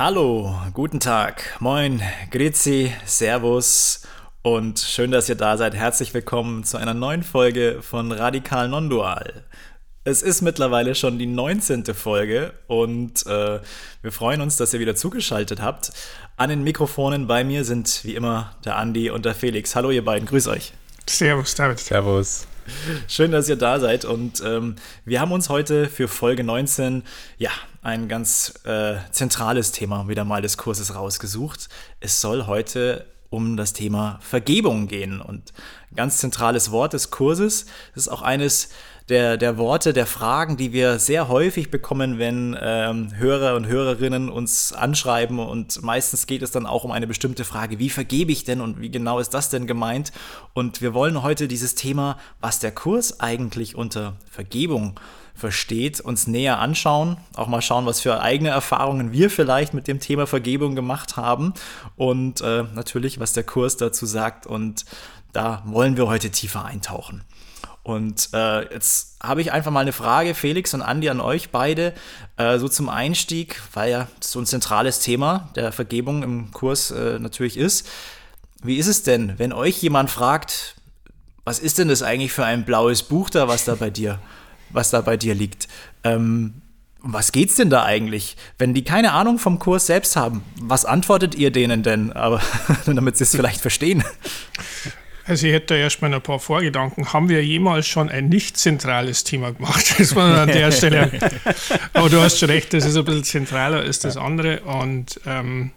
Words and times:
Hallo, 0.00 0.58
guten 0.72 0.98
Tag, 0.98 1.58
moin, 1.60 2.00
grüezi, 2.30 2.90
servus 3.04 4.00
und 4.40 4.78
schön, 4.78 5.10
dass 5.10 5.28
ihr 5.28 5.34
da 5.34 5.58
seid. 5.58 5.74
Herzlich 5.74 6.14
willkommen 6.14 6.64
zu 6.64 6.78
einer 6.78 6.94
neuen 6.94 7.22
Folge 7.22 7.82
von 7.82 8.10
Radikal 8.10 8.70
Non-Dual. 8.70 9.44
Es 10.04 10.22
ist 10.22 10.40
mittlerweile 10.40 10.94
schon 10.94 11.18
die 11.18 11.26
19. 11.26 11.84
Folge 11.92 12.54
und 12.66 13.26
äh, 13.26 13.60
wir 14.00 14.10
freuen 14.10 14.40
uns, 14.40 14.56
dass 14.56 14.72
ihr 14.72 14.80
wieder 14.80 14.94
zugeschaltet 14.94 15.60
habt. 15.60 15.92
An 16.38 16.48
den 16.48 16.64
Mikrofonen 16.64 17.26
bei 17.26 17.44
mir 17.44 17.66
sind 17.66 18.00
wie 18.02 18.14
immer 18.14 18.56
der 18.64 18.76
Andi 18.76 19.10
und 19.10 19.26
der 19.26 19.34
Felix. 19.34 19.76
Hallo 19.76 19.90
ihr 19.90 20.02
beiden, 20.02 20.26
grüß 20.26 20.48
euch. 20.48 20.72
Servus, 21.06 21.54
David. 21.54 21.78
Servus. 21.78 22.46
Schön, 23.08 23.32
dass 23.32 23.48
ihr 23.48 23.56
da 23.56 23.80
seid 23.80 24.04
und 24.04 24.42
ähm, 24.44 24.76
wir 25.04 25.20
haben 25.20 25.32
uns 25.32 25.48
heute 25.48 25.86
für 25.86 26.08
Folge 26.08 26.44
19 26.44 27.02
ja 27.38 27.50
ein 27.82 28.08
ganz 28.08 28.54
äh, 28.64 28.96
zentrales 29.10 29.72
Thema 29.72 30.08
wieder 30.08 30.24
mal 30.24 30.42
des 30.42 30.56
Kurses 30.56 30.94
rausgesucht. 30.94 31.68
Es 32.00 32.20
soll 32.20 32.46
heute 32.46 33.06
um 33.30 33.56
das 33.56 33.72
Thema 33.72 34.18
Vergebung 34.22 34.88
gehen 34.88 35.20
und 35.20 35.52
ganz 35.94 36.18
zentrales 36.18 36.70
Wort 36.72 36.92
des 36.92 37.10
Kurses. 37.10 37.66
Ist 37.94 38.08
auch 38.08 38.22
eines 38.22 38.70
der, 39.10 39.36
der 39.36 39.58
Worte, 39.58 39.92
der 39.92 40.06
Fragen, 40.06 40.56
die 40.56 40.72
wir 40.72 40.98
sehr 40.98 41.28
häufig 41.28 41.70
bekommen, 41.70 42.18
wenn 42.18 42.56
ähm, 42.60 43.10
Hörer 43.16 43.56
und 43.56 43.66
Hörerinnen 43.66 44.30
uns 44.30 44.72
anschreiben. 44.72 45.38
Und 45.40 45.82
meistens 45.82 46.26
geht 46.26 46.42
es 46.42 46.52
dann 46.52 46.66
auch 46.66 46.84
um 46.84 46.92
eine 46.92 47.06
bestimmte 47.06 47.44
Frage, 47.44 47.78
wie 47.78 47.90
vergebe 47.90 48.32
ich 48.32 48.44
denn 48.44 48.60
und 48.60 48.80
wie 48.80 48.90
genau 48.90 49.18
ist 49.18 49.34
das 49.34 49.50
denn 49.50 49.66
gemeint? 49.66 50.12
Und 50.54 50.80
wir 50.80 50.94
wollen 50.94 51.22
heute 51.22 51.48
dieses 51.48 51.74
Thema, 51.74 52.18
was 52.40 52.60
der 52.60 52.72
Kurs 52.72 53.20
eigentlich 53.20 53.74
unter 53.74 54.14
Vergebung 54.30 54.98
versteht, 55.34 56.00
uns 56.00 56.26
näher 56.26 56.58
anschauen, 56.58 57.16
auch 57.34 57.48
mal 57.48 57.62
schauen, 57.62 57.86
was 57.86 58.00
für 58.00 58.20
eigene 58.20 58.50
Erfahrungen 58.50 59.10
wir 59.12 59.30
vielleicht 59.30 59.74
mit 59.74 59.88
dem 59.88 59.98
Thema 59.98 60.26
Vergebung 60.26 60.76
gemacht 60.76 61.16
haben 61.16 61.54
und 61.96 62.42
äh, 62.42 62.64
natürlich, 62.74 63.18
was 63.18 63.32
der 63.32 63.44
Kurs 63.44 63.76
dazu 63.76 64.06
sagt. 64.06 64.46
Und 64.46 64.84
da 65.32 65.62
wollen 65.66 65.96
wir 65.96 66.06
heute 66.06 66.30
tiefer 66.30 66.64
eintauchen. 66.64 67.24
Und 67.82 68.28
äh, 68.34 68.72
jetzt 68.72 69.16
habe 69.22 69.40
ich 69.40 69.52
einfach 69.52 69.70
mal 69.70 69.80
eine 69.80 69.92
Frage, 69.92 70.34
Felix 70.34 70.74
und 70.74 70.82
Andi, 70.82 71.08
an 71.08 71.20
euch 71.20 71.50
beide, 71.50 71.94
äh, 72.36 72.58
so 72.58 72.68
zum 72.68 72.88
Einstieg, 72.88 73.60
weil 73.72 73.90
ja 73.90 74.08
so 74.20 74.38
ein 74.38 74.46
zentrales 74.46 75.00
Thema 75.00 75.48
der 75.56 75.72
Vergebung 75.72 76.22
im 76.22 76.52
Kurs 76.52 76.90
äh, 76.90 77.18
natürlich 77.18 77.56
ist. 77.56 77.88
Wie 78.62 78.76
ist 78.76 78.86
es 78.86 79.02
denn, 79.02 79.38
wenn 79.38 79.52
euch 79.52 79.80
jemand 79.82 80.10
fragt, 80.10 80.76
was 81.44 81.58
ist 81.58 81.78
denn 81.78 81.88
das 81.88 82.02
eigentlich 82.02 82.32
für 82.32 82.44
ein 82.44 82.64
blaues 82.64 83.02
Buch 83.02 83.30
da, 83.30 83.48
was 83.48 83.64
da 83.64 83.74
bei 83.74 83.88
dir, 83.88 84.18
was 84.68 84.90
da 84.90 85.00
bei 85.00 85.16
dir 85.16 85.34
liegt? 85.34 85.66
Ähm, 86.04 86.60
um 87.02 87.14
was 87.14 87.32
geht's 87.32 87.56
denn 87.56 87.70
da 87.70 87.84
eigentlich? 87.84 88.36
Wenn 88.58 88.74
die 88.74 88.84
keine 88.84 89.12
Ahnung 89.12 89.38
vom 89.38 89.58
Kurs 89.58 89.86
selbst 89.86 90.16
haben, 90.16 90.44
was 90.60 90.84
antwortet 90.84 91.34
ihr 91.34 91.50
denen 91.50 91.82
denn? 91.82 92.12
Aber 92.12 92.42
damit 92.84 93.16
sie 93.16 93.24
es 93.24 93.34
vielleicht 93.34 93.62
verstehen. 93.62 94.04
Also 95.26 95.46
ich 95.46 95.52
hätte 95.52 95.74
da 95.74 95.76
erstmal 95.76 96.12
ein 96.12 96.22
paar 96.22 96.38
Vorgedanken. 96.38 97.12
Haben 97.12 97.28
wir 97.28 97.44
jemals 97.44 97.86
schon 97.86 98.08
ein 98.08 98.28
nicht 98.28 98.56
zentrales 98.56 99.24
Thema 99.24 99.52
gemacht? 99.52 99.94
Das 99.98 100.14
war 100.14 100.42
an 100.42 100.48
der 100.48 100.72
Stelle. 100.72 101.10
Aber 101.92 102.08
du 102.08 102.20
hast 102.20 102.38
schon 102.38 102.50
recht, 102.50 102.72
das 102.72 102.86
ist 102.86 102.96
ein 102.96 103.04
bisschen 103.04 103.24
zentraler 103.24 103.80
als 103.80 103.98
das 104.00 104.16
andere. 104.16 104.60
Und 104.62 105.20
ähm, 105.26 105.72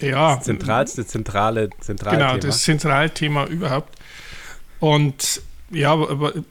ja. 0.00 0.36
Das 0.36 0.44
zentralste, 0.44 1.06
zentrale, 1.06 1.70
zentrale 1.80 2.16
Genau, 2.16 2.36
das 2.36 2.62
Zentralthema 2.62 3.46
überhaupt. 3.46 3.98
Und 4.80 5.40
ja, 5.70 5.96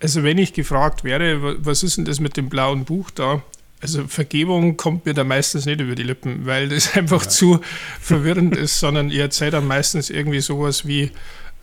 also 0.02 0.24
wenn 0.24 0.38
ich 0.38 0.54
gefragt 0.54 1.04
wäre, 1.04 1.66
was 1.66 1.84
ist 1.84 1.98
denn 1.98 2.06
das 2.06 2.20
mit 2.20 2.38
dem 2.38 2.50
blauen 2.50 2.86
Buch 2.86 3.12
da? 3.12 3.42
Also 3.82 4.08
Vergebung 4.08 4.78
kommt 4.78 5.06
mir 5.06 5.14
da 5.14 5.24
meistens 5.24 5.66
nicht 5.66 5.80
über 5.80 5.96
die 5.96 6.04
Lippen, 6.04 6.46
weil 6.46 6.70
das 6.70 6.94
einfach 6.96 7.24
ja. 7.24 7.30
zu 7.30 7.60
verwirrend 8.02 8.56
ist, 8.58 8.80
sondern 8.80 9.10
ihr 9.10 9.24
erzählt 9.24 9.54
dann 9.54 9.68
meistens 9.68 10.10
irgendwie 10.10 10.42
sowas 10.42 10.88
wie, 10.88 11.12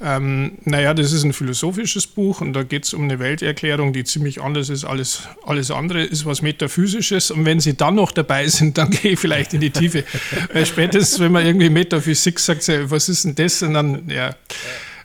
ähm, 0.03 0.59
naja, 0.65 0.95
das 0.95 1.13
ist 1.13 1.25
ein 1.25 1.33
philosophisches 1.33 2.07
Buch 2.07 2.41
und 2.41 2.53
da 2.53 2.63
geht 2.63 2.85
es 2.85 2.95
um 2.95 3.05
eine 3.05 3.19
Welterklärung, 3.19 3.93
die 3.93 4.05
ziemlich 4.05 4.43
anders 4.43 4.69
ist. 4.69 4.85
Alles, 4.85 5.29
alles 5.45 5.71
andere 5.71 6.03
ist 6.03 6.27
was 6.27 6.43
Metaphysisches. 6.43 7.31
Und 7.31 7.45
wenn 7.45 7.61
Sie 7.61 7.77
dann 7.77 7.95
noch 7.95 8.13
dabei 8.13 8.49
sind, 8.49 8.79
dann 8.79 8.91
gehe 9.03 9.13
ich 9.13 9.19
vielleicht 9.19 9.55
in 9.55 9.61
die 9.61 9.71
Tiefe. 9.71 10.05
Weil 10.53 10.67
spätestens, 10.67 11.21
wenn 11.21 11.33
man 11.33 11.47
irgendwie 11.47 11.71
Metaphysik 11.71 12.39
sagt, 12.41 12.69
was 12.91 13.09
ist 13.09 13.25
denn 13.25 13.35
das? 13.35 13.63
Und 13.63 13.75
dann, 13.75 14.09
ja. 14.09 14.35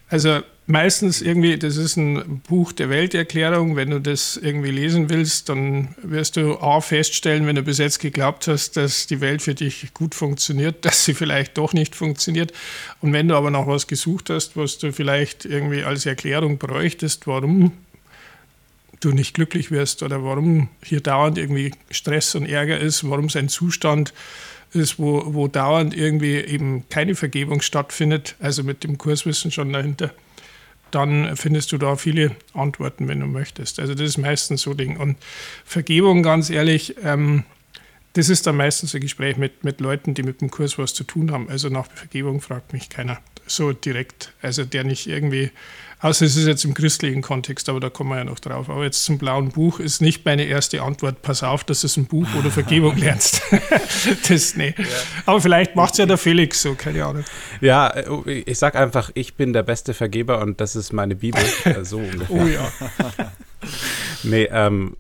Also 0.10 0.42
meistens 0.68 1.22
irgendwie, 1.22 1.58
das 1.58 1.76
ist 1.76 1.98
ein 1.98 2.42
Buch 2.48 2.72
der 2.72 2.90
Welterklärung. 2.90 3.76
Wenn 3.76 3.90
du 3.90 4.00
das 4.00 4.38
irgendwie 4.38 4.72
lesen 4.72 5.10
willst, 5.10 5.50
dann 5.50 5.96
wirst 6.02 6.38
du 6.38 6.60
A 6.60 6.80
feststellen, 6.80 7.46
wenn 7.46 7.56
du 7.56 7.64
bis 7.64 7.78
jetzt 7.78 8.00
geglaubt 8.00 8.48
hast, 8.48 8.78
dass 8.78 9.08
die 9.08 9.20
Welt 9.20 9.42
für 9.42 9.56
dich 9.56 9.94
gut 9.94 10.16
funktioniert, 10.16 10.86
dass 10.86 11.04
sie 11.04 11.14
vielleicht 11.14 11.58
doch 11.58 11.74
nicht 11.74 11.96
funktioniert. 11.96 12.54
Und 13.02 13.14
wenn 13.14 13.28
du 13.28 13.36
aber 13.36 13.52
noch 13.52 13.68
was 13.68 13.88
gesucht 13.88 14.30
hast, 14.30 14.56
was 14.56 14.78
du 14.78 14.94
vielleicht 14.94 15.46
irgendwie 15.46 15.84
als 15.84 16.06
Erklärung 16.06 16.58
bräuchtest, 16.58 17.28
warum 17.28 17.74
du 19.00 19.12
nicht 19.12 19.36
glücklich 19.36 19.72
wirst 19.72 20.02
oder 20.04 20.24
warum 20.24 20.70
hier 20.84 21.02
dauernd 21.02 21.38
irgendwie 21.38 21.72
Stress 21.92 22.34
und 22.34 22.48
Ärger 22.48 22.80
ist, 22.80 23.08
warum 23.08 23.26
es 23.26 23.36
ein 23.36 23.50
Zustand 23.50 24.10
ist, 24.10 24.16
wo, 24.74 25.34
wo 25.34 25.48
dauernd 25.48 25.96
irgendwie 25.96 26.36
eben 26.36 26.88
keine 26.90 27.16
Vergebung 27.16 27.62
stattfindet, 27.62 28.36
also 28.40 28.64
mit 28.64 28.84
dem 28.84 28.98
Kurswissen 28.98 29.52
schon 29.52 29.74
dahinter 29.74 30.12
dann 30.92 31.36
findest 31.36 31.72
du 31.72 31.78
da 31.78 31.96
viele 31.96 32.36
Antworten, 32.54 33.08
wenn 33.08 33.20
du 33.20 33.26
möchtest. 33.26 33.80
Also 33.80 33.94
das 33.94 34.04
ist 34.10 34.18
meistens 34.18 34.62
so 34.62 34.74
Ding. 34.74 34.98
Und 34.98 35.18
Vergebung, 35.66 36.24
ganz 36.24 36.50
ehrlich, 36.50 36.96
ähm, 37.04 37.44
das 38.14 38.30
ist 38.30 38.48
dann 38.48 38.58
meistens 38.58 38.96
ein 38.96 39.02
Gespräch 39.02 39.38
mit, 39.38 39.64
mit 39.64 39.80
Leuten, 39.80 40.14
die 40.14 40.24
mit 40.24 40.42
dem 40.42 40.50
Kurs 40.50 40.78
was 40.78 40.94
zu 40.94 41.04
tun 41.04 41.32
haben. 41.32 41.50
Also 41.50 41.70
nach 41.70 41.88
Vergebung 41.92 42.42
fragt 42.42 42.74
mich 42.74 42.90
keiner 42.90 43.20
so 43.46 43.74
direkt. 43.74 44.34
Also 44.42 44.66
der 44.66 44.84
nicht 44.84 45.08
irgendwie 45.08 45.52
Außer 46.00 46.26
es 46.26 46.36
ist 46.36 46.46
jetzt 46.46 46.64
im 46.64 46.76
christlichen 46.76 47.24
Kontext, 47.24 47.70
aber 47.70 47.80
da 47.80 47.90
kommen 47.90 48.12
wir 48.12 48.18
ja 48.18 48.24
noch 48.24 48.40
drauf. 48.40 48.70
Aber 48.70 48.84
jetzt 48.84 49.04
zum 49.04 49.18
blauen 49.18 49.50
Buch 49.50 49.80
ist 49.80 50.00
nicht 50.00 50.26
meine 50.26 50.44
erste 50.44 50.84
Antwort, 50.84 51.24
pass 51.24 51.42
auf, 51.42 51.64
das 51.64 51.84
ist 51.84 51.98
ein 51.98 52.06
Buch, 52.06 52.28
du 52.44 52.52
Vergebung 52.52 52.98
lernst. 52.98 53.42
das, 54.30 54.56
nee. 54.56 54.76
Ja. 54.78 54.86
Aber 55.26 55.42
vielleicht 55.42 55.76
macht 55.76 55.94
es 55.94 55.98
ja 55.98 56.06
der 56.06 56.18
Felix 56.18 56.62
so, 56.62 56.76
keine 56.76 57.04
Ahnung. 57.04 57.24
Ja, 57.62 57.90
äh, 57.90 58.44
ich 58.46 58.60
sag 58.60 58.76
einfach, 58.76 59.12
ich 59.16 59.36
bin 59.36 59.54
der 59.54 59.64
beste 59.64 59.94
Vergeber 59.94 60.42
und 60.42 60.62
das 60.62 60.76
ist 60.76 60.94
meine 60.94 61.16
Bibel. 61.16 61.44
Äh, 61.64 61.84
so 61.84 61.98
ungefähr. 61.98 62.30
Oh 62.30 62.46
ja. 62.46 62.72
nee, 64.24 64.48
ähm, 64.52 64.96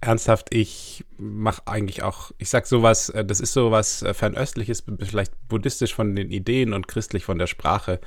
ernsthaft, 0.00 0.54
ich 0.54 1.04
mache 1.18 1.62
eigentlich 1.64 2.02
auch, 2.02 2.30
ich 2.36 2.50
sag 2.50 2.66
sowas, 2.66 3.08
äh, 3.08 3.24
das 3.24 3.40
ist 3.40 3.54
sowas 3.54 4.04
fernöstliches, 4.12 4.84
vielleicht 5.02 5.32
buddhistisch 5.48 5.94
von 5.94 6.14
den 6.14 6.30
Ideen 6.30 6.74
und 6.74 6.88
christlich 6.88 7.24
von 7.24 7.38
der 7.38 7.46
Sprache. 7.46 8.00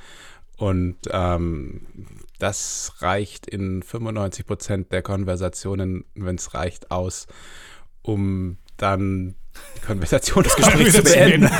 Und 0.60 0.96
ähm, 1.10 1.80
das 2.38 2.92
reicht 2.98 3.46
in 3.46 3.82
95 3.82 4.44
Prozent 4.44 4.92
der 4.92 5.00
Konversationen, 5.00 6.04
wenn 6.14 6.36
es 6.36 6.52
reicht, 6.52 6.90
aus, 6.90 7.26
um 8.02 8.58
dann 8.76 9.36
die 9.78 9.86
Konversation, 9.86 10.44
das 10.44 10.56
Gespräch 10.56 10.92
zu 10.92 11.02
beenden. 11.02 11.50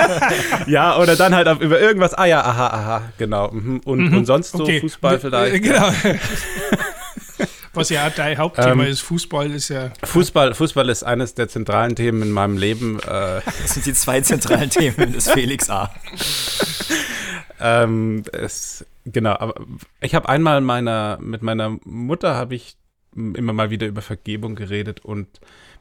ja, 0.66 0.98
oder 0.98 1.14
dann 1.14 1.36
halt 1.36 1.60
über 1.60 1.78
irgendwas, 1.78 2.14
ah 2.14 2.24
ja, 2.24 2.40
aha, 2.40 2.66
aha, 2.66 3.12
genau. 3.16 3.52
Mhm. 3.52 3.78
Und, 3.84 4.10
mhm. 4.10 4.16
und 4.16 4.26
sonst 4.26 4.50
so 4.50 4.64
okay. 4.64 4.80
Fußball 4.80 5.20
vielleicht. 5.20 5.62
Genau. 5.62 5.92
Was 7.74 7.90
ja 7.90 8.10
dein 8.10 8.36
Hauptthema 8.38 8.82
ähm, 8.82 8.90
ist, 8.90 9.02
Fußball 9.02 9.52
ist 9.52 9.68
ja. 9.68 9.92
Fußball, 10.02 10.52
Fußball 10.52 10.88
ist 10.88 11.04
eines 11.04 11.34
der 11.34 11.48
zentralen 11.48 11.94
Themen 11.94 12.22
in 12.22 12.30
meinem 12.32 12.58
Leben. 12.58 12.98
Äh, 12.98 13.40
das 13.62 13.74
sind 13.74 13.86
die 13.86 13.94
zwei 13.94 14.20
zentralen 14.20 14.68
Themen 14.68 15.12
des 15.12 15.30
Felix 15.30 15.70
A. 15.70 15.94
ähm, 17.62 18.22
es, 18.32 18.84
genau, 19.04 19.32
aber 19.32 19.54
ich 20.00 20.14
habe 20.14 20.28
einmal 20.28 20.60
meiner, 20.60 21.18
mit 21.20 21.42
meiner 21.42 21.78
Mutter 21.84 22.34
habe 22.34 22.54
ich 22.54 22.76
immer 23.14 23.52
mal 23.52 23.70
wieder 23.70 23.86
über 23.86 24.02
Vergebung 24.02 24.54
geredet 24.54 25.00
und 25.00 25.28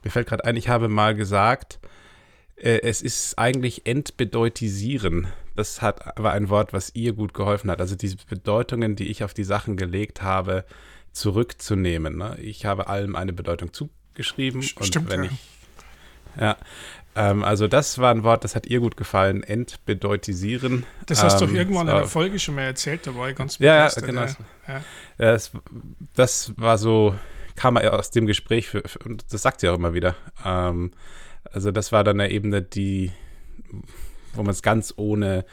mir 0.04 0.12
fällt 0.12 0.28
gerade 0.28 0.46
ein, 0.46 0.58
ich 0.58 0.70
habe 0.70 0.90
mal 0.90 1.16
gesagt, 1.16 1.80
äh, 2.56 2.82
es 2.82 3.02
ist 3.02 3.38
eigentlich 3.40 3.86
entbedeutisieren. 3.86 5.28
Das 5.56 5.82
hat, 5.82 6.02
war 6.18 6.34
ein 6.34 6.50
Wort, 6.50 6.74
was 6.74 6.94
ihr 6.96 7.14
gut 7.14 7.34
geholfen 7.34 7.70
hat. 7.72 7.82
Also 7.82 7.96
diese 7.96 8.18
Bedeutungen, 8.30 8.96
die 8.96 9.08
ich 9.08 9.24
auf 9.24 9.34
die 9.34 9.44
Sachen 9.44 9.78
gelegt 9.78 10.22
habe, 10.22 10.66
zurückzunehmen. 11.12 12.18
Ne? 12.18 12.38
Ich 12.42 12.66
habe 12.66 12.88
allem 12.88 13.16
eine 13.16 13.34
Bedeutung 13.34 13.74
zugeschrieben 13.74 14.62
Stimmt, 14.62 14.96
und 14.96 15.10
wenn 15.10 15.24
ja. 15.24 15.30
ich 15.32 15.40
ja, 16.40 16.58
ähm, 17.16 17.44
also 17.44 17.68
das 17.68 17.98
war 17.98 18.12
ein 18.12 18.24
Wort, 18.24 18.44
das 18.44 18.56
hat 18.56 18.68
ihr 18.68 18.80
gut 18.80 18.96
gefallen, 18.96 19.44
entbedeutisieren. 19.44 20.86
Das 21.06 21.24
hast 21.24 21.42
du 21.42 21.46
ähm, 21.46 21.52
doch 21.52 21.58
irgendwann 21.58 21.88
in 21.88 21.96
der 21.96 22.06
Folge 22.06 22.40
schon 22.40 22.56
mal 22.56 22.62
erzählt, 22.62 23.06
da 23.06 23.16
war 23.16 23.30
ich 23.30 23.36
ganz 23.36 23.58
begeistert. 23.58 24.04
Ja, 24.04 24.08
genau. 24.08 24.22
Ja. 24.22 24.36
Ja. 24.68 24.82
Das, 25.18 25.52
das, 26.16 26.54
war 26.58 26.78
so, 26.78 27.16
kam 27.56 27.78
aus 27.78 28.12
dem 28.12 28.28
Gespräch, 28.28 28.68
für, 28.68 28.84
für, 28.86 29.00
und 29.00 29.26
das 29.32 29.42
sagt 29.42 29.60
sie 29.60 29.70
auch 29.70 29.76
immer 29.76 29.94
wieder. 29.94 30.16
Ähm, 30.46 30.92
also 31.52 31.72
das 31.72 31.92
war 31.92 32.04
dann 32.04 32.20
eine 32.20 32.32
Ebene, 32.32 32.62
die, 32.62 33.12
wo 34.34 34.44
man 34.44 34.52
es 34.52 34.62
ganz 34.62 34.94
ohne 34.96 35.46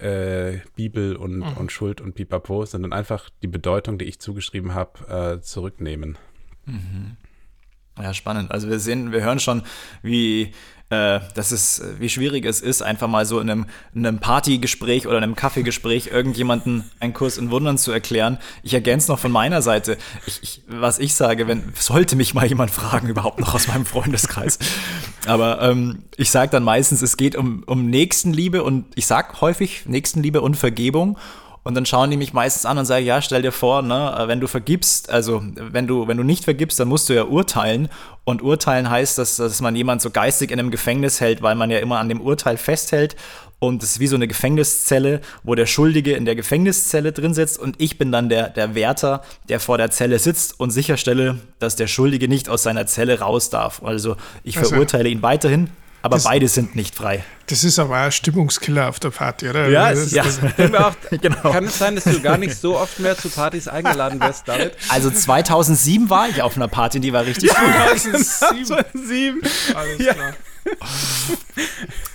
äh, 0.00 0.58
Bibel 0.74 1.14
und, 1.14 1.38
mhm. 1.38 1.52
und 1.52 1.72
Schuld 1.72 2.00
und 2.00 2.14
Pipapo, 2.14 2.64
sondern 2.64 2.92
einfach 2.92 3.30
die 3.42 3.48
Bedeutung, 3.48 3.98
die 3.98 4.06
ich 4.06 4.18
zugeschrieben 4.18 4.74
habe, 4.74 5.38
äh, 5.38 5.40
zurücknehmen. 5.40 6.18
Mhm. 6.66 7.16
Ja, 7.98 8.14
spannend. 8.14 8.50
Also 8.50 8.68
wir 8.68 8.78
sehen, 8.78 9.12
wir 9.12 9.22
hören 9.22 9.40
schon, 9.40 9.62
wie 10.02 10.52
äh, 10.90 11.20
das 11.34 11.52
ist, 11.52 11.82
wie 12.00 12.08
schwierig 12.08 12.44
es 12.44 12.60
ist, 12.60 12.82
einfach 12.82 13.06
mal 13.06 13.24
so 13.24 13.38
in 13.38 13.48
einem, 13.48 13.66
in 13.94 14.04
einem 14.04 14.18
Partygespräch 14.18 15.06
oder 15.06 15.18
einem 15.18 15.36
Kaffeegespräch 15.36 16.08
irgendjemanden 16.08 16.90
einen 16.98 17.14
Kurs 17.14 17.38
in 17.38 17.52
Wundern 17.52 17.78
zu 17.78 17.92
erklären. 17.92 18.38
Ich 18.64 18.74
ergänze 18.74 19.10
noch 19.10 19.20
von 19.20 19.30
meiner 19.30 19.62
Seite, 19.62 19.96
ich, 20.26 20.42
ich, 20.42 20.62
was 20.66 20.98
ich 20.98 21.14
sage, 21.14 21.46
wenn 21.46 21.72
sollte 21.76 22.16
mich 22.16 22.34
mal 22.34 22.46
jemand 22.46 22.72
fragen, 22.72 23.08
überhaupt 23.08 23.38
noch 23.38 23.54
aus 23.54 23.68
meinem 23.68 23.86
Freundeskreis. 23.86 24.58
Aber 25.26 25.62
ähm, 25.62 26.02
ich 26.16 26.30
sage 26.30 26.50
dann 26.50 26.64
meistens, 26.64 27.02
es 27.02 27.16
geht 27.16 27.36
um, 27.36 27.62
um 27.66 27.86
Nächstenliebe 27.86 28.64
und 28.64 28.86
ich 28.96 29.06
sage 29.06 29.40
häufig 29.40 29.86
Nächstenliebe 29.86 30.40
und 30.40 30.56
Vergebung. 30.56 31.16
Und 31.62 31.74
dann 31.74 31.84
schauen 31.84 32.10
die 32.10 32.16
mich 32.16 32.32
meistens 32.32 32.64
an 32.64 32.78
und 32.78 32.86
sagen, 32.86 33.04
ja, 33.04 33.20
stell 33.20 33.42
dir 33.42 33.52
vor, 33.52 33.82
ne, 33.82 34.24
wenn 34.26 34.40
du 34.40 34.46
vergibst, 34.46 35.10
also 35.10 35.42
wenn 35.44 35.86
du, 35.86 36.08
wenn 36.08 36.16
du 36.16 36.22
nicht 36.22 36.44
vergibst, 36.44 36.80
dann 36.80 36.88
musst 36.88 37.08
du 37.08 37.12
ja 37.12 37.24
urteilen. 37.24 37.90
Und 38.30 38.42
urteilen 38.42 38.88
heißt, 38.88 39.18
dass, 39.18 39.36
dass 39.36 39.60
man 39.60 39.74
jemand 39.74 40.00
so 40.02 40.10
geistig 40.10 40.52
in 40.52 40.60
einem 40.60 40.70
Gefängnis 40.70 41.20
hält, 41.20 41.42
weil 41.42 41.56
man 41.56 41.68
ja 41.68 41.78
immer 41.80 41.98
an 41.98 42.08
dem 42.08 42.20
Urteil 42.20 42.56
festhält. 42.56 43.16
Und 43.58 43.82
es 43.82 43.92
ist 43.92 44.00
wie 44.00 44.06
so 44.06 44.14
eine 44.14 44.28
Gefängniszelle, 44.28 45.20
wo 45.42 45.56
der 45.56 45.66
Schuldige 45.66 46.12
in 46.12 46.24
der 46.24 46.36
Gefängniszelle 46.36 47.10
drin 47.12 47.34
sitzt 47.34 47.58
und 47.58 47.74
ich 47.78 47.98
bin 47.98 48.10
dann 48.10 48.28
der, 48.30 48.48
der 48.48 48.74
Wärter, 48.74 49.22
der 49.48 49.60
vor 49.60 49.76
der 49.76 49.90
Zelle 49.90 50.18
sitzt 50.18 50.58
und 50.58 50.70
sicherstelle, 50.70 51.40
dass 51.58 51.76
der 51.76 51.88
Schuldige 51.88 52.26
nicht 52.28 52.48
aus 52.48 52.62
seiner 52.62 52.86
Zelle 52.86 53.18
raus 53.18 53.50
darf. 53.50 53.82
Also 53.82 54.16
ich 54.44 54.56
also, 54.56 54.70
verurteile 54.70 55.10
ihn 55.10 55.20
weiterhin, 55.20 55.68
aber 56.02 56.16
das, 56.16 56.24
beide 56.24 56.48
sind 56.48 56.76
nicht 56.76 56.94
frei. 56.94 57.24
Das 57.46 57.64
ist 57.64 57.78
aber 57.78 57.96
ein 57.96 58.12
Stimmungskiller 58.12 58.88
auf 58.88 59.00
der 59.00 59.10
Party, 59.10 59.48
oder? 59.48 59.68
Ja, 59.68 59.92
das, 59.92 60.12
ja. 60.12 60.24
Das, 60.24 60.38
auch, 60.74 60.94
genau. 61.10 61.52
Kann 61.52 61.64
es 61.64 61.78
sein, 61.78 61.94
dass 61.96 62.04
du 62.04 62.20
gar 62.20 62.38
nicht 62.38 62.56
so 62.56 62.78
oft 62.78 62.98
mehr 63.00 63.16
zu 63.18 63.28
Partys 63.28 63.68
eingeladen 63.68 64.20
wirst, 64.20 64.48
David? 64.48 64.72
Also 64.88 65.10
2007 65.10 66.08
war 66.10 66.28
ich 66.28 66.42
auf 66.42 66.56
einer 66.56 66.68
Party, 66.68 67.00
die 67.00 67.12
war 67.12 67.24
richtig 67.26 67.50
gut. 67.50 67.58
2007. 67.96 68.64
2007. 68.64 69.40
Alles 69.74 69.98
klar. 69.98 70.32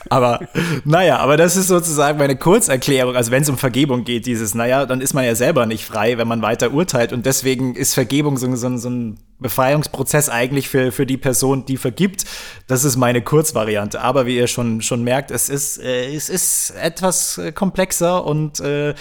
Aber 0.09 0.47
naja, 0.83 1.17
aber 1.17 1.35
das 1.37 1.55
ist 1.55 1.67
sozusagen 1.67 2.17
meine 2.17 2.35
Kurzerklärung. 2.35 3.15
Also 3.15 3.31
wenn 3.31 3.41
es 3.41 3.49
um 3.49 3.57
Vergebung 3.57 4.03
geht, 4.03 4.25
dieses, 4.25 4.53
naja, 4.53 4.85
dann 4.85 5.01
ist 5.01 5.13
man 5.13 5.25
ja 5.25 5.35
selber 5.35 5.65
nicht 5.65 5.85
frei, 5.85 6.17
wenn 6.17 6.27
man 6.27 6.41
weiter 6.41 6.71
urteilt. 6.71 7.11
Und 7.11 7.25
deswegen 7.25 7.75
ist 7.75 7.93
Vergebung 7.93 8.37
so, 8.37 8.53
so, 8.55 8.77
so 8.77 8.89
ein 8.89 9.17
Befreiungsprozess 9.39 10.29
eigentlich 10.29 10.69
für, 10.69 10.91
für 10.91 11.05
die 11.05 11.17
Person, 11.17 11.65
die 11.65 11.77
vergibt. 11.77 12.25
Das 12.67 12.83
ist 12.83 12.97
meine 12.97 13.21
Kurzvariante. 13.21 13.99
Aber 14.01 14.25
wie 14.25 14.37
ihr 14.37 14.47
schon, 14.47 14.81
schon 14.81 15.03
merkt, 15.03 15.31
es 15.31 15.49
ist, 15.49 15.79
äh, 15.79 16.13
es 16.13 16.29
ist 16.29 16.71
etwas 16.81 17.37
äh, 17.37 17.51
komplexer 17.51 18.25
und 18.25 18.59
äh, 18.59 18.93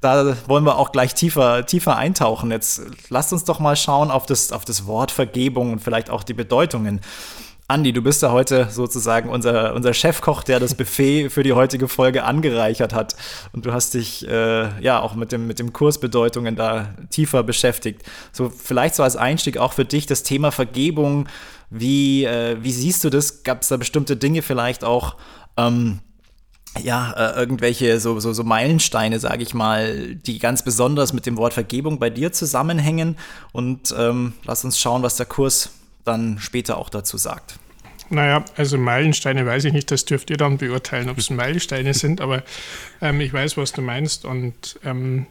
da 0.00 0.36
wollen 0.46 0.64
wir 0.64 0.76
auch 0.76 0.92
gleich 0.92 1.14
tiefer, 1.14 1.66
tiefer 1.66 1.96
eintauchen. 1.96 2.50
Jetzt 2.50 2.82
lasst 3.08 3.32
uns 3.32 3.44
doch 3.44 3.60
mal 3.60 3.76
schauen 3.76 4.10
auf 4.10 4.26
das, 4.26 4.52
auf 4.52 4.64
das 4.64 4.86
Wort 4.86 5.10
Vergebung 5.10 5.72
und 5.72 5.78
vielleicht 5.78 6.10
auch 6.10 6.24
die 6.24 6.34
Bedeutungen. 6.34 7.00
Andi, 7.70 7.92
du 7.92 8.00
bist 8.00 8.22
ja 8.22 8.32
heute 8.32 8.68
sozusagen 8.70 9.28
unser, 9.28 9.74
unser 9.74 9.92
Chefkoch, 9.92 10.42
der 10.42 10.58
das 10.58 10.74
Buffet 10.74 11.28
für 11.28 11.42
die 11.42 11.52
heutige 11.52 11.86
Folge 11.86 12.24
angereichert 12.24 12.94
hat. 12.94 13.14
Und 13.52 13.66
du 13.66 13.74
hast 13.74 13.92
dich 13.92 14.26
äh, 14.26 14.82
ja 14.82 15.00
auch 15.00 15.14
mit 15.14 15.32
dem, 15.32 15.46
mit 15.46 15.58
dem 15.58 15.74
Kursbedeutungen 15.74 16.56
da 16.56 16.94
tiefer 17.10 17.42
beschäftigt. 17.42 18.04
So, 18.32 18.48
vielleicht 18.48 18.94
so 18.94 19.02
als 19.02 19.16
Einstieg 19.16 19.58
auch 19.58 19.74
für 19.74 19.84
dich 19.84 20.06
das 20.06 20.22
Thema 20.22 20.50
Vergebung. 20.50 21.28
Wie, 21.68 22.24
äh, 22.24 22.56
wie 22.62 22.72
siehst 22.72 23.04
du 23.04 23.10
das? 23.10 23.42
Gab 23.42 23.60
es 23.60 23.68
da 23.68 23.76
bestimmte 23.76 24.16
Dinge 24.16 24.40
vielleicht 24.40 24.82
auch? 24.82 25.16
Ähm, 25.58 25.98
ja, 26.82 27.12
äh, 27.12 27.38
irgendwelche 27.38 28.00
so, 28.00 28.18
so, 28.18 28.32
so 28.32 28.44
Meilensteine, 28.44 29.18
sage 29.18 29.42
ich 29.42 29.52
mal, 29.52 30.14
die 30.14 30.38
ganz 30.38 30.62
besonders 30.62 31.12
mit 31.12 31.26
dem 31.26 31.36
Wort 31.36 31.52
Vergebung 31.52 31.98
bei 31.98 32.08
dir 32.08 32.32
zusammenhängen. 32.32 33.18
Und 33.52 33.94
ähm, 33.94 34.32
lass 34.44 34.64
uns 34.64 34.80
schauen, 34.80 35.02
was 35.02 35.16
der 35.16 35.26
Kurs 35.26 35.72
dann 36.08 36.38
später 36.40 36.76
auch 36.78 36.88
dazu 36.88 37.16
sagt. 37.16 37.58
Naja, 38.10 38.44
also 38.56 38.78
Meilensteine 38.78 39.44
weiß 39.44 39.64
ich 39.64 39.72
nicht, 39.72 39.90
das 39.90 40.04
dürft 40.04 40.30
ihr 40.30 40.38
dann 40.38 40.56
beurteilen, 40.56 41.10
ob 41.10 41.18
es 41.18 41.28
Meilensteine 41.28 41.92
sind, 41.92 42.20
aber 42.20 42.42
ähm, 43.02 43.20
ich 43.20 43.32
weiß, 43.32 43.56
was 43.58 43.72
du 43.72 43.82
meinst. 43.82 44.24
Und 44.24 44.78
ähm, 44.84 45.26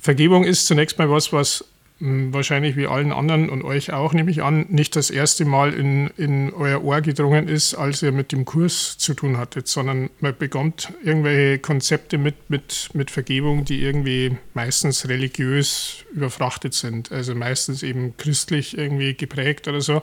Vergebung 0.00 0.44
ist 0.44 0.66
zunächst 0.66 0.98
mal 0.98 1.10
was, 1.10 1.32
was 1.32 1.64
wahrscheinlich 1.98 2.76
wie 2.76 2.86
allen 2.86 3.10
anderen 3.10 3.48
und 3.48 3.62
euch 3.62 3.92
auch, 3.92 4.12
nehme 4.12 4.30
ich 4.30 4.42
an, 4.42 4.66
nicht 4.68 4.96
das 4.96 5.08
erste 5.08 5.46
Mal 5.46 5.72
in, 5.72 6.08
in 6.18 6.52
euer 6.52 6.84
Ohr 6.84 7.00
gedrungen 7.00 7.48
ist, 7.48 7.74
als 7.74 8.02
ihr 8.02 8.12
mit 8.12 8.32
dem 8.32 8.44
Kurs 8.44 8.98
zu 8.98 9.14
tun 9.14 9.38
hattet, 9.38 9.66
sondern 9.66 10.10
man 10.20 10.36
bekommt 10.36 10.92
irgendwelche 11.02 11.58
Konzepte 11.58 12.18
mit, 12.18 12.50
mit, 12.50 12.90
mit 12.92 13.10
Vergebung, 13.10 13.64
die 13.64 13.82
irgendwie 13.82 14.36
meistens 14.52 15.08
religiös 15.08 16.04
überfrachtet 16.12 16.74
sind, 16.74 17.12
also 17.12 17.34
meistens 17.34 17.82
eben 17.82 18.14
christlich 18.18 18.76
irgendwie 18.76 19.14
geprägt 19.14 19.66
oder 19.66 19.80
so. 19.80 20.02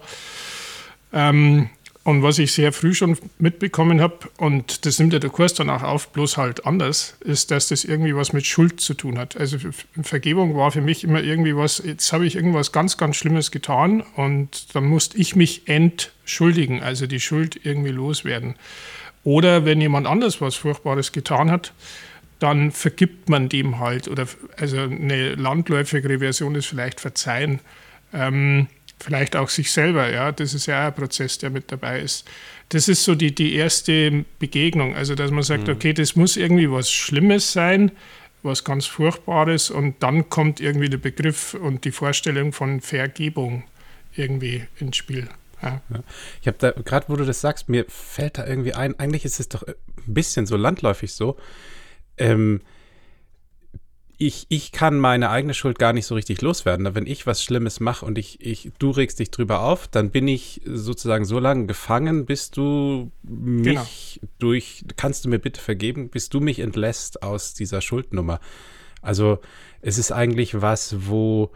Ähm, 1.12 1.69
und 2.05 2.22
was 2.22 2.38
ich 2.38 2.51
sehr 2.51 2.74
früh 2.74 2.93
schon 2.93 3.17
mitbekommen 3.39 4.01
habe, 4.01 4.29
und 4.38 4.86
das 4.86 5.00
nimmt 5.00 5.13
ja 5.13 5.19
der 5.19 5.29
Kurs 5.29 5.53
dann 5.53 5.69
auch 5.69 5.83
auf, 5.83 6.10
bloß 6.10 6.36
halt 6.36 6.65
anders, 6.65 7.15
ist, 7.22 7.50
dass 7.50 7.69
das 7.69 7.86
irgendwie 7.86 8.13
was 8.13 8.33
mit 8.33 8.45
Schuld 8.45 8.81
zu 8.81 8.93
tun 8.93 9.17
hat. 9.17 9.38
Also 9.38 9.57
Vergebung 10.01 10.55
war 10.57 10.72
für 10.72 10.81
mich 10.81 11.05
immer 11.05 11.22
irgendwie 11.22 11.55
was, 11.55 11.81
jetzt 11.86 12.12
habe 12.12 12.25
ich 12.25 12.36
irgendwas 12.36 12.74
ganz, 12.74 12.98
ganz 12.98 13.15
Schlimmes 13.15 13.51
getan 13.51 14.03
und 14.17 14.75
dann 14.75 14.86
musste 14.86 15.17
ich 15.17 15.38
mich 15.38 15.69
entschuldigen, 15.69 16.83
also 16.83 17.07
die 17.07 17.22
Schuld 17.22 17.62
irgendwie 17.63 17.91
loswerden. 17.91 18.55
Oder 19.24 19.63
wenn 19.63 19.79
jemand 19.79 20.05
anders 20.05 20.41
was 20.41 20.55
Furchtbares 20.55 21.13
getan 21.13 21.50
hat, 21.50 21.72
dann 22.39 22.72
vergibt 22.72 23.29
man 23.29 23.48
dem 23.48 23.79
halt. 23.79 24.10
Oder 24.10 24.27
also 24.57 24.77
eine 24.77 25.36
landläufige 25.36 26.19
Version 26.19 26.55
ist 26.55 26.65
vielleicht 26.65 27.00
verzeihen. 27.00 27.62
Ähm, 28.13 28.67
vielleicht 29.03 29.36
auch 29.36 29.50
sich 29.50 29.72
selber, 29.72 30.10
ja, 30.10 30.31
das 30.31 30.53
ist 30.53 30.65
ja 30.65 30.83
auch 30.83 30.88
ein 30.88 30.95
Prozess, 30.95 31.38
der 31.38 31.50
mit 31.50 31.72
dabei 31.72 32.00
ist. 32.00 32.27
Das 32.69 32.88
ist 32.88 33.03
so 33.03 33.15
die, 33.15 33.36
die 33.36 33.55
erste 33.55 34.25
Begegnung, 34.39 34.95
also 34.95 35.15
dass 35.15 35.31
man 35.31 35.43
sagt, 35.43 35.67
mhm. 35.67 35.74
okay, 35.74 35.93
das 35.93 36.15
muss 36.15 36.38
irgendwie 36.38 36.72
was 36.72 36.89
Schlimmes 36.91 37.51
sein, 37.51 37.91
was 38.41 38.63
ganz 38.63 38.86
Furchtbares 38.86 39.69
und 39.69 40.01
dann 40.01 40.29
kommt 40.29 40.60
irgendwie 40.60 40.89
der 40.89 40.98
Begriff 40.98 41.53
und 41.53 41.86
die 41.86 41.91
Vorstellung 41.91 42.53
von 42.53 42.81
Vergebung 42.81 43.63
irgendwie 44.15 44.65
ins 44.79 44.98
Spiel. 44.98 45.27
Ja. 45.62 45.81
Ja. 45.89 46.03
Ich 46.41 46.48
habe 46.48 46.57
da, 46.60 46.72
gerade 46.72 47.07
wo 47.10 47.15
du 47.15 47.25
das 47.25 47.41
sagst, 47.41 47.69
mir 47.69 47.86
fällt 47.88 48.38
da 48.38 48.45
irgendwie 48.45 48.74
ein, 48.74 49.00
eigentlich 49.00 49.25
ist 49.25 49.39
es 49.39 49.50
doch 49.50 49.63
ein 49.63 49.74
bisschen 50.13 50.45
so 50.45 50.57
landläufig 50.57 51.13
so, 51.13 51.38
ähm, 52.17 52.62
ich, 54.25 54.46
ich 54.48 54.72
kann 54.72 55.00
meine 55.00 55.30
eigene 55.30 55.53
Schuld 55.53 55.77
gar 55.77 55.92
nicht 55.92 56.06
so 56.06 56.15
richtig 56.15 56.42
loswerden. 56.42 56.96
Wenn 56.96 57.06
ich 57.06 57.27
was 57.27 57.44
Schlimmes 57.44 57.82
mache 57.82 58.06
und 58.06 58.18
ich, 58.18 58.39
ich, 58.46 58.72
du 58.80 58.92
regst 58.92 59.20
dich 59.20 59.32
drüber 59.32 59.62
auf, 59.62 59.88
dann 59.88 60.12
bin 60.12 60.27
ich 60.30 60.62
sozusagen 60.65 61.25
so 61.25 61.39
lange 61.39 61.65
gefangen, 61.65 62.25
bis 62.25 62.50
du 62.50 63.12
mich 63.24 64.20
genau. 64.22 64.32
durch, 64.39 64.86
kannst 64.96 65.25
du 65.25 65.30
mir 65.30 65.39
bitte 65.39 65.60
vergeben, 65.60 66.10
bis 66.10 66.30
du 66.30 66.39
mich 66.39 66.60
entlässt 66.60 67.22
aus 67.22 67.53
dieser 67.53 67.82
Schuldnummer. 67.82 68.39
Also 69.01 69.39
es 69.82 69.98
ist 69.98 70.13
eigentlich 70.13 70.62
was, 70.62 71.08
wo, 71.08 71.51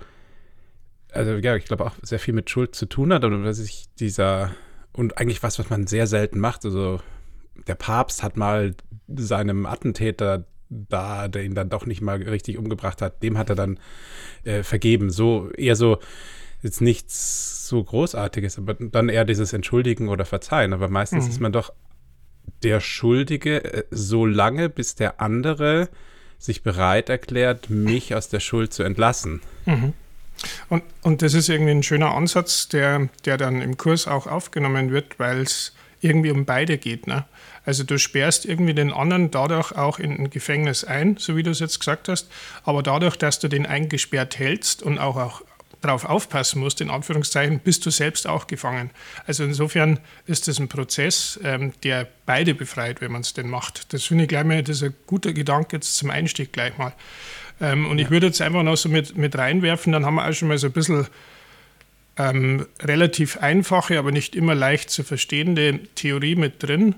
also 1.12 1.34
ja, 1.36 1.56
ich 1.56 1.66
glaube 1.66 1.86
auch 1.86 1.96
sehr 2.02 2.20
viel 2.20 2.34
mit 2.34 2.50
Schuld 2.50 2.76
zu 2.76 2.86
tun 2.86 3.14
hat 3.14 3.24
und 3.24 3.46
was 3.46 3.60
ich 3.60 3.86
dieser 3.98 4.52
und 4.92 5.18
eigentlich 5.18 5.42
was, 5.42 5.58
was 5.58 5.70
man 5.70 5.88
sehr 5.88 6.08
selten 6.08 6.40
macht. 6.40 6.66
Also 6.66 7.00
der 7.66 7.76
Papst 7.76 8.24
hat 8.24 8.36
mal 8.36 8.76
seinem 9.08 9.66
Attentäter 9.66 10.46
da, 10.70 11.28
der 11.28 11.44
ihn 11.44 11.56
dann 11.56 11.70
doch 11.70 11.86
nicht 11.86 12.02
mal 12.02 12.18
richtig 12.18 12.58
umgebracht 12.58 13.02
hat, 13.02 13.24
dem 13.24 13.38
hat 13.38 13.50
er 13.50 13.56
dann 13.56 13.80
äh, 14.44 14.64
vergeben. 14.64 15.10
So 15.10 15.50
eher 15.52 15.76
so 15.76 16.00
jetzt 16.62 16.82
nichts 16.82 17.68
so 17.68 17.84
Großartiges, 17.84 18.58
aber 18.58 18.76
dann 18.76 19.10
eher 19.10 19.26
dieses 19.26 19.54
Entschuldigen 19.54 20.10
oder 20.10 20.26
Verzeihen. 20.26 20.74
Aber 20.74 20.90
meistens 20.90 21.26
mhm. 21.26 21.32
ist 21.32 21.40
man 21.40 21.52
doch 21.52 21.74
der 22.64 22.80
Schuldige 22.80 23.64
äh, 23.64 23.84
so 23.92 24.26
lange, 24.26 24.70
bis 24.70 24.96
der 24.96 25.22
andere 25.22 25.90
sich 26.40 26.64
bereit 26.64 27.10
erklärt, 27.10 27.70
mich 27.70 28.16
aus 28.16 28.30
der 28.30 28.40
Schuld 28.40 28.74
zu 28.74 28.84
entlassen. 28.84 29.42
Mhm. 29.66 29.94
Und, 30.70 30.84
und 31.02 31.22
das 31.24 31.34
ist 31.34 31.50
irgendwie 31.50 31.72
ein 31.72 31.84
schöner 31.84 32.14
Ansatz, 32.14 32.68
der, 32.68 33.10
der 33.26 33.38
dann 33.38 33.62
im 33.62 33.76
Kurs 33.78 34.08
auch 34.08 34.28
aufgenommen 34.28 34.92
wird, 34.92 35.18
weil 35.20 35.42
es 35.42 35.74
irgendwie 36.00 36.32
um 36.32 36.46
beide 36.46 36.78
geht. 36.78 37.08
Ne? 37.08 37.26
Also 37.68 37.84
du 37.84 38.00
sperrst 38.00 38.46
irgendwie 38.46 38.74
den 38.74 38.94
anderen 38.94 39.30
dadurch 39.30 39.74
auch 39.74 40.00
in 40.00 40.18
ein 40.18 40.30
Gefängnis 40.30 40.86
ein, 40.86 41.18
so 41.18 41.36
wie 41.36 41.44
du 41.44 41.52
es 41.52 41.60
jetzt 41.60 41.80
gesagt 41.80 42.08
hast, 42.08 42.30
aber 42.64 42.82
dadurch, 42.82 43.18
dass 43.18 43.40
du 43.40 43.50
den 43.50 43.66
eingesperrt 43.66 44.40
hältst 44.40 44.82
und 44.82 45.00
auch, 45.00 45.18
auch 45.18 45.42
darauf 45.82 46.06
aufpassen 46.06 46.62
musst, 46.62 46.80
in 46.80 46.90
Anführungszeichen, 46.90 47.60
bist 47.60 47.86
du 47.86 47.90
selbst 47.90 48.26
auch 48.26 48.48
gefangen. 48.48 48.90
Also 49.26 49.44
insofern 49.44 50.00
ist 50.28 50.48
das 50.48 50.60
ein 50.60 50.70
Prozess, 50.70 51.42
ähm, 51.44 51.74
der 51.84 52.08
beide 52.26 52.56
befreit, 52.56 53.02
wenn 53.02 53.12
man 53.12 53.20
es 53.20 53.34
denn 53.34 53.50
macht. 53.50 53.92
Das 53.92 54.06
finde 54.06 54.24
ich 54.24 54.30
gleich 54.30 54.46
mal, 54.46 54.64
das 54.64 54.78
ist 54.78 54.84
ein 54.84 54.96
guter 55.06 55.34
Gedanke 55.34 55.76
jetzt 55.76 55.98
zum 55.98 56.10
Einstieg 56.10 56.54
gleich 56.54 56.78
mal. 56.78 56.94
Ähm, 57.60 57.86
und 57.86 58.00
ja. 58.00 58.06
ich 58.06 58.12
würde 58.12 58.28
jetzt 58.28 58.42
einfach 58.42 58.64
noch 58.64 58.78
so 58.78 58.88
mit, 58.88 59.18
mit 59.18 59.38
reinwerfen, 59.38 59.92
dann 59.92 60.06
haben 60.06 60.16
wir 60.16 60.26
auch 60.26 60.34
schon 60.34 60.48
mal 60.48 60.58
so 60.58 60.68
ein 60.68 60.74
bisschen 60.74 61.06
ähm, 62.18 62.66
relativ 62.82 63.36
einfache, 63.40 64.00
aber 64.00 64.14
nicht 64.14 64.38
immer 64.38 64.56
leicht 64.56 64.90
zu 64.90 65.04
verstehende 65.04 65.82
Theorie 65.96 66.36
mit 66.36 66.64
drin. 66.64 66.96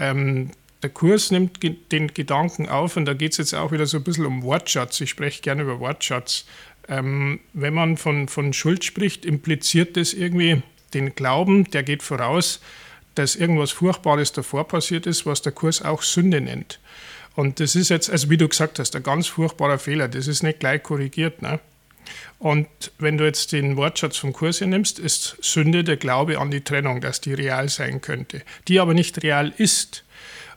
Ähm, 0.00 0.50
der 0.82 0.90
Kurs 0.90 1.30
nimmt 1.30 1.60
ge 1.60 1.76
den 1.92 2.08
Gedanken 2.08 2.68
auf 2.68 2.96
und 2.96 3.04
da 3.04 3.12
geht 3.12 3.32
es 3.32 3.38
jetzt 3.38 3.54
auch 3.54 3.70
wieder 3.70 3.86
so 3.86 3.98
ein 3.98 4.04
bisschen 4.04 4.26
um 4.26 4.42
Wortschatz. 4.42 5.00
Ich 5.00 5.10
spreche 5.10 5.42
gerne 5.42 5.62
über 5.62 5.78
Wortschatz. 5.78 6.46
Ähm, 6.88 7.40
wenn 7.52 7.74
man 7.74 7.96
von, 7.96 8.26
von 8.26 8.52
Schuld 8.52 8.84
spricht, 8.84 9.24
impliziert 9.24 9.96
das 9.96 10.14
irgendwie 10.14 10.62
den 10.94 11.14
Glauben, 11.14 11.70
der 11.70 11.82
geht 11.82 12.02
voraus, 12.02 12.60
dass 13.14 13.36
irgendwas 13.36 13.70
Furchtbares 13.70 14.32
davor 14.32 14.66
passiert 14.66 15.06
ist, 15.06 15.26
was 15.26 15.42
der 15.42 15.52
Kurs 15.52 15.82
auch 15.82 16.02
Sünde 16.02 16.40
nennt. 16.40 16.80
Und 17.36 17.60
das 17.60 17.76
ist 17.76 17.90
jetzt, 17.90 18.10
also 18.10 18.30
wie 18.30 18.36
du 18.36 18.48
gesagt 18.48 18.78
hast, 18.78 18.96
ein 18.96 19.02
ganz 19.02 19.28
furchtbarer 19.28 19.78
Fehler. 19.78 20.08
Das 20.08 20.26
ist 20.26 20.42
nicht 20.42 20.60
gleich 20.60 20.82
korrigiert. 20.82 21.42
Ne? 21.42 21.60
Und 22.38 22.68
wenn 22.98 23.18
du 23.18 23.24
jetzt 23.24 23.52
den 23.52 23.76
Wortschatz 23.76 24.16
vom 24.16 24.32
Kurs 24.32 24.58
hier 24.58 24.66
nimmst, 24.66 24.98
ist 24.98 25.36
Sünde 25.40 25.84
der 25.84 25.96
Glaube 25.96 26.38
an 26.38 26.50
die 26.50 26.62
Trennung, 26.62 27.00
dass 27.00 27.20
die 27.20 27.34
real 27.34 27.68
sein 27.68 28.00
könnte, 28.00 28.42
die 28.68 28.80
aber 28.80 28.94
nicht 28.94 29.22
real 29.22 29.52
ist. 29.56 30.04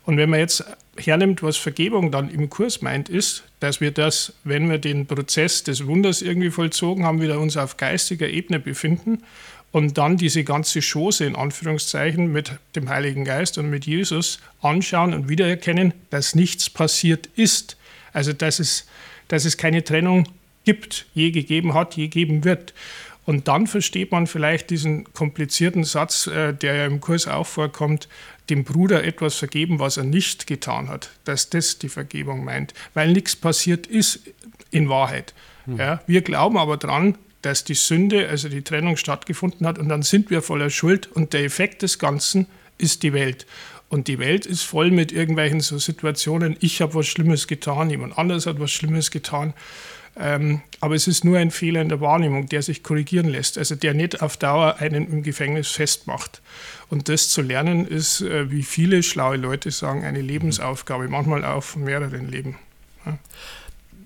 Und 0.05 0.17
wenn 0.17 0.29
man 0.29 0.39
jetzt 0.39 0.63
hernimmt, 0.97 1.43
was 1.43 1.57
Vergebung 1.57 2.11
dann 2.11 2.29
im 2.29 2.49
Kurs 2.49 2.81
meint, 2.81 3.09
ist, 3.09 3.43
dass 3.59 3.81
wir 3.81 3.91
das, 3.91 4.33
wenn 4.43 4.69
wir 4.69 4.77
den 4.77 5.07
Prozess 5.07 5.63
des 5.63 5.85
Wunders 5.87 6.21
irgendwie 6.21 6.51
vollzogen 6.51 7.05
haben, 7.05 7.21
wieder 7.21 7.39
uns 7.39 7.57
auf 7.57 7.77
geistiger 7.77 8.29
Ebene 8.29 8.59
befinden 8.59 9.23
und 9.71 9.97
dann 9.97 10.17
diese 10.17 10.43
ganze 10.43 10.81
Chose 10.81 11.25
in 11.25 11.35
Anführungszeichen 11.35 12.31
mit 12.31 12.51
dem 12.75 12.89
Heiligen 12.89 13.25
Geist 13.25 13.57
und 13.57 13.69
mit 13.69 13.85
Jesus 13.85 14.39
anschauen 14.61 15.13
und 15.13 15.29
wiedererkennen, 15.29 15.93
dass 16.11 16.35
nichts 16.35 16.69
passiert 16.69 17.27
ist. 17.35 17.75
Also 18.13 18.33
dass 18.33 18.59
es, 18.59 18.85
dass 19.29 19.45
es 19.45 19.57
keine 19.57 19.83
Trennung 19.83 20.27
gibt, 20.65 21.05
je 21.13 21.31
gegeben 21.31 21.73
hat, 21.73 21.95
je 21.95 22.07
geben 22.07 22.43
wird. 22.43 22.73
Und 23.25 23.47
dann 23.47 23.67
versteht 23.67 24.11
man 24.11 24.27
vielleicht 24.27 24.69
diesen 24.69 25.05
komplizierten 25.13 25.83
Satz, 25.85 26.27
äh, 26.27 26.53
der 26.53 26.75
ja 26.75 26.85
im 26.85 26.99
Kurs 26.99 27.27
auch 27.27 27.47
vorkommt, 27.47 28.09
dem 28.49 28.65
Bruder 28.65 29.03
etwas 29.03 29.35
vergeben, 29.35 29.79
was 29.79 29.97
er 29.97 30.03
nicht 30.03 30.47
getan 30.47 30.89
hat, 30.89 31.11
dass 31.23 31.49
das 31.49 31.79
die 31.79 31.87
Vergebung 31.87 32.43
meint, 32.43 32.73
weil 32.93 33.13
nichts 33.13 33.35
passiert 33.35 33.87
ist 33.87 34.19
in 34.71 34.89
Wahrheit. 34.89 35.33
Hm. 35.65 35.77
Ja, 35.77 36.01
wir 36.07 36.21
glauben 36.21 36.57
aber 36.57 36.75
daran, 36.75 37.17
dass 37.41 37.63
die 37.63 37.73
Sünde, 37.73 38.27
also 38.27 38.49
die 38.49 38.61
Trennung 38.61 38.97
stattgefunden 38.97 39.65
hat 39.67 39.77
und 39.77 39.89
dann 39.89 40.01
sind 40.01 40.29
wir 40.29 40.41
voller 40.41 40.69
Schuld 40.69 41.09
und 41.11 41.33
der 41.33 41.43
Effekt 41.43 41.81
des 41.81 41.99
Ganzen 41.99 42.47
ist 42.77 43.03
die 43.03 43.13
Welt. 43.13 43.45
Und 43.89 44.07
die 44.07 44.17
Welt 44.17 44.45
ist 44.45 44.63
voll 44.63 44.91
mit 44.91 45.11
irgendwelchen 45.11 45.59
so 45.59 45.77
Situationen, 45.77 46.57
ich 46.59 46.81
habe 46.81 46.95
was 46.95 47.07
Schlimmes 47.07 47.47
getan, 47.47 47.89
jemand 47.89 48.17
anderes 48.17 48.47
hat 48.47 48.59
was 48.59 48.71
Schlimmes 48.71 49.11
getan. 49.11 49.53
Ähm, 50.15 50.61
aber 50.79 50.95
es 50.95 51.07
ist 51.07 51.23
nur 51.23 51.37
ein 51.39 51.49
Fehler 51.49 51.81
in 51.81 51.89
der 51.89 51.99
Wahrnehmung, 51.99 52.47
der 52.47 52.61
sich 52.61 52.83
korrigieren 52.83 53.27
lässt, 53.27 53.57
also 53.57 53.75
der 53.75 53.93
nicht 53.93 54.21
auf 54.21 54.37
Dauer 54.37 54.75
einen 54.79 55.11
im 55.11 55.23
Gefängnis 55.23 55.69
festmacht. 55.69 56.41
Und 56.89 57.09
das 57.09 57.29
zu 57.29 57.41
lernen 57.41 57.87
ist, 57.87 58.21
äh, 58.21 58.51
wie 58.51 58.63
viele 58.63 59.01
schlaue 59.01 59.37
Leute 59.37 59.71
sagen, 59.71 60.03
eine 60.03 60.21
Lebensaufgabe, 60.21 61.07
manchmal 61.07 61.43
auch 61.43 61.63
von 61.63 61.83
mehreren 61.83 62.29
Leben. 62.29 62.57
Ja. 63.05 63.17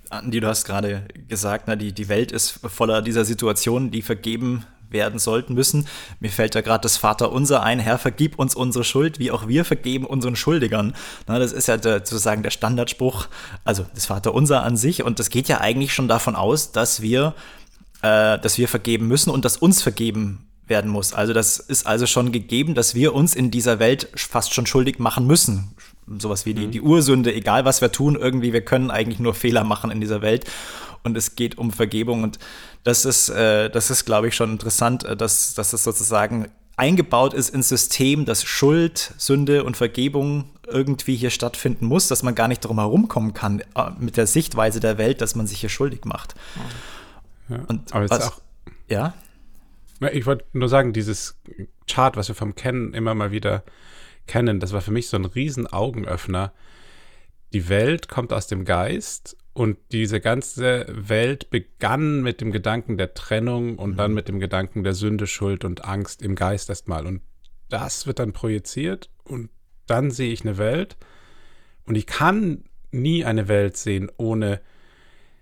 Andi, 0.10 0.40
du 0.40 0.48
hast 0.48 0.64
gerade 0.64 1.04
gesagt, 1.28 1.66
na, 1.68 1.76
die, 1.76 1.92
die 1.92 2.08
Welt 2.08 2.32
ist 2.32 2.60
voller 2.64 3.02
dieser 3.02 3.26
Situationen, 3.26 3.92
die 3.92 4.02
vergeben 4.02 4.66
werden 4.89 5.20
sollten 5.20 5.53
müssen. 5.53 5.88
Mir 6.20 6.32
fällt 6.32 6.56
da 6.56 6.62
gerade 6.62 6.82
das 6.82 6.98
Vaterunser 6.98 7.63
ein, 7.63 7.79
Herr, 7.79 7.98
vergib 7.98 8.39
uns 8.39 8.56
unsere 8.56 8.84
Schuld, 8.84 9.20
wie 9.20 9.32
auch 9.32 9.48
wir 9.48 9.65
vergeben 9.65 10.06
unseren 10.06 10.36
Schuldigern. 10.36 10.94
Na, 11.27 11.39
das 11.39 11.51
ist 11.51 11.67
ja 11.67 11.77
der, 11.77 12.00
sozusagen 12.00 12.44
der 12.44 12.51
Standardspruch, 12.51 13.27
also 13.63 13.86
das 13.94 14.06
Vaterunser 14.06 14.63
an 14.63 14.77
sich. 14.77 15.03
Und 15.03 15.20
das 15.20 15.29
geht 15.29 15.48
ja 15.48 15.60
eigentlich 15.60 15.94
schon 15.94 16.08
davon 16.08 16.36
aus, 16.36 16.72
dass 16.72 17.01
wir, 17.01 17.34
äh, 18.01 18.39
dass 18.39 18.58
wir 18.58 18.67
vergeben 18.67 19.08
müssen 19.08 19.29
und 19.29 19.46
dass 19.46 19.58
uns 19.58 19.82
vergeben 19.82 20.48
werden 20.67 20.91
muss. 20.91 21.13
Also 21.13 21.34
das 21.34 21.60
ist 21.60 21.88
also 21.88 22.06
schon 22.06 22.32
gegeben, 22.32 22.75
dass 22.75 22.96
wir 22.96 23.13
uns 23.13 23.36
in 23.36 23.51
dieser 23.51 23.79
Welt 23.79 24.10
fast 24.15 24.53
schon 24.53 24.65
schuldig 24.65 25.00
machen 25.00 25.25
müssen. 25.25 25.75
Sowas 26.20 26.46
wie 26.46 26.53
die, 26.53 26.67
mhm. 26.67 26.72
die 26.72 26.82
Ursünde, 26.82 27.34
egal 27.34 27.65
was 27.65 27.82
wir 27.82 27.91
tun, 27.91 28.15
irgendwie, 28.15 28.53
wir 28.53 28.62
können 28.62 28.91
eigentlich 28.91 29.20
nur 29.20 29.34
Fehler 29.34 29.63
machen 29.63 29.91
in 29.91 30.01
dieser 30.01 30.22
Welt. 30.22 30.46
Und 31.03 31.15
es 31.15 31.36
geht 31.36 31.58
um 31.58 31.72
Vergebung 31.72 32.24
und 32.24 32.39
das 32.84 33.05
ist, 33.05 33.29
äh, 33.29 33.69
das 33.69 33.89
ist, 33.89 34.05
glaube 34.05 34.27
ich, 34.27 34.36
schon 34.36 34.51
interessant, 34.51 35.03
äh, 35.03 35.15
dass, 35.17 35.53
dass 35.53 35.72
das 35.72 35.84
sozusagen 35.84 36.51
eingebaut 36.77 37.34
ist 37.34 37.50
ins 37.50 37.69
System, 37.69 38.25
dass 38.25 38.43
Schuld, 38.43 39.13
Sünde 39.17 39.63
und 39.63 39.75
Vergebung 39.75 40.51
irgendwie 40.67 41.15
hier 41.15 41.31
stattfinden 41.31 41.86
muss, 41.86 42.07
dass 42.07 42.24
man 42.24 42.36
gar 42.36 42.48
nicht 42.48 42.63
darum 42.63 42.79
herumkommen 42.79 43.34
kann 43.34 43.62
äh, 43.75 43.91
mit 44.00 44.15
der 44.15 44.27
Sichtweise 44.27 44.79
der 44.79 44.98
Welt, 44.98 45.22
dass 45.22 45.36
man 45.36 45.48
sich 45.48 45.60
hier 45.60 45.69
schuldig 45.69 46.05
macht. 46.05 46.36
Ja, 47.50 47.63
und 47.67 47.93
aber 47.93 48.10
was, 48.10 48.27
auch, 48.27 48.41
ja? 48.88 49.13
Ich 50.12 50.25
wollte 50.27 50.46
nur 50.53 50.69
sagen, 50.69 50.93
dieses 50.93 51.39
Chart, 51.88 52.15
was 52.15 52.27
wir 52.27 52.36
vom 52.36 52.53
Kennen 52.53 52.93
immer 52.93 53.15
mal 53.15 53.31
wieder 53.31 53.63
kennen, 54.27 54.60
das 54.60 54.74
war 54.74 54.81
für 54.81 54.91
mich 54.91 55.10
so 55.10 55.17
ein 55.17 55.25
riesen 55.25 55.65
Augenöffner. 55.65 56.53
Die 57.53 57.69
Welt 57.69 58.07
kommt 58.07 58.34
aus 58.34 58.46
dem 58.48 58.65
Geist 58.65 59.38
und 59.58 59.80
diese 59.92 60.22
ganze 60.22 60.86
Welt 60.88 61.50
begann 61.50 62.22
mit 62.22 62.42
dem 62.42 62.52
Gedanken 62.52 62.96
der 62.96 63.16
Trennung 63.16 63.80
und 63.80 63.94
mhm. 63.94 63.98
dann 63.98 64.14
mit 64.14 64.28
dem 64.28 64.40
Gedanken 64.40 64.84
der 64.84 64.94
Sünde, 64.94 65.26
Schuld 65.26 65.66
und 65.66 65.84
Angst 65.84 66.22
im 66.22 66.36
Geist 66.36 66.70
erstmal. 66.70 67.08
Und 67.08 67.24
das 67.68 68.06
wird 68.06 68.20
dann 68.20 68.34
projiziert 68.34 69.10
und 69.24 69.50
dann 69.88 70.12
sehe 70.12 70.32
ich 70.32 70.42
eine 70.42 70.60
Welt. 70.60 70.96
Und 71.88 71.96
ich 71.96 72.06
kann 72.06 72.66
nie 72.92 73.26
eine 73.26 73.48
Welt 73.48 73.78
sehen 73.78 74.12
ohne. 74.18 74.62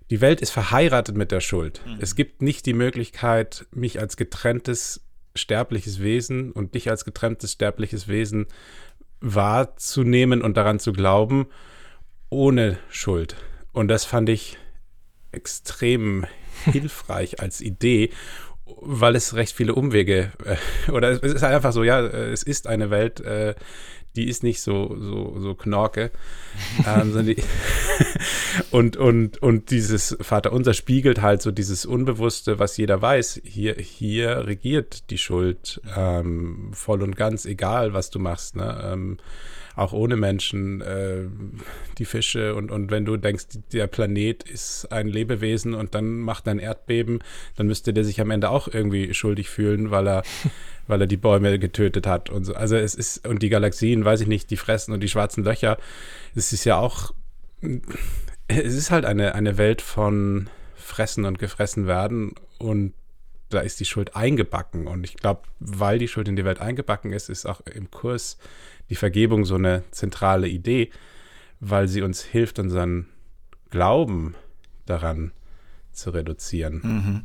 Die 0.09 0.21
Welt 0.21 0.39
ist 0.39 0.51
verheiratet 0.51 1.17
mit 1.17 1.33
der 1.33 1.41
Schuld. 1.41 1.81
Mhm. 1.85 1.97
Es 1.99 2.15
gibt 2.15 2.41
nicht 2.41 2.65
die 2.65 2.73
Möglichkeit, 2.73 3.65
mich 3.71 3.99
als 3.99 4.15
getrenntes 4.15 5.05
sterbliches 5.35 6.01
Wesen 6.01 6.53
und 6.53 6.73
dich 6.73 6.89
als 6.89 7.03
getrenntes 7.03 7.51
sterbliches 7.51 8.07
Wesen 8.07 8.45
wahrzunehmen 9.19 10.41
und 10.41 10.55
daran 10.55 10.79
zu 10.79 10.93
glauben, 10.93 11.47
ohne 12.29 12.77
Schuld. 12.87 13.35
Und 13.75 13.89
das 13.89 14.05
fand 14.05 14.29
ich 14.29 14.57
extrem 15.33 16.25
hilfreich 16.63 17.41
als 17.41 17.59
Idee, 17.59 18.09
weil 18.65 19.17
es 19.17 19.35
recht 19.35 19.53
viele 19.53 19.75
Umwege, 19.75 20.31
äh, 20.45 20.91
oder 20.91 21.11
es 21.11 21.33
ist 21.33 21.43
einfach 21.43 21.73
so, 21.73 21.83
ja, 21.83 21.99
es 21.99 22.41
ist 22.41 22.67
eine 22.67 22.89
Welt, 22.89 23.19
äh, 23.19 23.53
die 24.15 24.29
ist 24.29 24.43
nicht 24.43 24.61
so, 24.61 24.95
so, 24.97 25.37
so 25.41 25.55
knorke. 25.55 26.11
ähm, 26.87 27.25
die, 27.25 27.35
und, 28.71 28.95
und, 28.95 29.41
und 29.41 29.71
dieses 29.71 30.15
Vaterunser 30.21 30.73
spiegelt 30.73 31.21
halt 31.21 31.41
so 31.41 31.51
dieses 31.51 31.85
Unbewusste, 31.85 32.59
was 32.59 32.77
jeder 32.77 33.01
weiß. 33.01 33.41
Hier, 33.43 33.75
hier 33.75 34.47
regiert 34.47 35.09
die 35.09 35.17
Schuld 35.17 35.81
ähm, 35.97 36.71
voll 36.71 37.03
und 37.03 37.17
ganz, 37.17 37.45
egal 37.45 37.91
was 37.91 38.09
du 38.09 38.19
machst. 38.19 38.55
Ne? 38.55 38.89
Ähm, 38.93 39.17
auch 39.75 39.93
ohne 39.93 40.15
Menschen, 40.15 40.81
äh, 40.81 41.23
die 41.97 42.05
Fische 42.05 42.55
und, 42.55 42.71
und 42.71 42.91
wenn 42.91 43.05
du 43.05 43.17
denkst, 43.17 43.45
der 43.73 43.87
Planet 43.87 44.43
ist 44.43 44.91
ein 44.91 45.07
Lebewesen 45.07 45.73
und 45.73 45.95
dann 45.95 46.19
macht 46.19 46.47
ein 46.47 46.59
Erdbeben, 46.59 47.19
dann 47.55 47.67
müsste 47.67 47.93
der 47.93 48.03
sich 48.03 48.21
am 48.21 48.31
Ende 48.31 48.49
auch 48.49 48.67
irgendwie 48.67 49.13
schuldig 49.13 49.49
fühlen, 49.49 49.91
weil 49.91 50.07
er, 50.07 50.23
weil 50.87 51.01
er 51.01 51.07
die 51.07 51.17
Bäume 51.17 51.59
getötet 51.59 52.07
hat 52.07 52.29
und 52.29 52.45
so. 52.45 52.53
Also 52.55 52.75
es 52.75 52.95
ist, 52.95 53.27
und 53.27 53.41
die 53.41 53.49
Galaxien, 53.49 54.05
weiß 54.05 54.21
ich 54.21 54.27
nicht, 54.27 54.49
die 54.49 54.57
fressen 54.57 54.93
und 54.93 55.01
die 55.01 55.09
schwarzen 55.09 55.43
Löcher, 55.43 55.77
es 56.35 56.53
ist 56.53 56.63
ja 56.63 56.77
auch, 56.77 57.13
es 58.47 58.73
ist 58.73 58.91
halt 58.91 59.05
eine, 59.05 59.35
eine 59.35 59.57
Welt 59.57 59.81
von 59.81 60.49
Fressen 60.75 61.25
und 61.25 61.39
gefressen 61.39 61.87
werden 61.87 62.33
und 62.59 62.93
da 63.49 63.59
ist 63.59 63.79
die 63.79 63.85
Schuld 63.85 64.15
eingebacken. 64.15 64.87
Und 64.87 65.03
ich 65.03 65.15
glaube, 65.15 65.41
weil 65.59 65.99
die 65.99 66.07
Schuld 66.07 66.27
in 66.27 66.35
die 66.35 66.45
Welt 66.45 66.59
eingebacken 66.59 67.13
ist, 67.13 67.29
ist 67.29 67.45
auch 67.45 67.61
im 67.61 67.91
Kurs 67.91 68.37
die 68.89 68.95
Vergebung 68.95 69.45
so 69.45 69.55
eine 69.55 69.83
zentrale 69.91 70.47
Idee, 70.47 70.89
weil 71.59 71.87
sie 71.87 72.01
uns 72.01 72.23
hilft, 72.23 72.59
unseren 72.59 73.07
Glauben 73.69 74.35
daran 74.85 75.31
zu 75.91 76.11
reduzieren. 76.11 76.81
Mhm. 76.83 77.23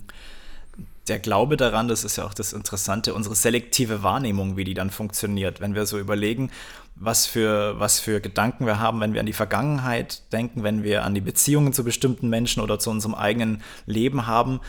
Der 1.08 1.18
Glaube 1.18 1.56
daran, 1.56 1.88
das 1.88 2.04
ist 2.04 2.16
ja 2.16 2.24
auch 2.24 2.34
das 2.34 2.52
Interessante, 2.52 3.14
unsere 3.14 3.34
selektive 3.34 4.02
Wahrnehmung, 4.02 4.56
wie 4.56 4.64
die 4.64 4.74
dann 4.74 4.90
funktioniert. 4.90 5.60
Wenn 5.60 5.74
wir 5.74 5.84
so 5.84 5.98
überlegen, 5.98 6.50
was 6.94 7.26
für, 7.26 7.80
was 7.80 7.98
für 7.98 8.20
Gedanken 8.20 8.66
wir 8.66 8.78
haben, 8.78 9.00
wenn 9.00 9.12
wir 9.12 9.20
an 9.20 9.26
die 9.26 9.32
Vergangenheit 9.32 10.32
denken, 10.32 10.62
wenn 10.62 10.84
wir 10.84 11.04
an 11.04 11.14
die 11.14 11.20
Beziehungen 11.20 11.72
zu 11.72 11.82
bestimmten 11.82 12.28
Menschen 12.28 12.62
oder 12.62 12.78
zu 12.78 12.90
unserem 12.90 13.14
eigenen 13.14 13.62
Leben 13.86 14.26
haben, 14.26 14.60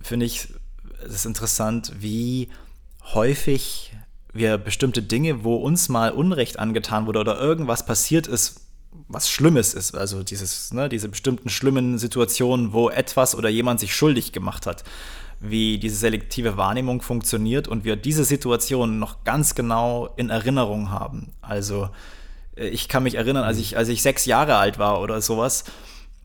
finde 0.00 0.26
ich 0.26 0.48
es 1.04 1.26
interessant, 1.26 1.92
wie 1.98 2.48
häufig 3.12 3.92
wir 4.34 4.58
bestimmte 4.58 5.00
Dinge, 5.00 5.44
wo 5.44 5.56
uns 5.56 5.88
mal 5.88 6.10
Unrecht 6.10 6.58
angetan 6.58 7.06
wurde 7.06 7.20
oder 7.20 7.40
irgendwas 7.40 7.86
passiert 7.86 8.26
ist, 8.26 8.60
was 9.08 9.30
Schlimmes 9.30 9.74
ist, 9.74 9.96
also 9.96 10.22
dieses, 10.22 10.72
ne, 10.72 10.88
diese 10.88 11.08
bestimmten 11.08 11.48
schlimmen 11.48 11.98
Situationen, 11.98 12.72
wo 12.72 12.90
etwas 12.90 13.34
oder 13.34 13.48
jemand 13.48 13.80
sich 13.80 13.94
schuldig 13.94 14.32
gemacht 14.32 14.66
hat, 14.66 14.84
wie 15.40 15.78
diese 15.78 15.96
selektive 15.96 16.56
Wahrnehmung 16.56 17.02
funktioniert 17.02 17.68
und 17.68 17.84
wir 17.84 17.96
diese 17.96 18.24
Situation 18.24 18.98
noch 18.98 19.24
ganz 19.24 19.54
genau 19.54 20.10
in 20.16 20.30
Erinnerung 20.30 20.90
haben. 20.90 21.32
Also 21.42 21.90
äh, 22.56 22.68
ich 22.68 22.88
kann 22.88 23.02
mich 23.02 23.16
erinnern, 23.16 23.44
als 23.44 23.58
ich, 23.58 23.76
als 23.76 23.88
ich 23.88 24.02
sechs 24.02 24.26
Jahre 24.26 24.56
alt 24.56 24.78
war 24.78 25.00
oder 25.00 25.20
sowas, 25.20 25.64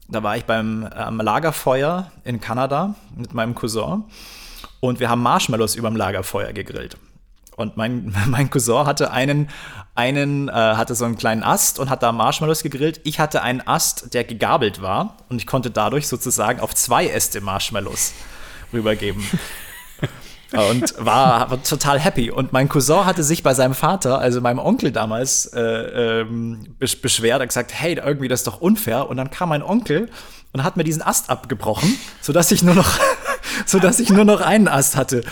da 0.07 0.23
war 0.23 0.37
ich 0.37 0.45
beim 0.45 0.89
ähm, 0.95 1.17
Lagerfeuer 1.21 2.11
in 2.23 2.39
Kanada 2.39 2.95
mit 3.15 3.33
meinem 3.33 3.55
Cousin 3.55 4.03
und 4.79 4.99
wir 4.99 5.09
haben 5.09 5.21
Marshmallows 5.21 5.75
überm 5.75 5.95
Lagerfeuer 5.95 6.53
gegrillt. 6.53 6.97
Und 7.59 7.77
mein, 7.77 8.15
mein 8.27 8.49
Cousin 8.49 8.85
hatte 8.85 9.11
einen, 9.11 9.49
einen 9.95 10.47
äh, 10.47 10.51
hatte 10.51 10.95
so 10.95 11.05
einen 11.05 11.17
kleinen 11.17 11.43
Ast 11.43 11.77
und 11.79 11.89
hat 11.89 12.01
da 12.01 12.11
Marshmallows 12.11 12.63
gegrillt. 12.63 13.01
Ich 13.03 13.19
hatte 13.19 13.41
einen 13.41 13.61
Ast, 13.61 14.13
der 14.13 14.23
gegabelt 14.23 14.81
war 14.81 15.17
und 15.29 15.37
ich 15.37 15.45
konnte 15.45 15.69
dadurch 15.69 16.07
sozusagen 16.07 16.61
auf 16.61 16.73
zwei 16.73 17.07
Äste 17.07 17.41
Marshmallows 17.41 18.13
rübergeben. 18.71 19.23
und 20.53 20.93
war, 20.97 21.51
war, 21.51 21.63
total 21.63 21.99
happy. 21.99 22.31
Und 22.31 22.53
mein 22.53 22.69
Cousin 22.69 23.05
hatte 23.05 23.23
sich 23.23 23.43
bei 23.43 23.53
seinem 23.53 23.73
Vater, 23.73 24.19
also 24.19 24.39
meinem 24.39 24.59
Onkel 24.59 24.91
damals, 24.91 25.47
äh, 25.47 26.21
ähm, 26.21 26.75
beschwert 26.79 27.41
und 27.41 27.47
gesagt, 27.47 27.73
hey, 27.73 27.95
irgendwie 27.95 28.29
das 28.29 28.41
ist 28.41 28.47
doch 28.47 28.61
unfair. 28.61 29.09
Und 29.09 29.17
dann 29.17 29.31
kam 29.31 29.49
mein 29.49 29.63
Onkel 29.63 30.09
und 30.53 30.63
hat 30.63 30.77
mir 30.77 30.85
diesen 30.85 31.01
Ast 31.01 31.29
abgebrochen, 31.29 31.93
sodass 32.21 32.51
ich 32.51 32.63
nur 32.63 32.73
noch 32.73 32.97
sodass 33.65 33.99
ich 33.99 34.09
nur 34.09 34.25
noch 34.25 34.41
einen 34.41 34.67
Ast 34.67 34.95
hatte. 34.95 35.23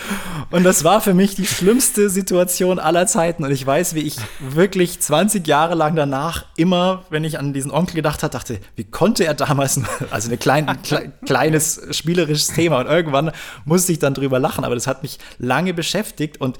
Und 0.50 0.64
das 0.64 0.84
war 0.84 1.00
für 1.00 1.14
mich 1.14 1.34
die 1.34 1.46
schlimmste 1.46 2.08
Situation 2.08 2.78
aller 2.78 3.06
Zeiten. 3.06 3.44
Und 3.44 3.50
ich 3.50 3.66
weiß, 3.66 3.94
wie 3.94 4.00
ich 4.00 4.16
wirklich 4.40 5.00
20 5.00 5.46
Jahre 5.46 5.74
lang 5.74 5.94
danach 5.94 6.46
immer, 6.56 7.04
wenn 7.10 7.24
ich 7.24 7.38
an 7.38 7.52
diesen 7.52 7.70
Onkel 7.70 7.96
gedacht 7.96 8.22
habe, 8.22 8.32
dachte, 8.32 8.58
wie 8.76 8.84
konnte 8.84 9.24
er 9.24 9.34
damals, 9.34 9.80
also 10.10 10.30
ein 10.30 10.38
klein, 10.38 10.78
kle, 10.82 11.12
kleines 11.26 11.80
spielerisches 11.90 12.48
Thema. 12.48 12.80
Und 12.80 12.86
irgendwann 12.86 13.32
musste 13.64 13.92
ich 13.92 13.98
dann 13.98 14.14
drüber 14.14 14.38
lachen. 14.38 14.64
Aber 14.64 14.74
das 14.74 14.86
hat 14.86 15.02
mich 15.02 15.18
lange 15.38 15.74
beschäftigt 15.74 16.40
und 16.40 16.58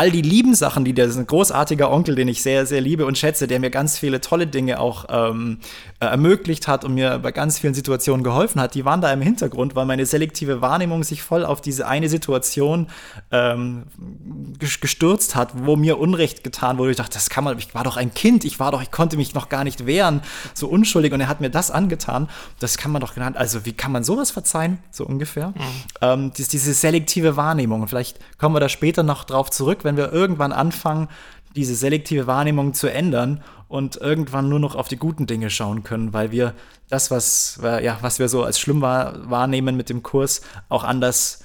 all 0.00 0.10
die 0.10 0.22
lieben 0.22 0.54
Sachen, 0.54 0.86
die 0.86 0.94
der, 0.94 1.04
das 1.04 1.16
ist 1.16 1.20
ein 1.20 1.26
großartiger 1.26 1.90
Onkel, 1.90 2.14
den 2.14 2.26
ich 2.26 2.42
sehr, 2.42 2.64
sehr 2.64 2.80
liebe 2.80 3.04
und 3.04 3.18
schätze, 3.18 3.46
der 3.46 3.60
mir 3.60 3.68
ganz 3.68 3.98
viele 3.98 4.22
tolle 4.22 4.46
Dinge 4.46 4.80
auch 4.80 5.04
ähm, 5.10 5.58
äh, 6.00 6.06
ermöglicht 6.06 6.68
hat 6.68 6.86
und 6.86 6.94
mir 6.94 7.18
bei 7.18 7.32
ganz 7.32 7.58
vielen 7.58 7.74
Situationen 7.74 8.24
geholfen 8.24 8.62
hat, 8.62 8.74
die 8.74 8.86
waren 8.86 9.02
da 9.02 9.12
im 9.12 9.20
Hintergrund, 9.20 9.76
weil 9.76 9.84
meine 9.84 10.06
selektive 10.06 10.62
Wahrnehmung 10.62 11.04
sich 11.04 11.22
voll 11.22 11.44
auf 11.44 11.60
diese 11.60 11.86
eine 11.86 12.08
Situation 12.08 12.86
ähm, 13.30 13.82
gestürzt 14.58 15.36
hat, 15.36 15.66
wo 15.66 15.76
mir 15.76 15.98
Unrecht 15.98 16.44
getan 16.44 16.78
wurde. 16.78 16.92
Ich 16.92 16.96
dachte, 16.96 17.12
das 17.12 17.28
kann 17.28 17.44
man, 17.44 17.58
ich 17.58 17.74
war 17.74 17.84
doch 17.84 17.98
ein 17.98 18.14
Kind, 18.14 18.46
ich 18.46 18.58
war 18.58 18.72
doch, 18.72 18.80
ich 18.80 18.90
konnte 18.90 19.18
mich 19.18 19.34
noch 19.34 19.50
gar 19.50 19.64
nicht 19.64 19.84
wehren, 19.84 20.22
so 20.54 20.66
unschuldig 20.68 21.12
und 21.12 21.20
er 21.20 21.28
hat 21.28 21.42
mir 21.42 21.50
das 21.50 21.70
angetan. 21.70 22.30
Das 22.58 22.78
kann 22.78 22.90
man 22.90 23.02
doch 23.02 23.12
genannt, 23.12 23.36
also 23.36 23.66
wie 23.66 23.72
kann 23.72 23.92
man 23.92 24.02
sowas 24.02 24.30
verzeihen, 24.30 24.78
so 24.90 25.04
ungefähr? 25.04 25.48
Mhm. 25.48 25.54
Ähm, 26.00 26.32
diese, 26.38 26.48
diese 26.48 26.72
selektive 26.72 27.36
Wahrnehmung. 27.36 27.82
Und 27.82 27.88
vielleicht 27.88 28.18
kommen 28.38 28.54
wir 28.54 28.60
da 28.60 28.70
später 28.70 29.02
noch 29.02 29.24
drauf 29.24 29.50
zurück, 29.50 29.84
wenn 29.89 29.89
wir 29.96 30.12
irgendwann 30.12 30.52
anfangen, 30.52 31.08
diese 31.56 31.74
selektive 31.74 32.26
Wahrnehmung 32.26 32.74
zu 32.74 32.88
ändern 32.88 33.42
und 33.68 33.96
irgendwann 33.96 34.48
nur 34.48 34.60
noch 34.60 34.74
auf 34.74 34.88
die 34.88 34.96
guten 34.96 35.26
Dinge 35.26 35.50
schauen 35.50 35.82
können, 35.82 36.12
weil 36.12 36.30
wir 36.30 36.54
das, 36.88 37.10
was, 37.10 37.60
ja, 37.62 37.98
was 38.00 38.18
wir 38.18 38.28
so 38.28 38.44
als 38.44 38.58
schlimm 38.58 38.82
wahrnehmen 38.82 39.76
mit 39.76 39.88
dem 39.88 40.02
Kurs, 40.02 40.42
auch 40.68 40.84
anders 40.84 41.44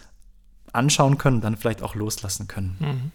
anschauen 0.74 1.18
können, 1.18 1.42
dann 1.42 1.56
vielleicht 1.58 1.82
auch 1.82 1.96
loslassen 1.96 2.48
können. 2.48 2.78
Mhm. 2.80 3.12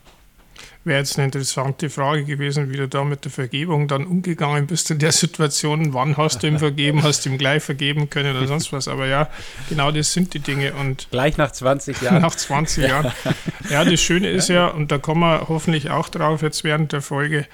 Wäre 0.83 1.01
jetzt 1.01 1.19
eine 1.19 1.27
interessante 1.27 1.91
Frage 1.91 2.25
gewesen, 2.25 2.71
wie 2.71 2.77
du 2.79 2.89
da 2.89 3.05
mit 3.05 3.25
der 3.27 3.31
Vergebung 3.31 3.87
dann 3.87 4.07
umgegangen 4.07 4.67
bist 4.67 4.91
in 4.91 4.99
der 4.99 5.13
Situation. 5.13 5.93
Wann 5.93 6.17
hast 6.17 6.43
du 6.43 6.47
ihm 6.47 6.59
vergeben? 6.59 7.03
Hast 7.03 7.25
du 7.27 7.29
ihm 7.29 7.37
gleich 7.37 7.63
vergeben 7.63 8.09
können 8.09 8.35
oder 8.35 8.47
sonst 8.47 8.73
was? 8.73 8.89
Aber 8.89 9.07
ja, 9.07 9.29
genau 9.69 9.91
das 9.91 10.13
sind 10.15 10.33
die 10.33 10.39
Dinge. 10.39 10.73
Und 10.73 11.09
gleich 11.11 11.37
nach 11.37 11.53
20 11.53 12.01
Jahren. 12.01 12.23
Nach 12.23 12.35
20 12.35 12.89
Jahren. 12.89 13.13
Ja, 13.69 13.85
das 13.85 14.01
Schöne 14.01 14.31
ist 14.31 14.49
ja, 14.49 14.69
und 14.69 14.91
da 14.91 14.97
kommen 14.97 15.21
wir 15.21 15.49
hoffentlich 15.49 15.91
auch 15.91 16.09
drauf 16.09 16.41
jetzt 16.41 16.65
während 16.65 16.93
der 16.93 17.03
Folge, 17.03 17.47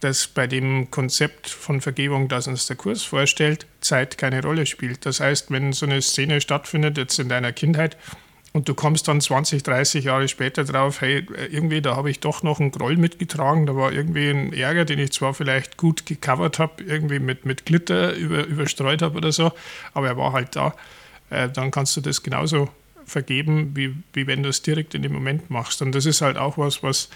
dass 0.00 0.26
bei 0.26 0.46
dem 0.46 0.90
Konzept 0.90 1.48
von 1.48 1.80
Vergebung, 1.80 2.28
das 2.28 2.46
uns 2.46 2.66
der 2.66 2.76
Kurs 2.76 3.02
vorstellt, 3.02 3.66
Zeit 3.80 4.18
keine 4.18 4.42
Rolle 4.42 4.66
spielt. 4.66 5.06
Das 5.06 5.20
heißt, 5.20 5.50
wenn 5.50 5.72
so 5.72 5.86
eine 5.86 6.02
Szene 6.02 6.42
stattfindet, 6.42 6.98
jetzt 6.98 7.18
in 7.18 7.30
deiner 7.30 7.52
Kindheit, 7.52 7.96
und 8.54 8.68
du 8.68 8.74
kommst 8.74 9.08
dann 9.08 9.20
20, 9.20 9.64
30 9.64 10.04
Jahre 10.04 10.28
später 10.28 10.62
drauf, 10.62 11.00
hey, 11.00 11.26
irgendwie, 11.50 11.82
da 11.82 11.96
habe 11.96 12.08
ich 12.08 12.20
doch 12.20 12.44
noch 12.44 12.60
einen 12.60 12.70
Groll 12.70 12.96
mitgetragen, 12.96 13.66
da 13.66 13.74
war 13.74 13.92
irgendwie 13.92 14.30
ein 14.30 14.52
Ärger, 14.52 14.84
den 14.84 15.00
ich 15.00 15.12
zwar 15.12 15.34
vielleicht 15.34 15.76
gut 15.76 16.06
gecovert 16.06 16.60
habe, 16.60 16.84
irgendwie 16.84 17.18
mit, 17.18 17.44
mit 17.44 17.66
Glitter 17.66 18.14
über, 18.14 18.46
überstreut 18.46 19.02
habe 19.02 19.16
oder 19.16 19.32
so, 19.32 19.50
aber 19.92 20.06
er 20.06 20.16
war 20.16 20.32
halt 20.32 20.54
da. 20.54 20.74
Äh, 21.30 21.48
dann 21.48 21.72
kannst 21.72 21.96
du 21.96 22.00
das 22.00 22.22
genauso 22.22 22.70
vergeben, 23.04 23.72
wie, 23.74 23.96
wie 24.12 24.28
wenn 24.28 24.44
du 24.44 24.50
es 24.50 24.62
direkt 24.62 24.94
in 24.94 25.02
dem 25.02 25.12
Moment 25.12 25.50
machst. 25.50 25.82
Und 25.82 25.92
das 25.92 26.06
ist 26.06 26.22
halt 26.22 26.38
auch 26.38 26.56
was, 26.56 26.84
was 26.84 27.10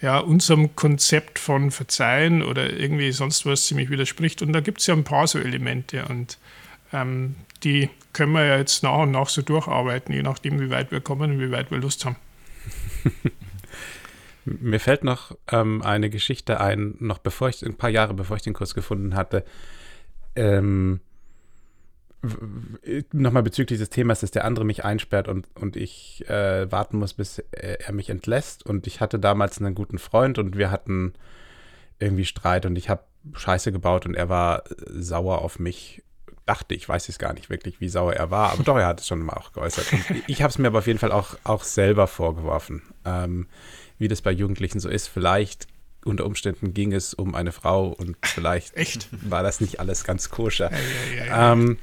ja, 0.00 0.18
unserem 0.18 0.74
Konzept 0.74 1.38
von 1.38 1.70
Verzeihen 1.70 2.42
oder 2.42 2.72
irgendwie 2.72 3.12
sonst 3.12 3.46
was 3.46 3.66
ziemlich 3.66 3.88
widerspricht. 3.88 4.42
Und 4.42 4.52
da 4.52 4.60
gibt 4.60 4.80
es 4.80 4.88
ja 4.88 4.94
ein 4.94 5.04
paar 5.04 5.28
so 5.28 5.38
Elemente. 5.38 6.04
Und 6.06 6.38
ähm, 6.92 7.36
die 7.62 7.88
können 8.12 8.32
wir 8.32 8.44
ja 8.44 8.56
jetzt 8.56 8.82
nach 8.82 8.98
und 8.98 9.10
nach 9.10 9.28
so 9.28 9.42
durcharbeiten, 9.42 10.14
je 10.14 10.22
nachdem, 10.22 10.60
wie 10.60 10.70
weit 10.70 10.90
wir 10.90 11.00
kommen 11.00 11.32
und 11.32 11.40
wie 11.40 11.50
weit 11.50 11.70
wir 11.70 11.78
Lust 11.78 12.04
haben. 12.04 12.16
Mir 14.44 14.80
fällt 14.80 15.04
noch 15.04 15.36
ähm, 15.52 15.82
eine 15.82 16.10
Geschichte 16.10 16.60
ein, 16.60 16.96
noch 16.98 17.18
bevor 17.18 17.48
ich, 17.48 17.64
ein 17.64 17.76
paar 17.76 17.90
Jahre 17.90 18.12
bevor 18.12 18.36
ich 18.36 18.42
den 18.42 18.54
Kurs 18.54 18.74
gefunden 18.74 19.14
hatte. 19.14 19.44
Ähm, 20.34 21.00
Nochmal 23.12 23.42
bezüglich 23.42 23.80
des 23.80 23.90
Themas, 23.90 24.20
dass 24.20 24.30
der 24.30 24.44
andere 24.44 24.64
mich 24.64 24.84
einsperrt 24.84 25.26
und, 25.26 25.48
und 25.56 25.74
ich 25.74 26.24
äh, 26.28 26.70
warten 26.70 26.98
muss, 26.98 27.14
bis 27.14 27.40
er 27.50 27.92
mich 27.92 28.10
entlässt. 28.10 28.64
Und 28.64 28.86
ich 28.86 29.00
hatte 29.00 29.18
damals 29.18 29.58
einen 29.58 29.74
guten 29.74 29.98
Freund 29.98 30.38
und 30.38 30.56
wir 30.56 30.70
hatten 30.70 31.14
irgendwie 31.98 32.24
Streit 32.24 32.64
und 32.64 32.76
ich 32.76 32.88
habe 32.88 33.02
Scheiße 33.32 33.72
gebaut 33.72 34.06
und 34.06 34.14
er 34.14 34.28
war 34.28 34.62
sauer 34.86 35.42
auf 35.42 35.58
mich 35.58 36.04
dachte, 36.46 36.74
ich 36.74 36.88
weiß 36.88 37.06
jetzt 37.08 37.18
gar 37.18 37.32
nicht 37.32 37.50
wirklich, 37.50 37.80
wie 37.80 37.88
sauer 37.88 38.14
er 38.14 38.30
war, 38.30 38.50
aber 38.52 38.64
doch, 38.64 38.76
er 38.76 38.86
hat 38.86 39.00
es 39.00 39.06
schon 39.06 39.20
mal 39.20 39.34
auch 39.34 39.52
geäußert. 39.52 39.92
Und 39.92 40.04
ich 40.26 40.42
habe 40.42 40.50
es 40.50 40.58
mir 40.58 40.68
aber 40.68 40.80
auf 40.80 40.86
jeden 40.86 40.98
Fall 40.98 41.12
auch, 41.12 41.36
auch 41.44 41.62
selber 41.62 42.06
vorgeworfen, 42.06 42.82
ähm, 43.04 43.46
wie 43.98 44.08
das 44.08 44.22
bei 44.22 44.32
Jugendlichen 44.32 44.80
so 44.80 44.88
ist. 44.88 45.06
Vielleicht 45.08 45.66
unter 46.04 46.26
Umständen 46.26 46.74
ging 46.74 46.92
es 46.92 47.14
um 47.14 47.34
eine 47.34 47.52
Frau 47.52 47.88
und 47.88 48.16
vielleicht 48.22 48.76
Echt? 48.76 49.08
war 49.28 49.42
das 49.42 49.60
nicht 49.60 49.78
alles 49.78 50.04
ganz 50.04 50.30
koscher. 50.30 50.70
Ja, 50.72 50.78
ja, 51.16 51.24
ja, 51.26 51.52
ähm, 51.52 51.78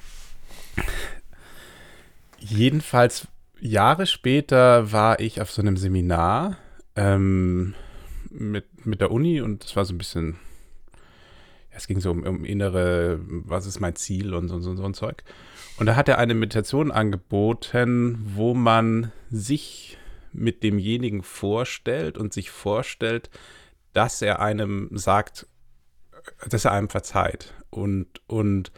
jedenfalls 2.39 3.27
Jahre 3.61 4.07
später 4.07 4.91
war 4.91 5.19
ich 5.19 5.41
auf 5.41 5.51
so 5.51 5.61
einem 5.61 5.77
Seminar 5.77 6.57
ähm, 6.95 7.75
mit, 8.29 8.85
mit 8.85 9.01
der 9.01 9.11
Uni 9.11 9.41
und 9.41 9.63
das 9.63 9.75
war 9.75 9.85
so 9.85 9.93
ein 9.93 9.97
bisschen 9.97 10.37
es 11.71 11.87
ging 11.87 11.99
so 11.99 12.11
um, 12.11 12.23
um, 12.23 12.45
innere, 12.45 13.19
was 13.21 13.65
ist 13.65 13.79
mein 13.79 13.95
Ziel 13.95 14.33
und 14.33 14.47
so, 14.47 14.59
so, 14.59 14.75
so 14.75 14.83
ein 14.83 14.93
Zeug. 14.93 15.23
Und 15.77 15.85
da 15.85 15.95
hat 15.95 16.09
er 16.09 16.17
eine 16.17 16.33
Meditation 16.33 16.91
angeboten, 16.91 18.19
wo 18.35 18.53
man 18.53 19.11
sich 19.29 19.97
mit 20.31 20.63
demjenigen 20.63 21.23
vorstellt 21.23 22.17
und 22.17 22.33
sich 22.33 22.51
vorstellt, 22.51 23.29
dass 23.93 24.21
er 24.21 24.39
einem 24.39 24.89
sagt, 24.93 25.47
dass 26.49 26.65
er 26.65 26.71
einem 26.73 26.89
verzeiht. 26.89 27.53
Und, 27.69 28.21
und 28.27 28.71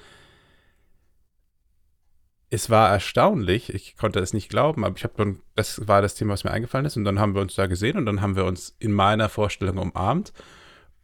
es 2.49 2.69
war 2.69 2.89
erstaunlich, 2.89 3.73
ich 3.73 3.95
konnte 3.95 4.19
es 4.19 4.33
nicht 4.33 4.49
glauben, 4.49 4.83
aber 4.83 4.95
ich 4.97 5.03
habe 5.03 5.13
dann, 5.17 5.39
das 5.55 5.87
war 5.87 6.01
das 6.01 6.15
Thema, 6.15 6.33
was 6.33 6.43
mir 6.43 6.51
eingefallen 6.51 6.85
ist, 6.85 6.97
und 6.97 7.05
dann 7.05 7.19
haben 7.19 7.33
wir 7.33 7.41
uns 7.41 7.55
da 7.55 7.67
gesehen 7.67 7.97
und 7.97 8.05
dann 8.05 8.21
haben 8.21 8.35
wir 8.35 8.45
uns 8.45 8.75
in 8.79 8.91
meiner 8.91 9.29
Vorstellung 9.29 9.77
umarmt 9.77 10.33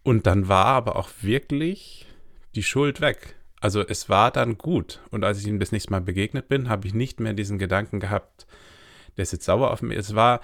und 0.08 0.26
dann 0.26 0.48
war 0.48 0.68
aber 0.68 0.96
auch 0.96 1.10
wirklich 1.20 2.08
die 2.56 2.64
Schuld 2.64 3.02
weg. 3.02 3.36
Also 3.60 3.86
es 3.86 4.08
war 4.08 4.32
dann 4.32 4.58
gut. 4.58 5.02
Und 5.12 5.26
als 5.26 5.42
ich 5.42 5.48
ihm 5.48 5.60
das 5.60 5.74
nächste 5.74 5.92
Mal 5.92 6.00
begegnet 6.00 6.48
bin, 6.48 6.70
habe 6.70 6.88
ich 6.88 6.94
nicht 6.94 7.20
mehr 7.20 7.34
diesen 7.34 7.60
Gedanken 7.60 8.00
gehabt, 8.00 8.48
der 9.18 9.24
ist 9.24 9.34
jetzt 9.34 9.44
sauer 9.44 9.70
auf 9.70 9.82
mich. 9.82 9.98
Es 9.98 10.16
war 10.16 10.40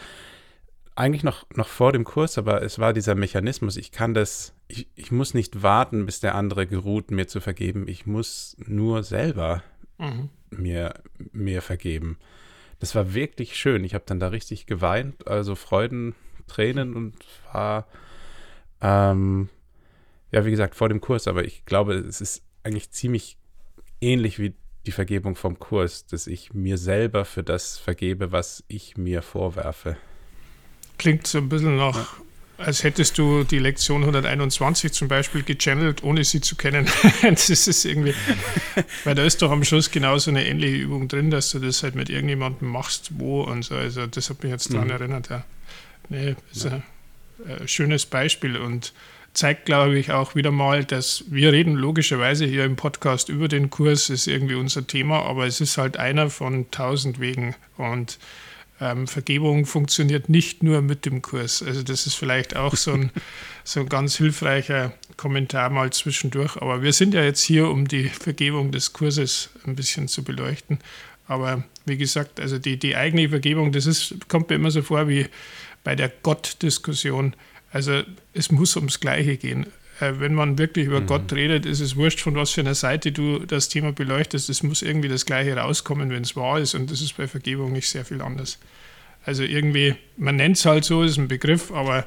eigentlich 0.96 1.24
noch, 1.24 1.46
noch 1.56 1.70
vor 1.70 1.94
dem 1.94 2.04
Kurs, 2.04 2.38
aber 2.38 2.62
es 2.62 2.78
war 2.78 2.92
dieser 2.92 3.16
Mechanismus, 3.16 3.78
ich 3.78 3.94
kann 3.94 4.14
das, 4.14 4.54
ich, 4.68 4.90
ich 4.96 5.14
muss 5.14 5.34
nicht 5.34 5.64
warten, 5.64 6.06
bis 6.06 6.20
der 6.20 6.36
andere 6.36 6.68
geruht, 6.68 7.10
mir 7.10 7.30
zu 7.30 7.40
vergeben. 7.40 7.88
Ich 7.88 8.06
muss 8.06 8.58
nur 8.68 9.02
selber 9.02 9.64
mhm. 9.98 10.30
mir, 10.52 10.96
mir 11.32 11.62
vergeben. 11.62 12.18
Das 12.82 12.96
war 12.96 13.14
wirklich 13.14 13.56
schön. 13.56 13.86
Ich 13.86 13.94
habe 13.94 14.04
dann 14.06 14.20
da 14.20 14.28
richtig 14.28 14.66
geweint, 14.66 15.26
also 15.26 15.56
Freuden, 15.56 16.16
Tränen 16.48 16.98
und 16.98 17.16
war, 17.54 17.88
ähm, 18.84 19.50
ja, 20.32 20.46
wie 20.46 20.52
gesagt, 20.52 20.76
vor 20.76 20.90
dem 20.90 21.02
Kurs, 21.02 21.28
aber 21.28 21.46
ich 21.46 21.66
glaube, 21.66 21.94
es 21.94 22.22
ist 22.22 22.44
eigentlich 22.64 22.92
ziemlich 22.92 23.38
ähnlich 24.02 24.40
wie 24.40 24.54
die 24.86 24.92
Vergebung 24.92 25.36
vom 25.36 25.60
Kurs, 25.60 26.06
dass 26.06 26.28
ich 26.28 26.54
mir 26.54 26.78
selber 26.78 27.24
für 27.24 27.44
das 27.44 27.78
vergebe, 27.78 28.32
was 28.32 28.64
ich 28.68 28.98
mir 28.98 29.22
vorwerfe. 29.22 29.96
Klingt 30.98 31.26
so 31.26 31.38
ein 31.38 31.50
bisschen 31.50 31.78
nach, 31.78 31.96
ja. 31.96 32.66
als 32.66 32.84
hättest 32.84 33.18
du 33.18 33.46
die 33.46 33.60
Lektion 33.60 34.02
121 34.02 34.92
zum 34.92 35.08
Beispiel 35.08 35.44
gechannelt, 35.44 36.04
ohne 36.04 36.24
sie 36.26 36.42
zu 36.42 36.56
kennen. 36.56 36.88
das 37.22 37.50
ist 37.50 37.86
irgendwie, 37.86 38.14
weil 39.06 39.16
da 39.16 39.24
ist 39.24 39.42
doch 39.42 39.52
am 39.52 39.64
Schluss 39.64 39.90
genauso 39.90 40.32
eine 40.32 40.46
ähnliche 40.46 40.76
Übung 40.76 41.08
drin, 41.08 41.32
dass 41.32 41.52
du 41.52 41.60
das 41.60 41.84
halt 41.84 41.96
mit 41.96 42.10
irgendjemandem 42.10 42.68
machst, 42.68 43.12
wo 43.18 43.44
und 43.44 43.64
so. 43.64 43.76
Also 43.76 44.06
das 44.08 44.30
hat 44.30 44.44
mich 44.44 44.52
jetzt 44.52 44.74
daran 44.74 44.88
mhm. 44.88 44.94
erinnert, 44.94 45.30
ja. 45.30 45.46
Nee, 46.10 46.36
ist 46.52 46.66
ja. 46.66 46.72
ein, 46.72 46.84
ein 47.48 47.68
schönes 47.68 48.06
Beispiel 48.06 48.58
und 48.58 48.94
zeigt, 49.34 49.66
glaube 49.66 49.98
ich, 49.98 50.12
auch 50.12 50.36
wieder 50.36 50.52
mal, 50.52 50.86
dass 50.86 51.26
wir 51.28 51.52
reden 51.52 51.74
logischerweise 51.74 52.46
hier 52.46 52.66
im 52.66 52.76
Podcast 52.76 53.30
über 53.30 53.48
den 53.48 53.70
Kurs, 53.70 54.10
ist 54.10 54.28
irgendwie 54.28 54.56
unser 54.56 54.86
Thema, 54.86 55.24
aber 55.24 55.48
es 55.48 55.60
ist 55.60 55.78
halt 55.78 55.98
einer 55.98 56.30
von 56.30 56.70
tausend 56.72 57.20
Wegen 57.20 57.56
und 57.78 58.20
ähm, 58.80 59.08
Vergebung 59.08 59.66
funktioniert 59.66 60.30
nicht 60.30 60.62
nur 60.62 60.82
mit 60.82 61.06
dem 61.06 61.22
Kurs. 61.22 61.64
Also 61.64 61.84
das 61.84 62.06
ist 62.06 62.16
vielleicht 62.16 62.56
auch 62.56 62.76
so 62.76 62.94
ein, 62.94 63.12
so 63.64 63.80
ein 63.80 63.90
ganz 63.90 64.18
hilfreicher 64.18 64.94
Kommentar 65.16 65.70
mal 65.70 65.92
zwischendurch. 65.92 66.58
Aber 66.58 66.82
wir 66.82 66.94
sind 66.94 67.14
ja 67.14 67.24
jetzt 67.24 67.42
hier, 67.42 67.70
um 67.70 67.88
die 67.88 68.10
Vergebung 68.10 68.72
des 68.72 68.94
Kurses 68.94 69.50
ein 69.66 69.76
bisschen 69.76 70.08
zu 70.08 70.24
beleuchten. 70.24 70.80
Aber 71.28 71.64
wie 71.86 71.98
gesagt, 71.98 72.40
also 72.40 72.58
die, 72.58 72.78
die 72.78 72.96
eigene 72.96 73.30
Vergebung, 73.30 73.72
das 73.72 73.86
ist, 73.86 74.28
kommt 74.28 74.50
mir 74.50 74.56
immer 74.56 74.72
so 74.72 74.82
vor 74.82 75.08
wie 75.08 75.28
bei 75.84 75.96
der 75.96 76.10
Gott-Diskussion. 76.10 77.36
Also 77.72 78.04
es 78.34 78.52
muss 78.52 78.76
ums 78.76 79.00
Gleiche 79.00 79.38
gehen. 79.38 79.68
Äh, 80.00 80.14
wenn 80.20 80.34
man 80.34 80.58
wirklich 80.58 80.88
über 80.88 81.02
mhm. 81.02 81.08
Gott 81.08 81.34
redet, 81.34 81.66
ist 81.66 81.80
es 81.80 81.96
wurscht, 81.96 82.20
von 82.20 82.36
was 82.36 82.52
für 82.52 82.62
einer 82.62 82.76
Seite 82.76 83.12
du 83.12 83.40
das 83.40 83.70
Thema 83.70 83.92
beleuchtest. 83.92 84.50
Es 84.50 84.64
muss 84.64 84.82
irgendwie 84.82 85.10
das 85.10 85.26
Gleiche 85.26 85.56
rauskommen, 85.56 86.10
wenn 86.10 86.24
es 86.24 86.36
wahr 86.36 86.60
ist. 86.60 86.76
Und 86.76 86.92
das 86.92 87.02
ist 87.02 87.18
bei 87.18 87.28
Vergebung 87.28 87.72
nicht 87.72 87.90
sehr 87.90 88.06
viel 88.06 88.22
anders. 88.22 88.58
Also 89.26 89.44
irgendwie, 89.44 89.96
man 90.18 90.36
nennt 90.36 90.58
es 90.58 90.66
halt 90.66 90.84
so, 90.84 91.02
ist 91.02 91.18
ein 91.18 91.30
Begriff, 91.30 91.72
aber 91.72 92.06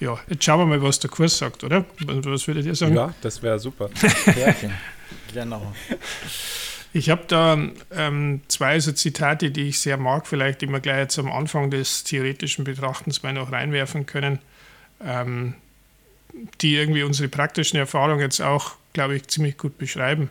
ja, 0.00 0.18
jetzt 0.28 0.42
schauen 0.42 0.60
wir 0.60 0.66
mal, 0.66 0.82
was 0.82 0.98
der 0.98 1.10
Kurs 1.10 1.36
sagt, 1.36 1.64
oder? 1.64 1.84
Was 2.06 2.46
würdet 2.46 2.64
ihr 2.64 2.74
sagen? 2.74 2.94
Ja, 2.94 3.14
das 3.20 3.42
wäre 3.42 3.58
super. 3.58 3.90
genau. 5.34 5.74
Ich 6.96 7.10
habe 7.10 7.24
da 7.28 7.58
ähm, 7.94 8.40
zwei 8.48 8.80
so 8.80 8.90
Zitate, 8.90 9.50
die 9.50 9.68
ich 9.68 9.80
sehr 9.80 9.98
mag, 9.98 10.26
vielleicht 10.26 10.62
immer 10.62 10.80
gleich 10.80 10.96
jetzt 10.96 11.18
am 11.18 11.30
Anfang 11.30 11.70
des 11.70 12.04
theoretischen 12.04 12.64
Betrachtens 12.64 13.22
mal 13.22 13.34
noch 13.34 13.52
reinwerfen 13.52 14.06
können, 14.06 14.38
ähm, 15.04 15.52
die 16.62 16.74
irgendwie 16.74 17.02
unsere 17.02 17.28
praktischen 17.28 17.78
Erfahrungen 17.78 18.20
jetzt 18.20 18.40
auch, 18.40 18.76
glaube 18.94 19.14
ich, 19.14 19.28
ziemlich 19.28 19.58
gut 19.58 19.76
beschreiben. 19.76 20.30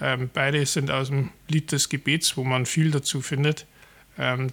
Ähm, 0.00 0.30
beide 0.34 0.66
sind 0.66 0.90
aus 0.90 1.10
dem 1.10 1.30
Lied 1.46 1.70
des 1.70 1.88
Gebets, 1.88 2.36
wo 2.36 2.42
man 2.42 2.66
viel 2.66 2.90
dazu 2.90 3.20
findet. 3.20 3.64
Ähm, 4.18 4.50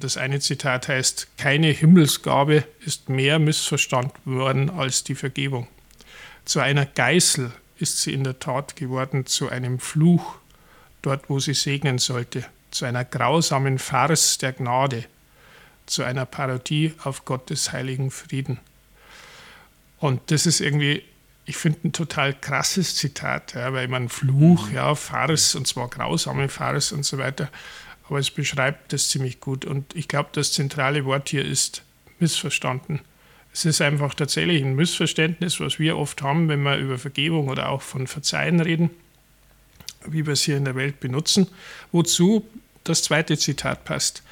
das 0.00 0.18
eine 0.18 0.40
Zitat 0.40 0.88
heißt, 0.88 1.38
keine 1.38 1.68
Himmelsgabe 1.68 2.62
ist 2.84 3.08
mehr 3.08 3.38
missverstanden 3.38 4.36
worden 4.36 4.68
als 4.68 5.02
die 5.02 5.14
Vergebung. 5.14 5.66
Zu 6.44 6.60
einer 6.60 6.84
Geißel 6.84 7.52
ist 7.78 8.02
sie 8.02 8.12
in 8.12 8.22
der 8.22 8.38
Tat 8.38 8.76
geworden, 8.76 9.24
zu 9.24 9.48
einem 9.48 9.78
Fluch, 9.78 10.36
dort 11.04 11.28
wo 11.28 11.38
sie 11.38 11.54
segnen 11.54 11.98
sollte, 11.98 12.44
zu 12.70 12.84
einer 12.84 13.04
grausamen 13.04 13.78
Farce 13.78 14.38
der 14.38 14.52
Gnade, 14.52 15.04
zu 15.86 16.02
einer 16.02 16.26
Parodie 16.26 16.94
auf 17.04 17.24
Gottes 17.24 17.72
heiligen 17.72 18.10
Frieden. 18.10 18.58
Und 19.98 20.20
das 20.30 20.46
ist 20.46 20.60
irgendwie, 20.60 21.02
ich 21.46 21.56
finde, 21.56 21.80
ein 21.84 21.92
total 21.92 22.34
krasses 22.34 22.96
Zitat, 22.96 23.54
ja, 23.54 23.72
weil 23.72 23.88
man 23.88 24.08
Fluch, 24.08 24.70
ja, 24.70 24.94
Farce, 24.94 25.54
und 25.54 25.66
zwar 25.66 25.88
grausame 25.88 26.48
Farce 26.48 26.92
und 26.92 27.04
so 27.04 27.18
weiter, 27.18 27.48
aber 28.08 28.18
es 28.18 28.30
beschreibt 28.30 28.92
das 28.92 29.08
ziemlich 29.08 29.40
gut. 29.40 29.64
Und 29.64 29.94
ich 29.94 30.08
glaube, 30.08 30.30
das 30.32 30.52
zentrale 30.52 31.04
Wort 31.04 31.28
hier 31.28 31.44
ist 31.44 31.82
missverstanden. 32.18 33.00
Es 33.52 33.64
ist 33.64 33.80
einfach 33.80 34.14
tatsächlich 34.14 34.62
ein 34.62 34.74
Missverständnis, 34.74 35.60
was 35.60 35.78
wir 35.78 35.96
oft 35.96 36.22
haben, 36.22 36.48
wenn 36.48 36.62
wir 36.62 36.76
über 36.76 36.98
Vergebung 36.98 37.48
oder 37.48 37.68
auch 37.68 37.82
von 37.82 38.06
Verzeihen 38.06 38.60
reden, 38.60 38.90
wie 40.06 40.26
wir 40.26 40.32
es 40.34 40.42
hier 40.42 40.56
in 40.56 40.64
der 40.64 40.74
Welt 40.76 41.00
benutzen. 41.00 41.48
Wozu 41.92 42.46
das 42.84 43.02
zweite 43.02 43.36
Zitat 43.38 43.84
passt. 43.84 44.22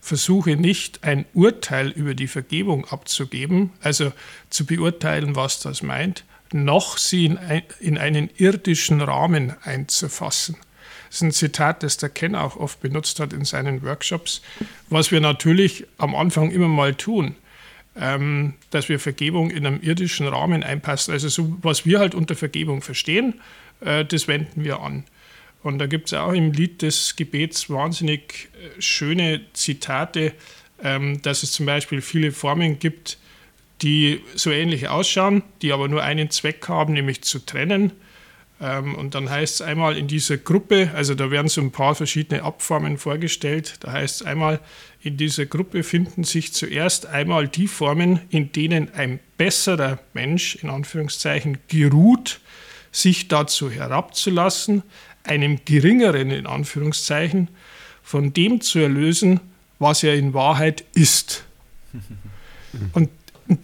Versuche 0.00 0.56
nicht 0.56 1.04
ein 1.04 1.26
Urteil 1.34 1.90
über 1.90 2.14
die 2.14 2.26
Vergebung 2.26 2.86
abzugeben, 2.86 3.70
also 3.82 4.12
zu 4.48 4.64
beurteilen, 4.64 5.36
was 5.36 5.60
das 5.60 5.82
meint, 5.82 6.24
noch 6.52 6.96
sie 6.98 7.26
in, 7.26 7.38
ein, 7.38 7.62
in 7.80 7.98
einen 7.98 8.30
irdischen 8.36 9.00
Rahmen 9.00 9.54
einzufassen. 9.62 10.56
Das 11.08 11.16
ist 11.16 11.22
ein 11.22 11.32
Zitat, 11.32 11.82
das 11.82 11.96
der 11.96 12.08
Ken 12.08 12.34
auch 12.34 12.56
oft 12.56 12.80
benutzt 12.80 13.20
hat 13.20 13.32
in 13.32 13.44
seinen 13.44 13.82
Workshops, 13.82 14.42
was 14.88 15.10
wir 15.10 15.20
natürlich 15.20 15.86
am 15.98 16.14
Anfang 16.14 16.50
immer 16.50 16.68
mal 16.68 16.94
tun, 16.94 17.34
ähm, 17.96 18.54
dass 18.70 18.88
wir 18.88 18.98
Vergebung 19.00 19.50
in 19.50 19.66
einem 19.66 19.80
irdischen 19.82 20.26
Rahmen 20.28 20.62
einpassen. 20.62 21.12
Also 21.12 21.28
so, 21.28 21.58
was 21.62 21.84
wir 21.84 21.98
halt 21.98 22.14
unter 22.14 22.36
Vergebung 22.36 22.80
verstehen, 22.80 23.40
äh, 23.80 24.04
das 24.04 24.28
wenden 24.28 24.64
wir 24.64 24.80
an. 24.80 25.04
Und 25.62 25.78
da 25.78 25.86
gibt 25.86 26.08
es 26.08 26.14
auch 26.14 26.32
im 26.32 26.52
Lied 26.52 26.82
des 26.82 27.16
Gebets 27.16 27.68
wahnsinnig 27.68 28.48
äh, 28.54 28.80
schöne 28.80 29.42
Zitate, 29.52 30.32
ähm, 30.82 31.20
dass 31.22 31.42
es 31.42 31.52
zum 31.52 31.66
Beispiel 31.66 32.00
viele 32.00 32.32
Formen 32.32 32.78
gibt, 32.78 33.18
die 33.82 34.20
so 34.34 34.50
ähnlich 34.50 34.88
ausschauen, 34.88 35.42
die 35.62 35.72
aber 35.72 35.88
nur 35.88 36.02
einen 36.02 36.30
Zweck 36.30 36.68
haben, 36.68 36.94
nämlich 36.94 37.22
zu 37.22 37.38
trennen. 37.38 37.92
Ähm, 38.60 38.94
und 38.94 39.14
dann 39.14 39.30
heißt 39.30 39.56
es 39.56 39.62
einmal 39.62 39.96
in 39.96 40.06
dieser 40.06 40.36
Gruppe, 40.36 40.90
also 40.94 41.14
da 41.14 41.30
werden 41.30 41.48
so 41.48 41.60
ein 41.60 41.72
paar 41.72 41.94
verschiedene 41.94 42.42
Abformen 42.42 42.98
vorgestellt, 42.98 43.76
da 43.80 43.92
heißt 43.92 44.20
es 44.20 44.26
einmal, 44.26 44.60
in 45.02 45.16
dieser 45.16 45.46
Gruppe 45.46 45.82
finden 45.82 46.24
sich 46.24 46.52
zuerst 46.52 47.06
einmal 47.06 47.48
die 47.48 47.68
Formen, 47.68 48.20
in 48.28 48.52
denen 48.52 48.92
ein 48.92 49.18
besserer 49.38 49.98
Mensch, 50.12 50.56
in 50.56 50.68
Anführungszeichen, 50.68 51.58
geruht, 51.68 52.40
sich 52.92 53.28
dazu 53.28 53.70
herabzulassen, 53.70 54.82
einem 55.24 55.58
geringeren, 55.64 56.30
in 56.30 56.46
Anführungszeichen, 56.46 57.48
von 58.02 58.32
dem 58.32 58.60
zu 58.60 58.78
erlösen, 58.78 59.40
was 59.78 60.02
er 60.02 60.14
in 60.14 60.34
Wahrheit 60.34 60.84
ist. 60.94 61.44
Und 62.92 63.10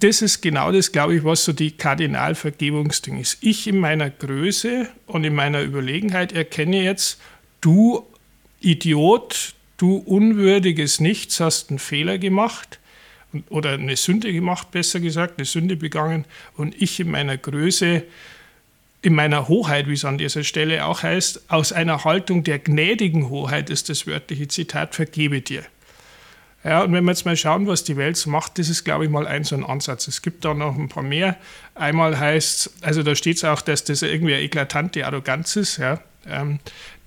das 0.01 0.21
ist 0.21 0.40
genau 0.40 0.73
das, 0.73 0.90
glaube 0.90 1.14
ich, 1.14 1.23
was 1.23 1.45
so 1.45 1.53
die 1.53 1.71
Kardinalvergebungsding 1.71 3.21
ist. 3.21 3.38
Ich 3.40 3.69
in 3.69 3.79
meiner 3.79 4.11
Größe 4.11 4.88
und 5.07 5.23
in 5.23 5.33
meiner 5.33 5.62
Überlegenheit 5.62 6.33
erkenne 6.33 6.83
jetzt, 6.83 7.21
du 7.61 8.05
Idiot, 8.61 9.55
du 9.77 9.97
unwürdiges 9.99 10.99
Nichts 10.99 11.38
hast 11.38 11.71
einen 11.71 11.79
Fehler 11.79 12.19
gemacht 12.19 12.81
oder 13.49 13.75
eine 13.75 13.97
Sünde 13.97 14.33
gemacht, 14.33 14.73
besser 14.73 14.99
gesagt, 14.99 15.38
eine 15.38 15.45
Sünde 15.45 15.77
begangen 15.77 16.25
und 16.57 16.75
ich 16.83 16.99
in 16.99 17.11
meiner 17.11 17.37
Größe, 17.37 18.03
in 19.07 19.14
meiner 19.14 19.47
Hoheit, 19.47 19.87
wie 19.87 19.92
es 19.92 20.05
an 20.05 20.19
dieser 20.19 20.42
Stelle 20.42 20.85
auch 20.85 21.05
heißt, 21.05 21.45
aus 21.47 21.73
einer 21.73 22.03
Haltung 22.03 22.42
der 22.42 22.59
gnädigen 22.59 23.31
Hoheit 23.31 23.71
ist 23.71 23.88
das 23.88 24.09
wörtliche 24.09 24.49
Zitat, 24.49 24.97
vergebe 24.97 25.40
dir. 25.40 25.62
Ja, 26.64 26.83
und 26.83 26.92
wenn 26.92 27.05
wir 27.05 27.12
jetzt 27.12 27.25
mal 27.25 27.37
schauen, 27.37 27.69
was 27.69 27.85
die 27.85 27.97
Welt 27.97 28.16
so 28.16 28.31
macht, 28.31 28.59
das 28.59 28.69
ist, 28.69 28.83
glaube 28.83 29.05
ich, 29.05 29.11
mal 29.11 29.29
ein 29.29 29.45
so 29.45 29.55
ein 29.55 29.62
Ansatz. 29.62 30.09
Es 30.09 30.23
gibt 30.23 30.45
da 30.45 30.55
noch 30.55 30.77
ein 30.77 30.88
paar 30.88 31.05
mehr. 31.05 31.37
Einmal 31.77 32.19
heißt, 32.19 32.79
also 32.81 33.05
da 33.05 33.14
steht 33.14 33.37
es 33.37 33.45
auch, 33.45 33.62
dass 33.62 33.85
das 33.85 34.03
irgendwie 34.03 34.35
eine 34.35 34.42
eklatante 34.42 35.07
Arroganz 35.07 35.55
ist. 35.55 35.77
Ja. 35.77 36.01
Ähm, 36.29 36.59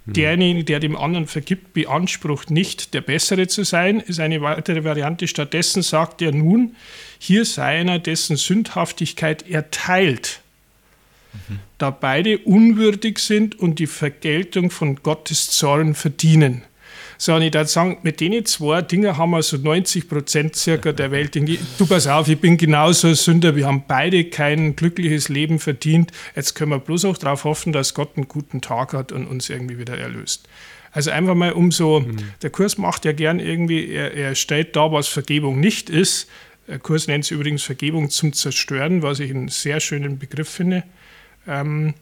hm. 0.05 0.13
Derjenige, 0.13 0.63
der 0.63 0.79
dem 0.79 0.95
anderen 0.95 1.27
vergibt, 1.27 1.73
beansprucht 1.73 2.49
nicht, 2.49 2.93
der 2.93 3.01
Bessere 3.01 3.47
zu 3.47 3.65
sein, 3.65 3.99
ist 3.99 4.21
eine 4.21 4.41
weitere 4.41 4.85
Variante. 4.85 5.27
Stattdessen 5.27 5.81
sagt 5.81 6.21
er 6.21 6.31
nun, 6.31 6.77
hier 7.17 7.43
sei 7.43 7.81
einer, 7.81 7.99
dessen 7.99 8.38
Sündhaftigkeit 8.38 9.49
erteilt, 9.49 10.39
mhm. 11.47 11.59
da 11.77 11.89
beide 11.89 12.39
unwürdig 12.39 13.19
sind 13.19 13.59
und 13.59 13.79
die 13.79 13.87
Vergeltung 13.87 14.71
von 14.71 14.97
Gottes 14.97 15.49
Zorn 15.51 15.95
verdienen 15.95 16.63
sondern 17.19 17.43
ich 17.43 17.53
würde 17.53 17.67
sagen, 17.67 17.97
mit 18.01 18.21
denen 18.21 18.45
zwei 18.45 18.81
Dingen 18.81 19.17
haben 19.17 19.31
wir 19.31 19.43
so 19.43 19.57
90 19.57 20.07
Prozent 20.07 20.55
circa 20.55 20.93
der 20.93 21.11
Welt. 21.11 21.35
Du 21.77 21.85
pass 21.85 22.07
auf, 22.07 22.29
ich 22.29 22.39
bin 22.39 22.55
genauso 22.55 23.09
ein 23.09 23.15
Sünder, 23.15 23.57
wir 23.57 23.67
haben 23.67 23.83
beide 23.87 24.23
kein 24.23 24.77
glückliches 24.77 25.27
Leben 25.27 25.59
verdient. 25.59 26.11
Jetzt 26.33 26.55
können 26.55 26.71
wir 26.71 26.79
bloß 26.79 27.03
auch 27.05 27.17
darauf 27.17 27.43
hoffen, 27.43 27.73
dass 27.73 27.93
Gott 27.93 28.15
einen 28.15 28.29
guten 28.29 28.61
Tag 28.61 28.93
hat 28.93 29.11
und 29.11 29.27
uns 29.27 29.49
irgendwie 29.49 29.77
wieder 29.77 29.97
erlöst. 29.97 30.47
Also 30.93 31.11
einfach 31.11 31.35
mal 31.35 31.51
um 31.51 31.71
so, 31.71 31.99
mhm. 31.99 32.17
der 32.41 32.51
Kurs 32.51 32.77
macht 32.77 33.03
ja 33.03 33.11
gern 33.11 33.41
irgendwie, 33.41 33.91
er, 33.91 34.13
er 34.13 34.33
stellt 34.33 34.77
da, 34.77 34.89
was 34.91 35.09
Vergebung 35.09 35.59
nicht 35.59 35.89
ist. 35.89 36.29
Der 36.69 36.79
Kurs 36.79 37.07
nennt 37.07 37.25
es 37.25 37.31
übrigens 37.31 37.63
Vergebung 37.63 38.09
zum 38.09 38.31
Zerstören, 38.31 39.01
was 39.01 39.19
ich 39.19 39.29
einen 39.29 39.49
sehr 39.49 39.81
schönen 39.81 40.19
Begriff 40.19 40.49
finde. 40.49 40.83
Ähm, 41.47 41.93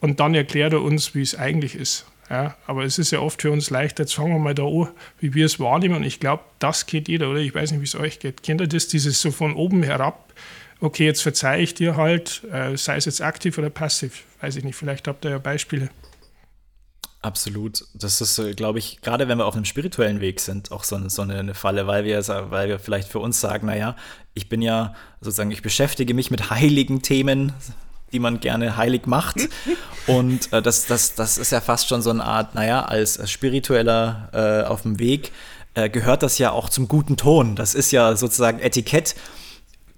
und 0.00 0.20
dann 0.20 0.34
erklärt 0.34 0.72
er 0.72 0.82
uns, 0.82 1.14
wie 1.14 1.22
es 1.22 1.36
eigentlich 1.36 1.74
ist. 1.74 2.06
Ja, 2.30 2.56
aber 2.66 2.84
es 2.84 2.98
ist 2.98 3.10
ja 3.10 3.20
oft 3.20 3.42
für 3.42 3.50
uns 3.50 3.68
leichter, 3.68 4.04
jetzt 4.04 4.14
fangen 4.14 4.32
wir 4.32 4.38
mal 4.38 4.54
da 4.54 4.64
an, 4.64 4.88
wie 5.20 5.34
wir 5.34 5.44
es 5.44 5.60
wahrnehmen. 5.60 5.96
Und 5.96 6.04
ich 6.04 6.18
glaube, 6.18 6.42
das 6.58 6.86
geht 6.86 7.08
jeder, 7.08 7.30
oder? 7.30 7.40
Ich 7.40 7.54
weiß 7.54 7.72
nicht, 7.72 7.80
wie 7.80 7.84
es 7.84 7.94
euch 7.94 8.20
geht. 8.20 8.42
Kennt 8.42 8.60
ihr 8.60 8.68
das, 8.68 8.88
dieses 8.88 9.20
so 9.20 9.30
von 9.30 9.54
oben 9.54 9.82
herab? 9.82 10.32
Okay, 10.80 11.04
jetzt 11.04 11.22
verzeihe 11.22 11.62
ich 11.62 11.74
dir 11.74 11.96
halt, 11.96 12.42
äh, 12.50 12.76
sei 12.76 12.96
es 12.96 13.04
jetzt 13.04 13.20
aktiv 13.20 13.58
oder 13.58 13.70
passiv. 13.70 14.24
Weiß 14.40 14.56
ich 14.56 14.64
nicht, 14.64 14.76
vielleicht 14.76 15.06
habt 15.08 15.24
ihr 15.24 15.30
ja 15.30 15.38
Beispiele. 15.38 15.90
Absolut. 17.20 17.84
Das 17.94 18.20
ist, 18.20 18.38
äh, 18.38 18.54
glaube 18.54 18.80
ich, 18.80 19.00
gerade 19.00 19.28
wenn 19.28 19.38
wir 19.38 19.46
auf 19.46 19.54
einem 19.54 19.64
spirituellen 19.64 20.20
Weg 20.20 20.40
sind, 20.40 20.72
auch 20.72 20.82
so 20.82 20.96
eine, 20.96 21.08
so 21.08 21.22
eine 21.22 21.54
Falle, 21.54 21.86
weil 21.86 22.04
wir, 22.04 22.26
weil 22.50 22.68
wir 22.68 22.80
vielleicht 22.80 23.08
für 23.08 23.20
uns 23.20 23.40
sagen, 23.40 23.66
naja, 23.66 23.94
ich 24.34 24.48
bin 24.48 24.60
ja 24.60 24.94
sozusagen, 25.20 25.52
ich 25.52 25.62
beschäftige 25.62 26.14
mich 26.14 26.32
mit 26.32 26.50
heiligen 26.50 27.02
Themen, 27.02 27.52
die 28.12 28.18
man 28.18 28.40
gerne 28.40 28.76
heilig 28.76 29.06
macht. 29.06 29.36
Und 30.06 30.52
äh, 30.52 30.60
das, 30.60 30.86
das, 30.86 31.14
das 31.14 31.38
ist 31.38 31.52
ja 31.52 31.60
fast 31.60 31.88
schon 31.88 32.02
so 32.02 32.10
eine 32.10 32.24
Art, 32.24 32.54
naja, 32.54 32.84
als, 32.84 33.18
als 33.18 33.30
Spiritueller 33.30 34.28
äh, 34.32 34.66
auf 34.68 34.82
dem 34.82 34.98
Weg 34.98 35.30
äh, 35.74 35.88
gehört 35.88 36.22
das 36.22 36.38
ja 36.38 36.50
auch 36.50 36.68
zum 36.68 36.88
guten 36.88 37.16
Ton. 37.16 37.54
Das 37.54 37.74
ist 37.74 37.92
ja 37.92 38.16
sozusagen 38.16 38.58
Etikett 38.58 39.14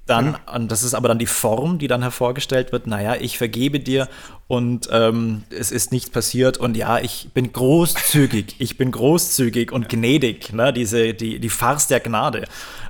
dann, 0.07 0.37
ja. 0.47 0.55
und 0.55 0.71
das 0.71 0.83
ist 0.83 0.93
aber 0.93 1.09
dann 1.09 1.19
die 1.19 1.27
Form, 1.27 1.79
die 1.79 1.89
dann 1.89 2.03
hervorgestellt 2.03 2.73
wird, 2.73 2.87
naja, 2.87 3.17
ich 3.19 3.39
vergebe 3.39 3.81
dir 3.81 4.09
und 4.49 4.89
ähm, 4.93 5.45
es 5.49 5.71
ist 5.71 5.93
nichts 5.93 6.11
passiert 6.11 6.59
und 6.59 6.77
ja, 6.77 6.99
ich 6.99 7.31
bin 7.33 7.53
großzügig, 7.53 8.57
ich 8.59 8.77
bin 8.77 8.91
großzügig 8.91 9.73
und 9.73 9.89
gnädig, 9.89 10.53
ne? 10.53 10.75
diese, 10.75 11.15
die, 11.15 11.39
die 11.39 11.49
Farce 11.49 11.87
der 11.87 12.01
Gnade. 12.01 12.45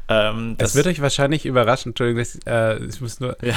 Ähm, 0.09 0.57
das, 0.59 0.73
das, 0.73 0.77
wird 0.77 0.87
euch 0.87 1.01
wahrscheinlich 1.01 1.47
überraschen, 1.47 1.91
Entschuldigung, 1.91 2.21
das, 2.21 2.39
äh, 2.47 2.85
ich 2.85 3.01
muss 3.01 3.21
nur, 3.21 3.37
ja. 3.43 3.55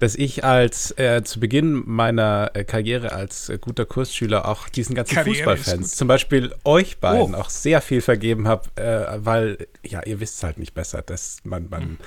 dass 0.00 0.14
ich 0.14 0.44
als 0.44 0.96
äh, 0.98 1.22
zu 1.24 1.40
Beginn 1.40 1.82
meiner 1.86 2.50
äh, 2.54 2.64
Karriere 2.64 3.12
als 3.12 3.48
äh, 3.50 3.58
guter 3.58 3.84
Kursschüler 3.84 4.48
auch 4.48 4.68
diesen 4.68 4.94
ganzen 4.94 5.22
Fußballfans, 5.22 5.94
zum 5.96 6.08
Beispiel 6.08 6.54
euch 6.64 6.98
beiden, 6.98 7.34
oh. 7.34 7.38
auch 7.38 7.50
sehr 7.50 7.82
viel 7.82 8.00
vergeben 8.00 8.48
habe, 8.48 8.68
äh, 8.76 9.18
weil, 9.24 9.66
ja, 9.82 10.02
ihr 10.04 10.20
wisst 10.20 10.38
es 10.38 10.42
halt 10.42 10.58
nicht 10.58 10.72
besser, 10.72 11.02
dass 11.02 11.38
man, 11.44 11.68
man 11.68 11.82
mhm 11.82 11.98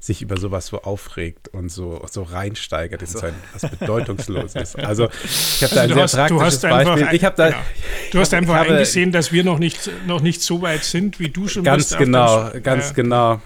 sich 0.00 0.22
über 0.22 0.38
sowas 0.38 0.68
so 0.68 0.80
aufregt 0.82 1.48
und 1.48 1.70
so, 1.70 2.02
so 2.10 2.22
reinsteigert 2.22 3.02
in 3.02 3.06
so 3.06 3.18
etwas 3.18 3.70
Bedeutungsloses. 3.78 4.74
Also 4.80 5.08
ich 5.24 5.62
habe 5.62 5.74
da 5.74 5.82
ein 5.82 5.92
sehr 5.92 6.02
hast, 6.02 6.14
praktisches 6.14 6.60
Beispiel. 6.62 7.04
Ein, 7.04 7.14
ich 7.14 7.20
da, 7.20 7.30
genau. 7.30 7.56
Du 8.10 8.18
hast 8.18 8.32
einfach 8.34 8.54
habe, 8.54 8.70
eingesehen, 8.70 9.12
dass 9.12 9.30
wir 9.30 9.44
noch 9.44 9.58
nicht, 9.58 9.90
noch 10.06 10.22
nicht 10.22 10.40
so 10.40 10.62
weit 10.62 10.84
sind, 10.84 11.20
wie 11.20 11.28
du 11.28 11.48
schon 11.48 11.64
ganz 11.64 11.88
bist. 11.88 11.98
Genau, 11.98 12.50
ganz 12.62 12.92
äh, 12.92 12.94
genau. 12.94 13.42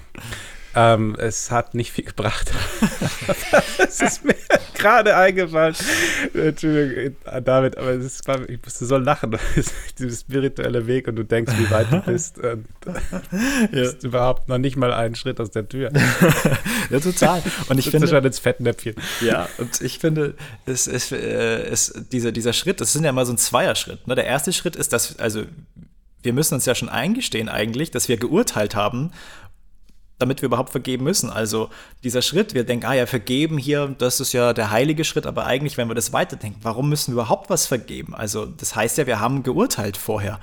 Ähm, 0.77 1.15
es 1.19 1.51
hat 1.51 1.75
nicht 1.75 1.93
viel 1.93 2.05
gebracht. 2.05 2.53
Es 3.79 4.01
ist 4.01 4.25
mir 4.25 4.35
gerade 4.75 5.17
eingefallen. 5.17 5.75
Entschuldigung, 6.35 7.17
David, 7.45 7.79
aber 7.79 7.91
es 7.91 8.27
war, 8.27 8.49
ich 8.49 8.61
musste 8.63 8.85
so 8.87 8.97
lachen. 8.99 9.37
Dieser 9.99 10.17
spirituelle 10.17 10.87
Weg 10.87 11.09
und 11.09 11.17
du 11.17 11.25
denkst, 11.25 11.53
wie 11.59 11.71
weit 11.71 11.93
du 11.93 12.01
bist. 12.03 12.39
Und 12.39 12.67
ja. 12.85 13.69
bist 13.71 14.05
überhaupt 14.05 14.49
noch 14.49 14.59
nicht 14.59 14.77
mal 14.77 14.93
einen 14.93 15.15
Schritt 15.15 15.41
aus 15.41 15.51
der 15.51 15.69
Tür. 15.69 15.91
ja, 16.91 17.01
total. 17.01 17.43
Und 17.69 17.79
ich 17.79 17.91
finde 17.91 18.09
schon 18.09 18.25
ins 18.25 18.39
Fettnäpfchen. 18.39 18.95
Ja, 19.21 19.49
und 19.59 19.81
ich 19.81 19.99
finde, 19.99 20.35
es, 20.67 20.87
es, 20.87 21.13
äh, 21.13 21.63
es, 21.63 21.95
dieser, 22.13 22.33
dieser 22.33 22.53
Schritt, 22.53 22.81
das 22.81 22.93
sind 22.93 23.05
ja 23.05 23.11
immer 23.11 23.27
so 23.27 23.33
ein 23.33 23.39
Zweierschritt. 23.39 24.07
Ne? 24.07 24.15
Der 24.15 24.27
erste 24.27 24.53
Schritt 24.53 24.77
ist, 24.77 24.93
dass, 24.93 25.19
also 25.19 25.45
wir 26.25 26.33
müssen 26.33 26.55
uns 26.55 26.65
ja 26.65 26.75
schon 26.75 26.89
eingestehen 26.89 27.49
eigentlich, 27.49 27.91
dass 27.91 28.09
wir 28.09 28.17
geurteilt 28.17 28.75
haben 28.75 29.13
damit 30.19 30.43
wir 30.43 30.47
überhaupt 30.47 30.71
vergeben 30.71 31.05
müssen. 31.05 31.31
Also 31.31 31.71
dieser 32.03 32.23
Schritt, 32.23 32.55
wir 32.55 32.65
denken, 32.65 32.87
ah 32.87 32.95
ja, 32.95 33.07
vergeben 33.07 33.59
hier, 33.59 33.95
das 33.99 34.21
ist 34.21 34.33
ja 34.33 34.53
der 34.53 34.71
heilige 34.71 35.05
Schritt, 35.05 35.27
aber 35.27 35.47
eigentlich, 35.47 35.77
wenn 35.77 35.89
wir 35.89 35.95
das 35.95 36.13
weiterdenken, 36.13 36.61
warum 36.63 36.89
müssen 36.89 37.13
wir 37.13 37.23
überhaupt 37.23 37.51
was 37.51 37.67
vergeben? 37.67 38.15
Also 38.15 38.47
das 38.47 38.77
heißt 38.77 38.99
ja, 38.99 39.07
wir 39.07 39.21
haben 39.21 39.43
geurteilt 39.43 39.97
vorher. 39.97 40.39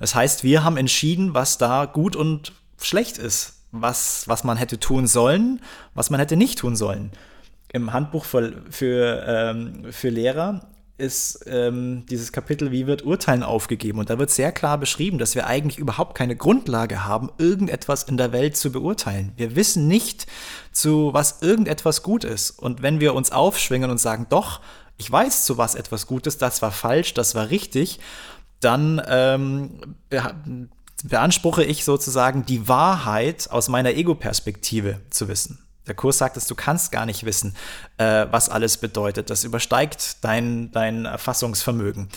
Das 0.00 0.14
heißt, 0.14 0.42
wir 0.42 0.64
haben 0.64 0.76
entschieden, 0.76 1.34
was 1.34 1.58
da 1.58 1.84
gut 1.84 2.16
und 2.16 2.52
schlecht 2.80 3.18
ist, 3.18 3.60
was, 3.70 4.26
was 4.26 4.44
man 4.44 4.56
hätte 4.56 4.80
tun 4.80 5.06
sollen, 5.06 5.60
was 5.94 6.10
man 6.10 6.18
hätte 6.18 6.36
nicht 6.36 6.58
tun 6.58 6.76
sollen. 6.76 7.12
Im 7.72 7.92
Handbuch 7.92 8.24
für, 8.24 8.52
für, 8.70 9.24
ähm, 9.26 9.84
für 9.92 10.10
Lehrer 10.10 10.68
ist 10.98 11.44
ähm, 11.46 12.04
dieses 12.06 12.32
Kapitel, 12.32 12.70
wie 12.70 12.86
wird 12.86 13.04
Urteilen 13.04 13.42
aufgegeben? 13.42 13.98
Und 13.98 14.10
da 14.10 14.18
wird 14.18 14.30
sehr 14.30 14.52
klar 14.52 14.78
beschrieben, 14.78 15.18
dass 15.18 15.34
wir 15.34 15.46
eigentlich 15.46 15.78
überhaupt 15.78 16.16
keine 16.16 16.36
Grundlage 16.36 17.04
haben, 17.04 17.30
irgendetwas 17.38 18.04
in 18.04 18.16
der 18.16 18.32
Welt 18.32 18.56
zu 18.56 18.70
beurteilen. 18.70 19.32
Wir 19.36 19.56
wissen 19.56 19.88
nicht, 19.88 20.26
zu 20.70 21.12
was 21.12 21.42
irgendetwas 21.42 22.02
gut 22.02 22.24
ist. 22.24 22.50
Und 22.50 22.82
wenn 22.82 23.00
wir 23.00 23.14
uns 23.14 23.32
aufschwingen 23.32 23.90
und 23.90 23.98
sagen, 23.98 24.26
doch, 24.28 24.60
ich 24.96 25.10
weiß, 25.10 25.44
zu 25.44 25.58
was 25.58 25.74
etwas 25.74 26.06
gut 26.06 26.26
ist, 26.26 26.42
das 26.42 26.62
war 26.62 26.70
falsch, 26.70 27.14
das 27.14 27.34
war 27.34 27.50
richtig, 27.50 27.98
dann 28.60 29.02
ähm, 29.08 29.96
beanspruche 31.04 31.64
ich 31.64 31.84
sozusagen 31.84 32.46
die 32.46 32.68
Wahrheit 32.68 33.48
aus 33.50 33.68
meiner 33.68 33.90
Ego-Perspektive 33.90 35.00
zu 35.10 35.28
wissen. 35.28 35.61
Der 35.86 35.94
Kurs 35.94 36.18
sagt 36.18 36.36
es, 36.36 36.46
du 36.46 36.54
kannst 36.54 36.92
gar 36.92 37.06
nicht 37.06 37.24
wissen, 37.24 37.56
äh, 37.98 38.26
was 38.30 38.48
alles 38.48 38.76
bedeutet. 38.76 39.30
Das 39.30 39.44
übersteigt 39.44 40.24
dein, 40.24 40.70
dein 40.72 41.06
Erfassungsvermögen. 41.06 42.08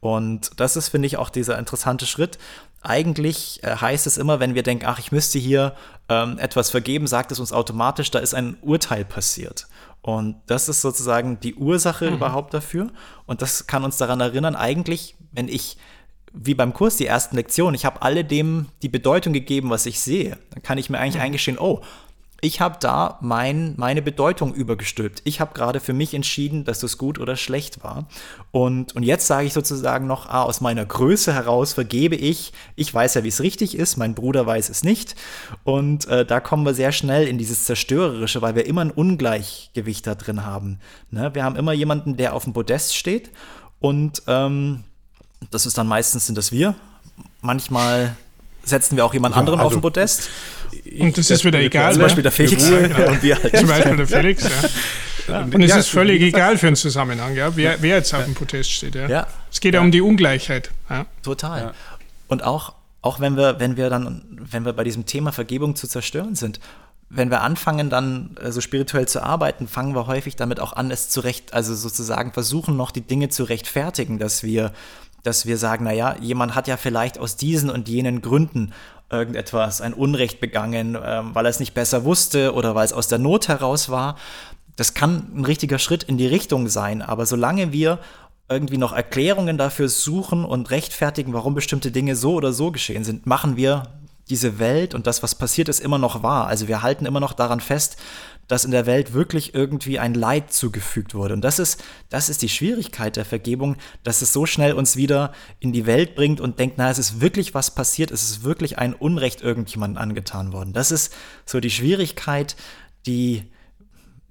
Und 0.00 0.60
das 0.60 0.76
ist, 0.76 0.90
finde 0.90 1.06
ich, 1.06 1.16
auch 1.16 1.30
dieser 1.30 1.58
interessante 1.58 2.04
Schritt. 2.04 2.38
Eigentlich 2.82 3.62
äh, 3.62 3.76
heißt 3.76 4.06
es 4.06 4.18
immer, 4.18 4.40
wenn 4.40 4.54
wir 4.54 4.62
denken, 4.62 4.84
ach, 4.86 4.98
ich 4.98 5.12
müsste 5.12 5.38
hier 5.38 5.74
ähm, 6.10 6.38
etwas 6.38 6.68
vergeben, 6.68 7.06
sagt 7.06 7.32
es 7.32 7.40
uns 7.40 7.52
automatisch, 7.52 8.10
da 8.10 8.18
ist 8.18 8.34
ein 8.34 8.58
Urteil 8.60 9.06
passiert. 9.06 9.66
Und 10.02 10.36
das 10.46 10.68
ist 10.68 10.82
sozusagen 10.82 11.40
die 11.40 11.54
Ursache 11.54 12.10
mhm. 12.10 12.16
überhaupt 12.16 12.52
dafür. 12.52 12.90
Und 13.24 13.40
das 13.40 13.66
kann 13.66 13.84
uns 13.84 13.96
daran 13.96 14.20
erinnern, 14.20 14.54
eigentlich, 14.54 15.16
wenn 15.32 15.48
ich 15.48 15.78
wie 16.34 16.54
beim 16.54 16.74
Kurs 16.74 16.96
die 16.96 17.06
ersten 17.06 17.36
Lektionen, 17.36 17.74
ich 17.74 17.86
habe 17.86 18.02
alle 18.02 18.24
dem 18.24 18.66
die 18.82 18.88
Bedeutung 18.90 19.32
gegeben, 19.32 19.70
was 19.70 19.86
ich 19.86 20.00
sehe. 20.00 20.36
Dann 20.50 20.62
kann 20.62 20.76
ich 20.76 20.90
mir 20.90 20.98
eigentlich 20.98 21.14
mhm. 21.14 21.22
eingestehen, 21.22 21.58
oh, 21.58 21.80
ich 22.44 22.60
habe 22.60 22.76
da 22.78 23.18
mein, 23.22 23.72
meine 23.78 24.02
Bedeutung 24.02 24.52
übergestülpt. 24.52 25.22
Ich 25.24 25.40
habe 25.40 25.54
gerade 25.54 25.80
für 25.80 25.94
mich 25.94 26.12
entschieden, 26.12 26.64
dass 26.64 26.78
das 26.78 26.98
gut 26.98 27.18
oder 27.18 27.36
schlecht 27.36 27.82
war. 27.82 28.06
Und, 28.50 28.94
und 28.94 29.02
jetzt 29.02 29.26
sage 29.26 29.46
ich 29.46 29.54
sozusagen 29.54 30.06
noch, 30.06 30.28
ah, 30.28 30.42
aus 30.42 30.60
meiner 30.60 30.84
Größe 30.84 31.32
heraus 31.32 31.72
vergebe 31.72 32.16
ich. 32.16 32.52
Ich 32.76 32.92
weiß 32.92 33.14
ja, 33.14 33.24
wie 33.24 33.28
es 33.28 33.40
richtig 33.40 33.74
ist, 33.74 33.96
mein 33.96 34.14
Bruder 34.14 34.44
weiß 34.44 34.68
es 34.68 34.84
nicht. 34.84 35.16
Und 35.64 36.06
äh, 36.08 36.26
da 36.26 36.38
kommen 36.38 36.66
wir 36.66 36.74
sehr 36.74 36.92
schnell 36.92 37.26
in 37.26 37.38
dieses 37.38 37.64
Zerstörerische, 37.64 38.42
weil 38.42 38.54
wir 38.54 38.66
immer 38.66 38.82
ein 38.82 38.90
Ungleichgewicht 38.90 40.06
da 40.06 40.14
drin 40.14 40.44
haben. 40.44 40.80
Ne? 41.10 41.34
Wir 41.34 41.44
haben 41.44 41.56
immer 41.56 41.72
jemanden, 41.72 42.18
der 42.18 42.34
auf 42.34 42.44
dem 42.44 42.52
Podest 42.52 42.94
steht. 42.94 43.30
Und 43.80 44.22
ähm, 44.26 44.84
das 45.50 45.64
ist 45.64 45.78
dann 45.78 45.86
meistens 45.86 46.26
sind 46.26 46.36
das 46.36 46.52
wir. 46.52 46.74
Manchmal 47.40 48.16
setzen 48.64 48.96
wir 48.96 49.04
auch 49.04 49.14
jemand 49.14 49.34
ja, 49.34 49.40
anderen 49.40 49.60
also, 49.60 49.68
auf 49.68 49.72
den 49.74 49.82
Podest. 49.82 50.28
Und 50.98 51.16
das 51.16 51.30
ist 51.30 51.44
wieder 51.44 51.60
egal. 51.60 51.92
Zum 51.92 52.02
Beispiel 52.02 52.22
der 52.22 52.32
Felix. 52.32 52.68
Ja, 52.68 52.86
genau. 52.86 53.10
und 53.10 53.22
wir 53.22 53.42
halt. 53.42 53.56
Zum 53.56 53.68
Beispiel 53.68 53.96
der 53.96 54.06
Felix, 54.06 54.44
ja. 54.44 55.40
Und 55.40 55.62
es 55.62 55.74
ist 55.74 55.88
völlig 55.88 56.20
egal 56.20 56.58
für 56.58 56.66
einen 56.66 56.76
Zusammenhang, 56.76 57.34
ja, 57.34 57.56
wer, 57.56 57.80
wer 57.80 57.96
jetzt 57.96 58.12
auf 58.14 58.24
dem 58.24 58.34
Podest 58.34 58.70
steht. 58.70 58.94
Ja. 58.94 59.26
Es 59.50 59.60
geht 59.60 59.74
ja, 59.74 59.80
um 59.80 59.90
die 59.90 60.02
Ungleichheit. 60.02 60.70
Total. 61.22 61.72
Und 62.28 62.44
auch, 62.44 62.74
auch 63.00 63.20
wenn 63.20 63.36
wir, 63.36 63.58
wenn 63.60 63.76
wir 63.76 63.90
dann, 63.90 64.22
wenn 64.50 64.64
wir 64.64 64.72
bei 64.72 64.84
diesem 64.84 65.06
Thema 65.06 65.32
Vergebung 65.32 65.76
zu 65.76 65.88
zerstören 65.88 66.34
sind, 66.34 66.60
wenn 67.10 67.30
wir 67.30 67.42
anfangen, 67.42 67.90
dann 67.90 68.36
äh, 68.42 68.50
so 68.50 68.60
spirituell 68.60 69.06
zu 69.06 69.22
arbeiten, 69.22 69.68
fangen 69.68 69.94
wir 69.94 70.06
häufig 70.06 70.36
damit 70.36 70.58
auch 70.58 70.72
an, 70.72 70.90
es 70.90 71.10
zurecht, 71.10 71.54
also 71.54 71.74
sozusagen 71.74 72.32
versuchen 72.32 72.76
noch 72.76 72.90
die 72.90 73.02
Dinge 73.02 73.28
zu 73.28 73.44
rechtfertigen, 73.44 74.18
dass 74.18 74.42
wir 74.42 74.72
dass 75.24 75.46
wir 75.46 75.58
sagen, 75.58 75.84
naja, 75.84 76.16
jemand 76.20 76.54
hat 76.54 76.68
ja 76.68 76.76
vielleicht 76.76 77.18
aus 77.18 77.36
diesen 77.36 77.70
und 77.70 77.88
jenen 77.88 78.22
Gründen 78.22 78.72
irgendetwas, 79.10 79.80
ein 79.80 79.94
Unrecht 79.94 80.40
begangen, 80.40 80.96
ähm, 81.02 81.34
weil 81.34 81.46
er 81.46 81.50
es 81.50 81.60
nicht 81.60 81.74
besser 81.74 82.04
wusste 82.04 82.54
oder 82.54 82.74
weil 82.74 82.84
es 82.84 82.92
aus 82.92 83.08
der 83.08 83.18
Not 83.18 83.48
heraus 83.48 83.88
war. 83.88 84.16
Das 84.76 84.94
kann 84.94 85.30
ein 85.34 85.44
richtiger 85.44 85.78
Schritt 85.78 86.02
in 86.04 86.18
die 86.18 86.26
Richtung 86.26 86.68
sein, 86.68 87.02
aber 87.02 87.26
solange 87.26 87.72
wir 87.72 87.98
irgendwie 88.48 88.78
noch 88.78 88.92
Erklärungen 88.92 89.56
dafür 89.56 89.88
suchen 89.88 90.44
und 90.44 90.70
rechtfertigen, 90.70 91.32
warum 91.32 91.54
bestimmte 91.54 91.90
Dinge 91.90 92.16
so 92.16 92.34
oder 92.34 92.52
so 92.52 92.70
geschehen 92.70 93.04
sind, 93.04 93.26
machen 93.26 93.56
wir 93.56 93.84
diese 94.28 94.58
Welt 94.58 94.94
und 94.94 95.06
das, 95.06 95.22
was 95.22 95.34
passiert 95.34 95.68
ist, 95.68 95.80
immer 95.80 95.98
noch 95.98 96.22
wahr. 96.22 96.46
Also 96.46 96.68
wir 96.68 96.82
halten 96.82 97.06
immer 97.06 97.20
noch 97.20 97.32
daran 97.32 97.60
fest, 97.60 97.96
dass 98.48 98.64
in 98.64 98.70
der 98.70 98.86
Welt 98.86 99.12
wirklich 99.12 99.54
irgendwie 99.54 99.98
ein 99.98 100.14
Leid 100.14 100.52
zugefügt 100.52 101.14
wurde. 101.14 101.34
Und 101.34 101.42
das 101.42 101.58
ist, 101.58 101.82
das 102.10 102.28
ist 102.28 102.42
die 102.42 102.48
Schwierigkeit 102.48 103.16
der 103.16 103.24
Vergebung, 103.24 103.76
dass 104.02 104.22
es 104.22 104.32
so 104.32 104.46
schnell 104.46 104.72
uns 104.72 104.96
wieder 104.96 105.32
in 105.60 105.72
die 105.72 105.86
Welt 105.86 106.14
bringt 106.14 106.40
und 106.40 106.58
denkt, 106.58 106.76
na, 106.78 106.90
es 106.90 106.98
ist 106.98 107.20
wirklich 107.20 107.54
was 107.54 107.74
passiert, 107.74 108.10
es 108.10 108.22
ist 108.22 108.44
wirklich 108.44 108.78
ein 108.78 108.94
Unrecht 108.94 109.42
irgendjemandem 109.42 110.02
angetan 110.02 110.52
worden. 110.52 110.72
Das 110.72 110.90
ist 110.90 111.14
so 111.46 111.60
die 111.60 111.70
Schwierigkeit, 111.70 112.56
die 113.06 113.44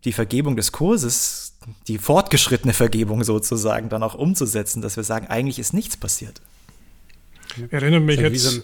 die 0.06 0.12
Vergebung 0.12 0.56
des 0.58 0.72
Kurses, 0.72 1.58
die 1.88 1.98
fortgeschrittene 1.98 2.74
Vergebung 2.74 3.24
sozusagen 3.24 3.90
dann 3.90 4.04
auch 4.04 4.16
umzusetzen, 4.16 4.82
dass 4.82 4.98
wir 4.98 5.04
sagen, 5.04 5.28
eigentlich 5.28 5.60
ist 5.60 5.74
nichts 5.74 5.96
passiert. 5.96 6.42
Erinnert 7.70 8.04
mich 8.04 8.20
jetzt. 8.20 8.42
So 8.42 8.60
ein, 8.60 8.64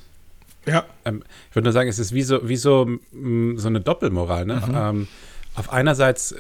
ja. 0.68 0.86
Ähm, 1.06 1.24
ich 1.50 1.56
würde 1.56 1.68
nur 1.68 1.74
sagen, 1.74 1.90
es 1.90 2.00
ist 2.00 2.14
wie 2.14 2.24
so, 2.24 2.48
wie 2.48 2.58
so, 2.58 2.86
mm, 3.12 3.58
so 3.58 3.68
eine 3.68 3.82
Doppelmoral. 3.82 4.46
Ne? 4.46 4.56
Mhm. 4.56 4.76
Ähm, 4.76 5.08
auf 5.60 5.74
einerseits 5.74 6.34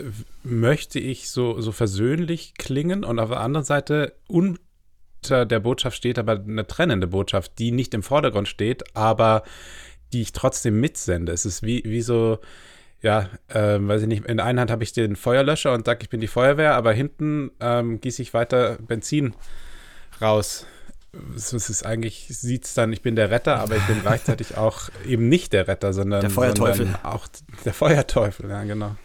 möchte 0.44 0.98
ich 0.98 1.30
so, 1.30 1.60
so 1.60 1.74
versöhnlich 1.74 2.54
klingen 2.58 3.04
und 3.04 3.20
auf 3.20 3.30
der 3.30 3.42
anderen 3.42 3.66
Seite 3.66 4.14
unter 4.28 5.46
der 5.46 5.60
Botschaft 5.60 5.98
steht 5.98 6.18
aber 6.18 6.40
eine 6.40 6.66
trennende 6.66 7.08
Botschaft, 7.08 7.60
die 7.60 7.72
nicht 7.72 7.94
im 7.94 8.02
Vordergrund 8.02 8.48
steht, 8.48 8.96
aber 8.96 9.44
die 10.14 10.22
ich 10.22 10.32
trotzdem 10.32 10.80
mitsende. 10.80 11.34
Es 11.34 11.46
ist 11.46 11.64
wie, 11.64 11.84
wie 11.86 12.02
so, 12.02 12.40
ja, 13.02 13.30
ähm, 13.54 13.90
weiß 13.90 14.04
ich 14.04 14.08
nicht, 14.08 14.26
in 14.26 14.38
der 14.38 14.46
einen 14.46 14.60
Hand 14.60 14.72
habe 14.72 14.84
ich 14.84 14.94
den 14.94 15.18
Feuerlöscher 15.18 15.74
und 15.74 15.86
sage, 15.86 16.00
ich 16.02 16.10
bin 16.10 16.22
die 16.22 16.28
Feuerwehr, 16.28 16.76
aber 16.76 16.94
hinten 16.94 17.52
ähm, 17.60 18.00
gieße 18.00 18.22
ich 18.22 18.34
weiter 18.34 18.78
Benzin 18.80 19.34
raus. 20.22 20.66
Es 21.36 21.52
ist 21.52 21.86
eigentlich, 21.86 22.28
sieht 22.30 22.66
es 22.66 22.74
dann, 22.74 22.94
ich 22.94 23.02
bin 23.02 23.18
der 23.18 23.32
Retter, 23.32 23.60
aber 23.60 23.76
ich 23.76 23.86
bin 23.86 24.00
gleichzeitig 24.02 24.56
auch 24.56 24.90
eben 25.06 25.28
nicht 25.28 25.52
der 25.52 25.68
Retter, 25.68 25.92
sondern, 25.92 26.22
der 26.22 26.30
Feuerteufel. 26.30 26.86
Sondern 26.86 27.04
auch 27.04 27.28
der 27.66 27.74
Feuerteufel, 27.74 28.50
ja, 28.50 28.64
genau. 28.64 28.96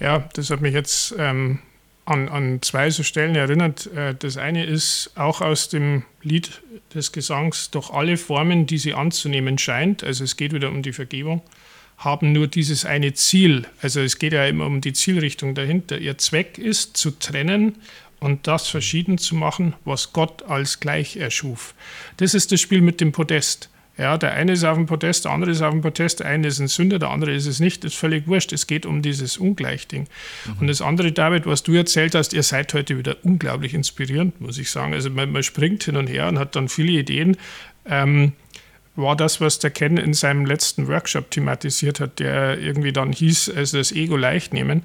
Ja, 0.00 0.28
das 0.34 0.50
hat 0.50 0.60
mich 0.60 0.74
jetzt 0.74 1.14
ähm, 1.18 1.58
an, 2.04 2.28
an 2.28 2.62
zwei 2.62 2.90
so 2.90 3.02
Stellen 3.02 3.34
erinnert. 3.34 3.86
Äh, 3.94 4.14
das 4.14 4.36
eine 4.36 4.64
ist 4.64 5.12
auch 5.16 5.40
aus 5.40 5.68
dem 5.68 6.04
Lied 6.22 6.62
des 6.94 7.12
Gesangs, 7.12 7.70
doch 7.70 7.92
alle 7.92 8.16
Formen, 8.16 8.66
die 8.66 8.78
sie 8.78 8.94
anzunehmen 8.94 9.58
scheint, 9.58 10.02
also 10.02 10.24
es 10.24 10.36
geht 10.36 10.52
wieder 10.52 10.68
um 10.68 10.82
die 10.82 10.92
Vergebung, 10.92 11.42
haben 11.98 12.32
nur 12.32 12.46
dieses 12.46 12.84
eine 12.84 13.12
Ziel. 13.12 13.66
Also 13.82 14.00
es 14.00 14.18
geht 14.18 14.32
ja 14.32 14.46
immer 14.46 14.66
um 14.66 14.80
die 14.80 14.92
Zielrichtung 14.92 15.54
dahinter. 15.54 15.98
Ihr 15.98 16.16
Zweck 16.16 16.56
ist 16.56 16.96
zu 16.96 17.10
trennen 17.10 17.76
und 18.20 18.46
das 18.46 18.68
verschieden 18.68 19.18
zu 19.18 19.34
machen, 19.34 19.74
was 19.84 20.12
Gott 20.12 20.44
als 20.44 20.80
gleich 20.80 21.16
erschuf. 21.16 21.74
Das 22.16 22.34
ist 22.34 22.52
das 22.52 22.60
Spiel 22.60 22.80
mit 22.80 23.00
dem 23.00 23.12
Podest. 23.12 23.68
Ja, 23.98 24.16
der 24.16 24.32
eine 24.32 24.52
ist 24.52 24.62
auf 24.64 24.76
dem 24.76 24.86
Podest, 24.86 25.24
der 25.24 25.32
andere 25.32 25.50
ist 25.50 25.60
auf 25.60 25.72
dem 25.72 25.82
Podest, 25.82 26.20
der 26.20 26.28
eine 26.28 26.46
ist 26.46 26.60
ein 26.60 26.68
Sünder, 26.68 27.00
der 27.00 27.10
andere 27.10 27.32
ist 27.32 27.46
es 27.46 27.58
nicht. 27.58 27.82
Das 27.82 27.92
ist 27.92 27.98
völlig 27.98 28.28
wurscht. 28.28 28.52
Es 28.52 28.68
geht 28.68 28.86
um 28.86 29.02
dieses 29.02 29.38
Ungleichding. 29.38 30.02
Mhm. 30.46 30.52
Und 30.60 30.66
das 30.68 30.80
andere, 30.80 31.10
David, 31.10 31.46
was 31.46 31.64
du 31.64 31.74
erzählt 31.74 32.14
hast, 32.14 32.32
ihr 32.32 32.44
seid 32.44 32.72
heute 32.74 32.96
wieder 32.96 33.16
unglaublich 33.24 33.74
inspirierend, 33.74 34.40
muss 34.40 34.56
ich 34.56 34.70
sagen. 34.70 34.94
Also 34.94 35.10
man, 35.10 35.32
man 35.32 35.42
springt 35.42 35.82
hin 35.82 35.96
und 35.96 36.06
her 36.06 36.28
und 36.28 36.38
hat 36.38 36.54
dann 36.54 36.68
viele 36.68 36.92
Ideen. 36.92 37.36
Ähm, 37.86 38.32
war 38.94 39.16
das, 39.16 39.40
was 39.40 39.58
der 39.58 39.70
Ken 39.70 39.96
in 39.96 40.14
seinem 40.14 40.46
letzten 40.46 40.86
Workshop 40.86 41.30
thematisiert 41.30 41.98
hat, 41.98 42.20
der 42.20 42.58
irgendwie 42.58 42.92
dann 42.92 43.12
hieß, 43.12 43.50
also 43.50 43.78
das 43.78 43.92
Ego 43.92 44.16
leicht 44.16 44.52
nehmen. 44.52 44.82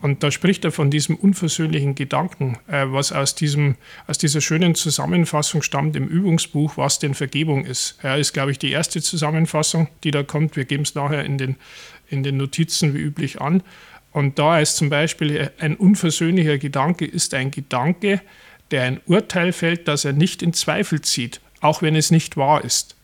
Und 0.00 0.22
da 0.22 0.30
spricht 0.30 0.64
er 0.64 0.70
von 0.70 0.90
diesem 0.90 1.16
unversöhnlichen 1.16 1.94
Gedanken, 1.94 2.56
äh, 2.68 2.84
was 2.86 3.12
aus, 3.12 3.34
diesem, 3.34 3.76
aus 4.06 4.18
dieser 4.18 4.40
schönen 4.40 4.74
Zusammenfassung 4.74 5.62
stammt 5.62 5.96
im 5.96 6.06
Übungsbuch, 6.06 6.76
was 6.76 6.98
denn 6.98 7.14
Vergebung 7.14 7.64
ist. 7.64 7.98
Ja, 8.02 8.14
ist, 8.14 8.32
glaube 8.32 8.52
ich, 8.52 8.58
die 8.58 8.70
erste 8.70 9.02
Zusammenfassung, 9.02 9.88
die 10.04 10.10
da 10.10 10.22
kommt. 10.22 10.56
Wir 10.56 10.64
geben 10.64 10.84
es 10.84 10.94
nachher 10.94 11.24
in 11.24 11.36
den, 11.36 11.56
in 12.08 12.22
den 12.22 12.36
Notizen 12.36 12.94
wie 12.94 12.98
üblich 12.98 13.40
an. 13.40 13.62
Und 14.12 14.38
da 14.38 14.60
ist 14.60 14.76
zum 14.76 14.88
Beispiel 14.88 15.50
ein 15.58 15.76
unversöhnlicher 15.76 16.58
Gedanke 16.58 17.04
ist 17.04 17.34
ein 17.34 17.50
Gedanke, 17.50 18.20
der 18.70 18.84
ein 18.84 19.00
Urteil 19.06 19.52
fällt, 19.52 19.88
das 19.88 20.04
er 20.04 20.12
nicht 20.12 20.42
in 20.42 20.52
Zweifel 20.52 21.00
zieht, 21.00 21.40
auch 21.60 21.82
wenn 21.82 21.96
es 21.96 22.10
nicht 22.10 22.36
wahr 22.36 22.64
ist. 22.64 22.97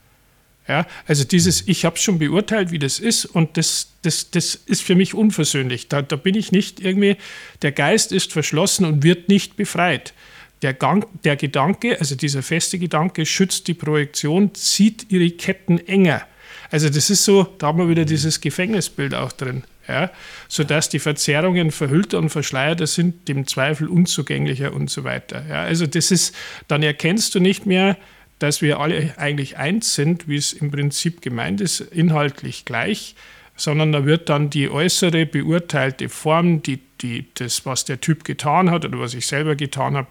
Ja, 0.66 0.86
also 1.06 1.24
dieses, 1.24 1.68
ich 1.68 1.84
habe 1.84 1.98
schon 1.98 2.18
beurteilt, 2.18 2.70
wie 2.70 2.78
das 2.78 2.98
ist 2.98 3.26
und 3.26 3.58
das, 3.58 3.92
das, 4.00 4.30
das 4.30 4.54
ist 4.54 4.82
für 4.82 4.94
mich 4.94 5.12
unversöhnlich. 5.12 5.88
Da, 5.88 6.00
da 6.00 6.16
bin 6.16 6.34
ich 6.34 6.52
nicht 6.52 6.80
irgendwie, 6.80 7.16
der 7.60 7.72
Geist 7.72 8.12
ist 8.12 8.32
verschlossen 8.32 8.86
und 8.86 9.02
wird 9.02 9.28
nicht 9.28 9.56
befreit. 9.56 10.14
Der, 10.62 10.72
Gang, 10.72 11.06
der 11.24 11.36
Gedanke, 11.36 11.98
also 12.00 12.14
dieser 12.14 12.42
feste 12.42 12.78
Gedanke, 12.78 13.26
schützt 13.26 13.68
die 13.68 13.74
Projektion, 13.74 14.54
zieht 14.54 15.10
ihre 15.10 15.30
Ketten 15.30 15.78
enger. 15.86 16.22
Also 16.70 16.88
das 16.88 17.10
ist 17.10 17.24
so, 17.24 17.44
da 17.58 17.66
haben 17.66 17.78
wir 17.78 17.90
wieder 17.90 18.06
dieses 18.06 18.40
Gefängnisbild 18.40 19.14
auch 19.14 19.32
drin. 19.32 19.64
Ja, 19.86 20.10
sodass 20.48 20.88
die 20.88 20.98
Verzerrungen 20.98 21.70
verhüllter 21.70 22.18
und 22.18 22.30
verschleierter 22.30 22.86
sind, 22.86 23.28
dem 23.28 23.46
Zweifel 23.46 23.86
unzugänglicher 23.86 24.72
und 24.72 24.88
so 24.88 25.04
weiter. 25.04 25.44
Ja, 25.46 25.62
also 25.62 25.86
das 25.86 26.10
ist, 26.10 26.34
dann 26.68 26.82
erkennst 26.82 27.34
du 27.34 27.40
nicht 27.40 27.66
mehr, 27.66 27.98
dass 28.38 28.62
wir 28.62 28.80
alle 28.80 29.14
eigentlich 29.16 29.56
eins 29.56 29.94
sind, 29.94 30.28
wie 30.28 30.36
es 30.36 30.52
im 30.52 30.70
Prinzip 30.70 31.22
gemeint 31.22 31.60
ist, 31.60 31.80
inhaltlich 31.80 32.64
gleich, 32.64 33.14
sondern 33.56 33.92
da 33.92 34.04
wird 34.04 34.28
dann 34.28 34.50
die 34.50 34.68
äußere 34.70 35.26
beurteilte 35.26 36.08
Form, 36.08 36.62
die, 36.62 36.80
die, 37.00 37.26
das, 37.34 37.64
was 37.66 37.84
der 37.84 38.00
Typ 38.00 38.24
getan 38.24 38.70
hat 38.70 38.84
oder 38.84 38.98
was 38.98 39.14
ich 39.14 39.26
selber 39.26 39.54
getan 39.54 39.96
habe, 39.96 40.08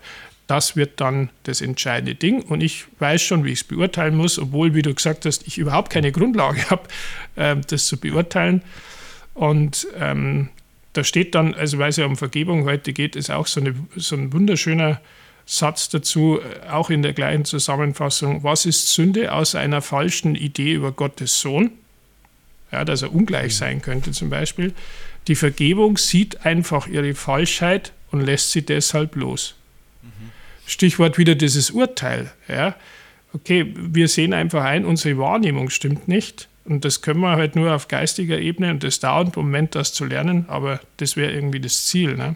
das 0.47 0.75
wird 0.75 0.99
dann 0.99 1.29
das 1.43 1.61
entscheidende 1.61 2.15
Ding. 2.15 2.41
Und 2.41 2.61
ich 2.61 2.85
weiß 2.99 3.21
schon, 3.21 3.43
wie 3.43 3.51
ich 3.51 3.61
es 3.61 3.63
beurteilen 3.63 4.15
muss, 4.15 4.39
obwohl, 4.39 4.73
wie 4.75 4.81
du 4.81 4.93
gesagt 4.93 5.25
hast, 5.25 5.47
ich 5.47 5.57
überhaupt 5.57 5.91
keine 5.91 6.11
Grundlage 6.11 6.61
habe, 6.69 6.83
äh, 7.35 7.55
das 7.67 7.87
zu 7.87 7.97
beurteilen. 7.97 8.61
Und 9.33 9.87
ähm, 9.99 10.49
da 10.93 11.03
steht 11.03 11.33
dann, 11.35 11.53
also 11.55 11.79
weil 11.79 11.89
es 11.89 11.97
ja 11.97 12.05
um 12.05 12.17
Vergebung 12.17 12.65
heute 12.65 12.93
geht, 12.93 13.15
ist 13.15 13.31
auch 13.31 13.47
so, 13.47 13.59
eine, 13.61 13.73
so 13.95 14.15
ein 14.15 14.31
wunderschöner 14.31 15.01
Satz 15.45 15.89
dazu, 15.89 16.39
äh, 16.39 16.69
auch 16.69 16.89
in 16.89 17.01
der 17.01 17.13
gleichen 17.13 17.45
Zusammenfassung, 17.45 18.43
was 18.43 18.65
ist 18.65 18.93
Sünde 18.93 19.33
aus 19.33 19.55
einer 19.55 19.81
falschen 19.81 20.35
Idee 20.35 20.73
über 20.73 20.91
Gottes 20.91 21.39
Sohn? 21.39 21.71
Ja, 22.71 22.85
dass 22.85 23.01
er 23.03 23.13
ungleich 23.13 23.55
sein 23.55 23.81
könnte 23.81 24.11
zum 24.11 24.29
Beispiel. 24.29 24.73
Die 25.27 25.35
Vergebung 25.35 25.97
sieht 25.97 26.45
einfach 26.45 26.87
ihre 26.87 27.13
Falschheit 27.13 27.93
und 28.11 28.21
lässt 28.21 28.51
sie 28.51 28.65
deshalb 28.65 29.15
los. 29.15 29.55
Mhm. 30.01 30.31
Stichwort 30.65 31.17
wieder 31.17 31.35
dieses 31.35 31.71
Urteil. 31.71 32.31
Ja. 32.47 32.75
Okay, 33.33 33.73
wir 33.75 34.07
sehen 34.07 34.33
einfach 34.33 34.63
ein, 34.63 34.85
unsere 34.85 35.17
Wahrnehmung 35.17 35.69
stimmt 35.69 36.07
nicht. 36.07 36.47
Und 36.65 36.85
das 36.85 37.01
können 37.01 37.19
wir 37.19 37.35
halt 37.35 37.55
nur 37.55 37.73
auf 37.73 37.87
geistiger 37.87 38.39
Ebene 38.39 38.71
und 38.71 38.83
das 38.83 38.99
dauert 38.99 39.35
im 39.35 39.43
Moment, 39.43 39.75
das 39.75 39.93
zu 39.93 40.05
lernen, 40.05 40.45
aber 40.47 40.79
das 40.97 41.17
wäre 41.17 41.31
irgendwie 41.31 41.59
das 41.59 41.87
Ziel. 41.87 42.15
Ne? 42.15 42.35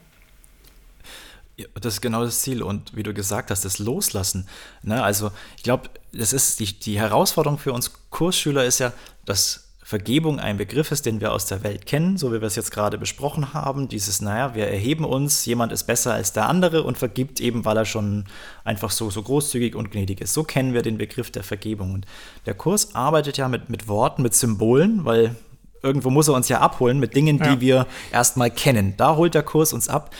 Das 1.73 1.95
ist 1.95 2.01
genau 2.01 2.23
das 2.23 2.41
Ziel. 2.41 2.61
Und 2.61 2.95
wie 2.95 3.03
du 3.03 3.13
gesagt 3.13 3.51
hast, 3.51 3.65
das 3.65 3.79
Loslassen. 3.79 4.47
Ne? 4.83 5.03
Also 5.03 5.31
ich 5.55 5.63
glaube, 5.63 5.89
das 6.13 6.33
ist 6.33 6.59
die, 6.59 6.79
die 6.79 6.99
Herausforderung 6.99 7.57
für 7.57 7.73
uns 7.73 7.91
Kursschüler 8.09 8.65
ist 8.65 8.79
ja, 8.79 8.93
dass 9.25 9.63
Vergebung 9.87 10.39
ein 10.41 10.57
Begriff 10.57 10.91
ist, 10.91 11.05
den 11.05 11.21
wir 11.21 11.31
aus 11.31 11.45
der 11.45 11.63
Welt 11.63 11.85
kennen, 11.85 12.17
so 12.17 12.33
wie 12.33 12.41
wir 12.41 12.47
es 12.47 12.57
jetzt 12.57 12.71
gerade 12.71 12.97
besprochen 12.97 13.53
haben. 13.53 13.87
Dieses, 13.87 14.21
naja, 14.21 14.53
wir 14.53 14.67
erheben 14.67 15.05
uns, 15.05 15.45
jemand 15.45 15.71
ist 15.71 15.85
besser 15.85 16.13
als 16.13 16.33
der 16.33 16.49
andere 16.49 16.83
und 16.83 16.97
vergibt 16.97 17.39
eben, 17.39 17.63
weil 17.63 17.77
er 17.77 17.85
schon 17.85 18.25
einfach 18.65 18.91
so, 18.91 19.09
so 19.09 19.23
großzügig 19.23 19.75
und 19.75 19.91
gnädig 19.91 20.19
ist. 20.19 20.33
So 20.33 20.43
kennen 20.43 20.73
wir 20.73 20.81
den 20.81 20.97
Begriff 20.97 21.31
der 21.31 21.43
Vergebung. 21.43 21.93
Und 21.93 22.05
der 22.45 22.53
Kurs 22.53 22.95
arbeitet 22.95 23.37
ja 23.37 23.47
mit, 23.47 23.69
mit 23.69 23.87
Worten, 23.87 24.23
mit 24.23 24.35
Symbolen, 24.35 25.05
weil 25.05 25.37
irgendwo 25.81 26.09
muss 26.09 26.27
er 26.27 26.33
uns 26.33 26.49
ja 26.49 26.59
abholen 26.59 26.99
mit 26.99 27.15
Dingen, 27.15 27.37
ja. 27.37 27.55
die 27.55 27.61
wir 27.61 27.87
erstmal 28.11 28.51
kennen. 28.51 28.95
Da 28.97 29.15
holt 29.15 29.35
der 29.35 29.43
Kurs 29.43 29.71
uns 29.71 29.87
ab 29.87 30.13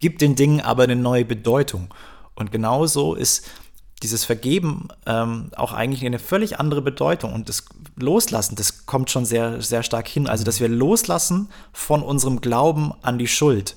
gibt 0.00 0.20
den 0.20 0.36
Dingen 0.36 0.60
aber 0.60 0.84
eine 0.84 0.96
neue 0.96 1.24
Bedeutung. 1.24 1.92
Und 2.34 2.52
genauso 2.52 3.14
ist 3.14 3.46
dieses 4.02 4.24
Vergeben 4.24 4.88
ähm, 5.06 5.50
auch 5.56 5.72
eigentlich 5.72 6.04
eine 6.04 6.18
völlig 6.18 6.60
andere 6.60 6.82
Bedeutung. 6.82 7.32
Und 7.32 7.48
das 7.48 7.64
Loslassen, 7.96 8.56
das 8.56 8.86
kommt 8.86 9.10
schon 9.10 9.24
sehr, 9.24 9.62
sehr 9.62 9.82
stark 9.82 10.08
hin. 10.08 10.26
Also, 10.26 10.44
dass 10.44 10.60
wir 10.60 10.68
loslassen 10.68 11.48
von 11.72 12.02
unserem 12.02 12.40
Glauben 12.40 12.92
an 13.02 13.18
die 13.18 13.28
Schuld. 13.28 13.76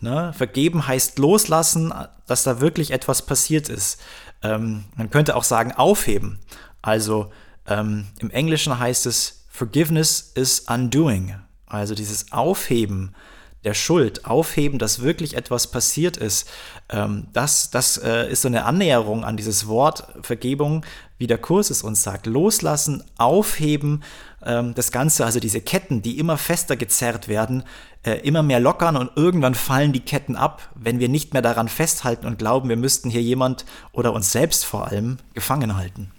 Ne? 0.00 0.32
Vergeben 0.32 0.86
heißt 0.86 1.18
loslassen, 1.18 1.92
dass 2.26 2.44
da 2.44 2.60
wirklich 2.60 2.92
etwas 2.92 3.26
passiert 3.26 3.68
ist. 3.68 4.00
Ähm, 4.42 4.84
man 4.96 5.10
könnte 5.10 5.34
auch 5.34 5.44
sagen, 5.44 5.72
aufheben. 5.72 6.38
Also 6.82 7.32
ähm, 7.66 8.06
im 8.20 8.30
Englischen 8.30 8.78
heißt 8.78 9.06
es, 9.06 9.44
Forgiveness 9.48 10.32
is 10.34 10.60
undoing. 10.60 11.34
Also 11.66 11.94
dieses 11.94 12.30
Aufheben 12.30 13.14
der 13.64 13.74
Schuld 13.74 14.24
aufheben, 14.24 14.78
dass 14.78 15.02
wirklich 15.02 15.36
etwas 15.36 15.70
passiert 15.70 16.16
ist, 16.16 16.48
ähm, 16.90 17.26
das, 17.32 17.70
das 17.70 17.98
äh, 17.98 18.30
ist 18.30 18.42
so 18.42 18.48
eine 18.48 18.64
Annäherung 18.64 19.24
an 19.24 19.36
dieses 19.36 19.66
Wort 19.66 20.06
Vergebung, 20.22 20.84
wie 21.18 21.26
der 21.26 21.38
Kurs 21.38 21.70
es 21.70 21.82
uns 21.82 22.02
sagt. 22.02 22.26
Loslassen, 22.26 23.02
aufheben, 23.18 24.04
ähm, 24.44 24.74
das 24.74 24.92
Ganze, 24.92 25.24
also 25.24 25.40
diese 25.40 25.60
Ketten, 25.60 26.02
die 26.02 26.18
immer 26.18 26.38
fester 26.38 26.76
gezerrt 26.76 27.26
werden, 27.26 27.64
äh, 28.04 28.20
immer 28.20 28.42
mehr 28.42 28.60
lockern 28.60 28.96
und 28.96 29.10
irgendwann 29.16 29.54
fallen 29.54 29.92
die 29.92 30.00
Ketten 30.00 30.36
ab, 30.36 30.70
wenn 30.74 31.00
wir 31.00 31.08
nicht 31.08 31.32
mehr 31.32 31.42
daran 31.42 31.68
festhalten 31.68 32.26
und 32.26 32.38
glauben, 32.38 32.68
wir 32.68 32.76
müssten 32.76 33.10
hier 33.10 33.22
jemand 33.22 33.64
oder 33.92 34.12
uns 34.12 34.30
selbst 34.30 34.64
vor 34.64 34.86
allem 34.86 35.18
gefangen 35.34 35.76
halten. 35.76 36.12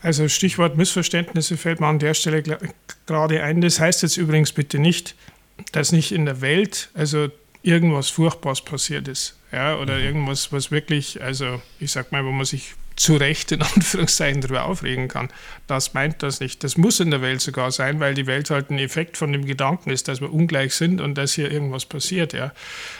Also 0.00 0.28
Stichwort 0.28 0.76
Missverständnisse 0.76 1.56
fällt 1.56 1.80
mir 1.80 1.86
an 1.86 1.98
der 1.98 2.12
Stelle 2.12 2.42
gerade 3.06 3.42
ein. 3.42 3.62
Das 3.62 3.80
heißt 3.80 4.02
jetzt 4.02 4.18
übrigens 4.18 4.52
bitte 4.52 4.78
nicht, 4.78 5.14
dass 5.72 5.92
nicht 5.92 6.12
in 6.12 6.24
der 6.24 6.40
Welt 6.40 6.90
also 6.94 7.28
irgendwas 7.62 8.10
Furchtbares 8.10 8.62
passiert 8.62 9.08
ist. 9.08 9.38
Ja, 9.52 9.76
oder 9.78 9.98
mhm. 9.98 10.04
irgendwas, 10.04 10.52
was 10.52 10.70
wirklich, 10.70 11.22
also 11.22 11.62
ich 11.80 11.92
sag 11.92 12.12
mal, 12.12 12.24
wo 12.24 12.32
man 12.32 12.44
sich 12.44 12.74
zu 12.96 13.16
Recht 13.16 13.52
in 13.52 13.62
Anführungszeichen 13.74 14.40
darüber 14.40 14.64
aufregen 14.64 15.08
kann. 15.08 15.28
Das 15.66 15.94
meint 15.94 16.22
das 16.22 16.40
nicht. 16.40 16.62
Das 16.62 16.76
muss 16.76 17.00
in 17.00 17.10
der 17.10 17.22
Welt 17.22 17.40
sogar 17.40 17.70
sein, 17.70 18.00
weil 18.00 18.14
die 18.14 18.26
Welt 18.26 18.50
halt 18.50 18.70
ein 18.70 18.78
Effekt 18.78 19.16
von 19.16 19.32
dem 19.32 19.46
Gedanken 19.46 19.90
ist, 19.90 20.08
dass 20.08 20.20
wir 20.20 20.32
ungleich 20.32 20.74
sind 20.74 21.00
und 21.00 21.16
dass 21.16 21.34
hier 21.34 21.50
irgendwas 21.50 21.86
passiert. 21.86 22.32
Ja. 22.32 22.52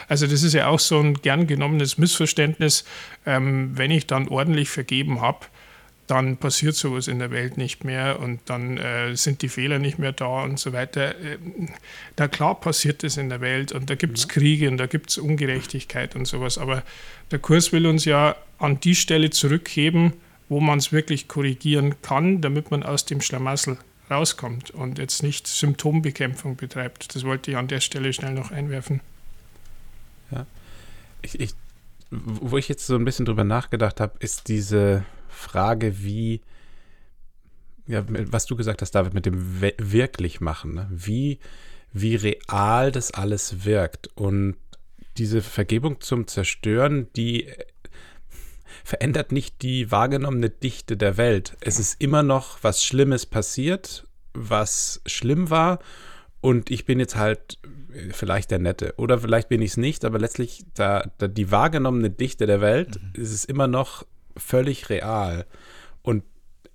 Also 0.09 0.26
das 0.26 0.42
ist 0.42 0.55
ja 0.55 0.68
auch 0.68 0.80
so 0.80 0.98
ein 0.98 1.14
gern 1.14 1.46
genommenes 1.46 1.98
Missverständnis, 1.98 2.84
ähm, 3.26 3.76
wenn 3.76 3.90
ich 3.90 4.07
dann 4.07 4.28
ordentlich 4.28 4.68
vergeben 4.68 5.20
habe, 5.20 5.46
dann 6.07 6.36
passiert 6.36 6.74
sowas 6.74 7.09
in 7.09 7.18
der 7.18 7.30
Welt 7.30 7.57
nicht 7.57 7.84
mehr 7.84 8.20
und 8.20 8.40
dann 8.46 8.76
äh, 8.76 9.16
sind 9.16 9.42
die 9.42 9.48
Fehler 9.48 9.78
nicht 9.78 9.98
mehr 9.98 10.12
da 10.12 10.42
und 10.42 10.59
so 10.59 10.72
weiter. 10.72 11.18
Äh, 11.18 11.38
da 12.16 12.28
klar 12.28 12.61
passiert 12.61 13.05
es 13.05 13.16
in 13.16 13.30
der 13.30 13.40
Welt 13.40 13.72
und 13.72 13.88
da 13.88 13.94
gibt 13.94 14.18
es 14.18 14.24
ja. 14.24 14.30
Kriege 14.30 14.68
und 14.68 14.76
da 14.76 14.86
gibt 14.86 15.11
es 15.11 15.18
Ungerechtigkeit 15.18 16.14
und 16.14 16.26
sowas. 16.26 16.59
Aber 16.59 16.82
der 17.30 17.38
Kurs 17.38 17.72
will 17.72 17.86
uns 17.86 18.05
ja 18.05 18.36
an 18.59 18.80
die 18.80 18.94
Stelle 18.94 19.30
zurückheben, 19.30 20.12
wo 20.48 20.61
man 20.61 20.78
es 20.78 20.92
wirklich 20.92 21.26
korrigieren 21.26 21.94
kann, 22.02 22.42
damit 22.42 22.70
man 22.70 22.82
aus 22.82 23.07
dem 23.07 23.22
Schlamassel 23.22 23.78
rauskommt 24.11 24.70
und 24.70 24.98
jetzt 24.98 25.22
nicht 25.22 25.46
Symptombekämpfung 25.46 26.57
betreibt. 26.57 27.14
Das 27.14 27.24
wollte 27.24 27.50
ich 27.50 27.57
an 27.57 27.68
der 27.68 27.80
Stelle 27.80 28.12
schnell 28.12 28.34
noch 28.34 28.50
einwerfen. 28.50 29.00
Ja. 30.30 30.44
Ich, 31.22 31.40
ich, 31.40 31.55
wo 32.11 32.59
ich 32.59 32.68
jetzt 32.68 32.86
so 32.86 32.94
ein 32.96 33.07
bisschen 33.07 33.24
drüber 33.24 33.44
nachgedacht 33.44 34.00
habe, 34.00 34.12
ist 34.18 34.48
diese 34.48 35.05
Frage, 35.35 36.03
wie, 36.03 36.41
ja, 37.87 38.05
was 38.09 38.47
du 38.47 38.57
gesagt 38.57 38.82
hast, 38.82 38.93
David, 38.93 39.14
mit 39.14 39.26
dem 39.26 39.61
wirklich 39.61 40.41
machen, 40.41 40.74
ne? 40.74 40.89
wie, 40.91 41.39
wie 41.93 42.16
real 42.16 42.93
das 42.93 43.12
alles 43.12 43.64
wirkt. 43.64 44.09
Und 44.14 44.57
diese 45.16 45.43
Vergebung 45.43 46.01
zum 46.01 46.26
Zerstören, 46.26 47.09
die 47.14 47.49
verändert 48.82 49.32
nicht 49.32 49.62
die 49.62 49.91
wahrgenommene 49.91 50.51
Dichte 50.51 50.97
der 50.97 51.16
Welt. 51.16 51.57
Es 51.61 51.78
ist 51.78 52.01
immer 52.01 52.22
noch 52.22 52.59
was 52.62 52.85
Schlimmes 52.85 53.26
passiert, 53.26 54.07
was 54.32 55.01
schlimm 55.07 55.51
war. 55.51 55.78
Und 56.41 56.70
ich 56.70 56.85
bin 56.85 56.99
jetzt 57.01 57.16
halt 57.16 57.59
vielleicht 58.11 58.51
der 58.51 58.59
Nette. 58.59 58.95
Oder 58.97 59.18
vielleicht 59.18 59.49
bin 59.49 59.62
ich 59.62 59.70
es 59.72 59.76
nicht, 59.76 60.05
aber 60.05 60.18
letztlich 60.18 60.64
da, 60.74 61.11
da 61.18 61.28
die 61.28 61.51
wahrgenommene 61.51 62.11
Dichte 62.11 62.47
der 62.47 62.61
Welt 62.61 63.01
mhm. 63.01 63.22
ist 63.22 63.32
es 63.32 63.45
immer 63.45 63.66
noch 63.66 64.05
völlig 64.37 64.89
real. 64.91 65.47
Und 66.03 66.24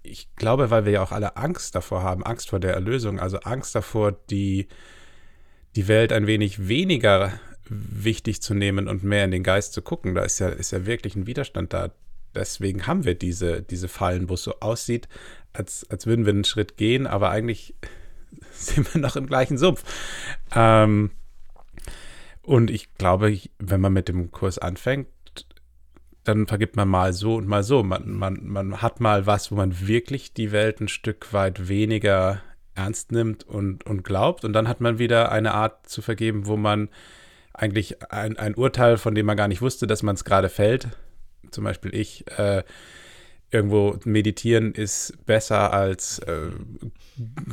ich 0.04 0.34
glaube, 0.36 0.72
weil 0.72 0.86
wir 0.86 0.94
ja 0.94 1.04
auch 1.04 1.12
alle 1.12 1.38
Angst 1.38 1.76
davor 1.76 2.04
haben, 2.04 2.24
Angst 2.24 2.50
vor 2.50 2.60
der 2.60 2.74
Erlösung, 2.74 3.20
also 3.20 3.40
Angst 3.40 3.76
davor, 3.76 4.12
die, 4.12 4.68
die 5.76 5.88
Welt 5.88 6.12
ein 6.12 6.28
wenig 6.28 6.68
weniger 6.68 7.34
wichtig 7.70 8.42
zu 8.42 8.54
nehmen 8.54 8.88
und 8.88 9.04
mehr 9.04 9.26
in 9.26 9.32
den 9.32 9.44
Geist 9.44 9.74
zu 9.74 9.82
gucken. 9.82 10.16
Da 10.16 10.24
ist 10.24 10.40
ja, 10.40 10.50
ist 10.50 10.72
ja 10.72 10.86
wirklich 10.86 11.16
ein 11.16 11.28
Widerstand 11.28 11.74
da. 11.74 11.92
Deswegen 12.34 12.88
haben 12.88 13.06
wir 13.06 13.16
diese, 13.16 13.62
diese 13.62 13.88
Fallen, 13.88 14.30
wo 14.30 14.36
es 14.36 14.44
so 14.44 14.60
aussieht, 14.60 15.08
als, 15.54 15.88
als 15.90 16.06
würden 16.06 16.26
wir 16.26 16.34
einen 16.34 16.44
Schritt 16.44 16.78
gehen, 16.78 17.08
aber 17.08 17.30
eigentlich 17.30 17.76
sind 18.54 18.94
wir 18.94 19.02
noch 19.02 19.16
im 19.16 19.28
gleichen 19.28 19.58
Sumpf. 19.58 19.84
Ähm, 20.54 21.12
und 22.42 22.72
ich 22.72 22.96
glaube, 22.96 23.38
wenn 23.60 23.82
man 23.82 23.94
mit 23.94 24.08
dem 24.08 24.32
Kurs 24.32 24.58
anfängt, 24.58 25.08
dann 26.30 26.48
vergibt 26.48 26.76
man 26.76 26.88
mal 26.88 27.14
so 27.14 27.36
und 27.36 27.48
mal 27.48 27.64
so. 27.64 27.84
Man, 27.84 28.12
man, 28.12 28.40
man 28.44 28.82
hat 28.82 29.00
mal 29.00 29.26
was, 29.26 29.52
wo 29.52 29.56
man 29.56 29.88
wirklich 29.88 30.34
die 30.34 30.52
Welt 30.52 30.80
ein 30.80 30.88
Stück 30.88 31.34
weit 31.34 31.68
weniger 31.68 32.42
ernst 32.76 33.12
nimmt 33.12 33.44
und, 33.44 33.86
und 33.86 34.04
glaubt. 34.04 34.46
Und 34.46 34.54
dann 34.54 34.68
hat 34.68 34.80
man 34.80 35.00
wieder 35.00 35.32
eine 35.32 35.54
Art 35.54 35.90
zu 35.90 36.02
vergeben, 36.02 36.46
wo 36.46 36.56
man 36.56 36.90
eigentlich 37.54 38.12
ein, 38.12 38.38
ein 38.38 38.56
Urteil, 38.56 38.98
von 38.98 39.16
dem 39.16 39.26
man 39.26 39.38
gar 39.38 39.48
nicht 39.48 39.62
wusste, 39.62 39.88
dass 39.88 40.04
man 40.04 40.16
es 40.16 40.24
gerade 40.24 40.50
fällt. 40.50 40.90
Zum 41.52 41.64
Beispiel 41.64 41.94
ich, 41.94 42.26
äh, 42.38 42.64
irgendwo 43.52 43.98
meditieren 44.06 44.74
ist 44.74 45.14
besser 45.26 45.74
als 45.74 46.20
äh, 46.20 46.52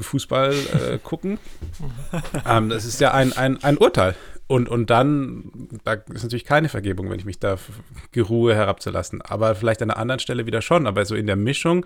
Fußball 0.01 0.53
äh, 0.53 0.99
gucken. 0.99 1.39
ähm, 2.47 2.69
das 2.69 2.85
ist 2.85 3.01
ja 3.01 3.13
ein, 3.13 3.33
ein, 3.33 3.63
ein 3.65 3.79
Urteil. 3.79 4.15
Und, 4.49 4.69
und 4.69 4.91
dann, 4.91 5.51
da 5.85 5.95
ist 5.95 6.23
natürlich 6.23 6.45
keine 6.45 6.69
Vergebung, 6.69 7.11
wenn 7.11 7.19
ich 7.19 7.25
mich 7.25 7.41
da 7.41 7.59
geruhe 8.13 8.55
herabzulassen. 8.55 9.21
Aber 9.23 9.55
vielleicht 9.57 9.83
an 9.83 9.91
einer 9.91 9.99
anderen 9.99 10.21
Stelle 10.21 10.47
wieder 10.47 10.63
schon. 10.63 10.87
Aber 10.87 11.05
so 11.05 11.17
in 11.17 11.27
der 11.27 11.37
Mischung, 11.37 11.85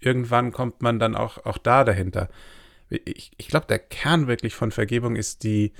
irgendwann 0.00 0.52
kommt 0.52 0.80
man 0.80 0.98
dann 0.98 1.14
auch, 1.14 1.44
auch 1.44 1.58
da 1.58 1.84
dahinter. 1.84 2.30
Ich, 2.88 3.32
ich 3.36 3.48
glaube, 3.48 3.66
der 3.66 3.78
Kern 3.78 4.26
wirklich 4.26 4.54
von 4.54 4.70
Vergebung 4.70 5.16
ist 5.16 5.42
die, 5.42 5.72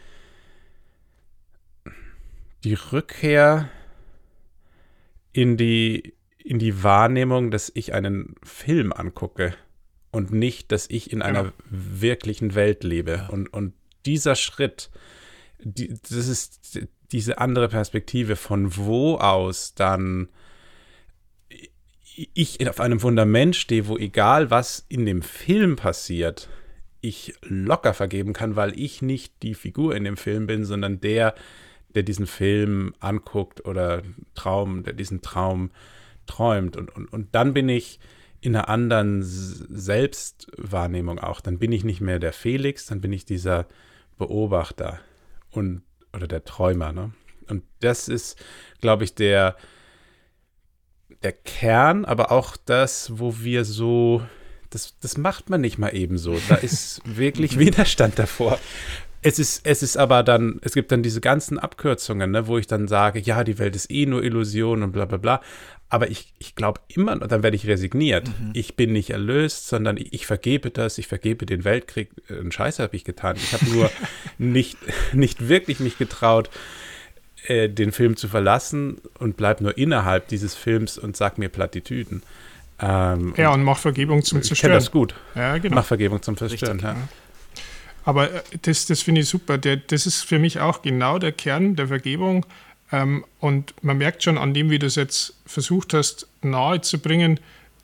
die 2.64 2.74
Rückkehr 2.74 3.70
in 5.32 5.56
die, 5.56 6.14
in 6.38 6.58
die 6.58 6.82
Wahrnehmung, 6.82 7.50
dass 7.50 7.70
ich 7.74 7.94
einen 7.94 8.34
Film 8.42 8.92
angucke 8.92 9.54
und 10.10 10.32
nicht, 10.32 10.72
dass 10.72 10.90
ich 10.90 11.12
in 11.12 11.22
einer 11.22 11.44
ja. 11.44 11.52
wirklichen 11.70 12.54
Welt 12.54 12.84
lebe. 12.84 13.28
Und, 13.30 13.52
und 13.52 13.72
dieser 14.04 14.34
Schritt, 14.34 14.90
die, 15.62 15.88
das 15.88 16.28
ist 16.28 16.80
diese 17.12 17.38
andere 17.38 17.68
Perspektive, 17.68 18.36
von 18.36 18.76
wo 18.76 19.16
aus 19.16 19.74
dann 19.74 20.28
ich 22.34 22.66
auf 22.68 22.80
einem 22.80 22.98
Fundament 22.98 23.54
stehe, 23.56 23.88
wo 23.88 23.98
egal 23.98 24.50
was 24.50 24.86
in 24.88 25.04
dem 25.04 25.20
Film 25.20 25.76
passiert, 25.76 26.48
ich 27.02 27.34
locker 27.42 27.92
vergeben 27.92 28.32
kann, 28.32 28.56
weil 28.56 28.78
ich 28.78 29.02
nicht 29.02 29.34
die 29.42 29.54
Figur 29.54 29.94
in 29.94 30.04
dem 30.04 30.16
Film 30.16 30.46
bin, 30.46 30.64
sondern 30.64 30.98
der, 31.00 31.34
der 31.94 32.02
diesen 32.02 32.26
Film 32.26 32.94
anguckt 33.00 33.66
oder 33.66 34.02
Traum, 34.34 34.82
der 34.82 34.94
diesen 34.94 35.20
Traum 35.20 35.70
träumt. 36.26 36.76
Und, 36.76 36.94
und, 36.96 37.12
und 37.12 37.34
dann 37.34 37.52
bin 37.52 37.68
ich 37.68 38.00
in 38.40 38.56
einer 38.56 38.68
anderen 38.68 39.22
Selbstwahrnehmung 39.22 41.18
auch. 41.18 41.40
Dann 41.40 41.58
bin 41.58 41.72
ich 41.72 41.84
nicht 41.84 42.00
mehr 42.00 42.18
der 42.18 42.32
Felix, 42.32 42.86
dann 42.86 43.00
bin 43.00 43.12
ich 43.12 43.24
dieser 43.24 43.66
Beobachter 44.18 45.00
und 45.56 45.82
oder 46.12 46.26
der 46.26 46.44
Träumer. 46.44 46.92
Ne? 46.92 47.12
Und 47.48 47.62
das 47.80 48.08
ist, 48.08 48.38
glaube 48.80 49.04
ich, 49.04 49.14
der, 49.14 49.56
der 51.22 51.32
Kern, 51.32 52.04
aber 52.04 52.32
auch 52.32 52.56
das, 52.56 53.18
wo 53.18 53.38
wir 53.40 53.64
so, 53.64 54.26
das, 54.70 54.98
das 55.00 55.16
macht 55.16 55.50
man 55.50 55.60
nicht 55.60 55.78
mal 55.78 55.94
ebenso. 55.94 56.38
Da 56.48 56.56
ist 56.56 57.02
wirklich 57.04 57.58
Widerstand 57.58 58.18
davor. 58.18 58.58
Es 59.22 59.38
ist, 59.38 59.66
es 59.66 59.82
ist 59.82 59.96
aber 59.96 60.22
dann, 60.22 60.60
es 60.62 60.74
gibt 60.74 60.92
dann 60.92 61.02
diese 61.02 61.20
ganzen 61.20 61.58
Abkürzungen, 61.58 62.30
ne, 62.30 62.46
wo 62.46 62.58
ich 62.58 62.66
dann 62.66 62.86
sage, 62.86 63.18
ja, 63.18 63.44
die 63.44 63.58
Welt 63.58 63.74
ist 63.74 63.90
eh 63.90 64.06
nur 64.06 64.22
Illusion 64.22 64.82
und 64.82 64.92
bla 64.92 65.04
bla 65.04 65.18
bla. 65.18 65.40
Aber 65.88 66.10
ich, 66.10 66.32
ich 66.38 66.56
glaube 66.56 66.80
immer, 66.88 67.16
dann 67.16 67.42
werde 67.42 67.56
ich 67.56 67.66
resigniert. 67.66 68.26
Mhm. 68.28 68.50
Ich 68.54 68.74
bin 68.74 68.92
nicht 68.92 69.10
erlöst, 69.10 69.68
sondern 69.68 69.96
ich, 69.96 70.12
ich, 70.12 70.26
vergebe 70.26 70.70
das, 70.70 70.98
ich 70.98 71.06
vergebe 71.06 71.46
den 71.46 71.64
Weltkrieg. 71.64 72.10
Einen 72.28 72.50
Scheiß 72.50 72.80
habe 72.80 72.96
ich 72.96 73.04
getan. 73.04 73.36
Ich 73.36 73.52
habe 73.52 73.64
nur 73.66 73.90
nicht, 74.38 74.78
nicht 75.12 75.48
wirklich 75.48 75.78
mich 75.78 75.96
getraut, 75.96 76.50
äh, 77.46 77.68
den 77.68 77.92
Film 77.92 78.16
zu 78.16 78.26
verlassen 78.26 78.98
und 79.18 79.36
bleib 79.36 79.60
nur 79.60 79.78
innerhalb 79.78 80.26
dieses 80.28 80.54
Films 80.56 80.98
und 80.98 81.16
sag 81.16 81.38
mir 81.38 81.48
Plattitüden. 81.48 82.22
Ähm, 82.80 83.34
ja, 83.36 83.48
und, 83.48 83.60
und 83.60 83.64
mach 83.64 83.78
Vergebung 83.78 84.22
zum 84.22 84.42
Zerstören. 84.42 84.72
Ich 84.72 84.84
das 84.84 84.90
gut. 84.90 85.14
Ja, 85.34 85.56
genau. 85.58 85.76
Mach 85.76 85.84
Vergebung 85.84 86.20
zum 86.20 86.36
Zerstören, 86.36 86.80
Richtig, 86.80 86.90
ja. 86.90 87.08
Aber 88.06 88.32
äh, 88.32 88.42
das, 88.62 88.86
das 88.86 89.02
finde 89.02 89.20
ich 89.20 89.28
super. 89.28 89.58
Der, 89.58 89.76
das 89.76 90.06
ist 90.06 90.22
für 90.22 90.38
mich 90.38 90.60
auch 90.60 90.80
genau 90.80 91.18
der 91.18 91.32
Kern 91.32 91.76
der 91.76 91.88
Vergebung 91.88 92.46
ähm, 92.92 93.24
und 93.40 93.74
man 93.82 93.98
merkt 93.98 94.22
schon 94.22 94.38
an 94.38 94.54
dem, 94.54 94.70
wie 94.70 94.78
du 94.78 94.86
es 94.86 94.94
jetzt 94.94 95.34
versucht 95.44 95.92
hast, 95.92 96.26
nahezubringen, 96.40 97.40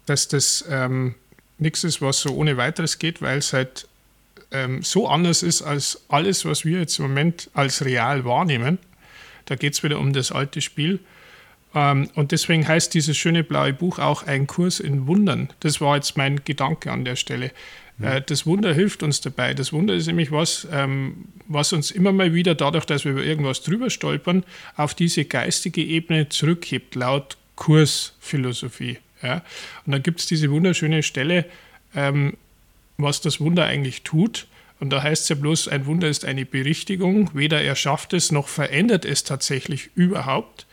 dass 0.06 0.28
das 0.28 0.64
ähm, 0.70 1.16
nichts 1.58 1.84
ist, 1.84 2.00
was 2.00 2.20
so 2.20 2.30
ohne 2.34 2.56
weiteres 2.56 2.98
geht, 2.98 3.20
weil 3.20 3.38
es 3.38 3.52
halt 3.52 3.88
ähm, 4.52 4.82
so 4.82 5.08
anders 5.08 5.42
ist 5.42 5.62
als 5.62 6.02
alles, 6.08 6.44
was 6.44 6.64
wir 6.64 6.78
jetzt 6.78 6.98
im 6.98 7.08
Moment 7.08 7.50
als 7.54 7.84
real 7.84 8.24
wahrnehmen. 8.24 8.78
Da 9.46 9.56
geht 9.56 9.74
es 9.74 9.82
wieder 9.82 9.98
um 9.98 10.12
das 10.12 10.30
alte 10.30 10.60
Spiel. 10.60 11.00
Ähm, 11.74 12.10
und 12.14 12.30
deswegen 12.30 12.68
heißt 12.68 12.94
dieses 12.94 13.16
schöne 13.16 13.42
blaue 13.42 13.72
Buch 13.72 13.98
auch 13.98 14.24
ein 14.24 14.46
Kurs 14.46 14.78
in 14.78 15.08
Wundern. 15.08 15.50
Das 15.60 15.80
war 15.80 15.96
jetzt 15.96 16.16
mein 16.16 16.44
Gedanke 16.44 16.92
an 16.92 17.04
der 17.04 17.16
Stelle. 17.16 17.50
Äh, 18.00 18.22
das 18.22 18.46
Wunder 18.46 18.72
hilft 18.72 19.02
uns 19.02 19.20
dabei. 19.20 19.54
Das 19.54 19.72
Wunder 19.72 19.94
ist 19.94 20.06
nämlich 20.06 20.30
was, 20.30 20.66
ähm, 20.70 21.26
was 21.46 21.72
uns 21.72 21.90
immer 21.90 22.12
mal 22.12 22.34
wieder 22.34 22.54
dadurch, 22.54 22.84
dass 22.84 23.04
wir 23.04 23.12
über 23.12 23.24
irgendwas 23.24 23.62
drüber 23.62 23.90
stolpern, 23.90 24.44
auf 24.76 24.94
diese 24.94 25.24
geistige 25.24 25.82
Ebene 25.82 26.28
zurückhebt, 26.28 26.94
laut 26.94 27.36
Kursphilosophie. 27.56 28.98
Und 29.22 29.92
dann 29.92 30.02
gibt 30.02 30.20
es 30.20 30.26
diese 30.26 30.50
wunderschöne 30.50 31.02
Stelle, 31.02 31.44
ähm, 31.94 32.36
was 32.96 33.20
das 33.20 33.40
Wunder 33.40 33.66
eigentlich 33.66 34.02
tut. 34.02 34.46
Und 34.80 34.90
da 34.90 35.02
heißt 35.02 35.22
es 35.22 35.28
ja 35.28 35.36
bloß, 35.36 35.68
ein 35.68 35.86
Wunder 35.86 36.08
ist 36.08 36.24
eine 36.24 36.44
Berichtigung, 36.44 37.30
weder 37.34 37.62
erschafft 37.62 38.14
es 38.14 38.32
noch 38.32 38.48
verändert 38.48 39.04
es 39.04 39.22
tatsächlich 39.22 39.90
überhaupt. 39.94 40.66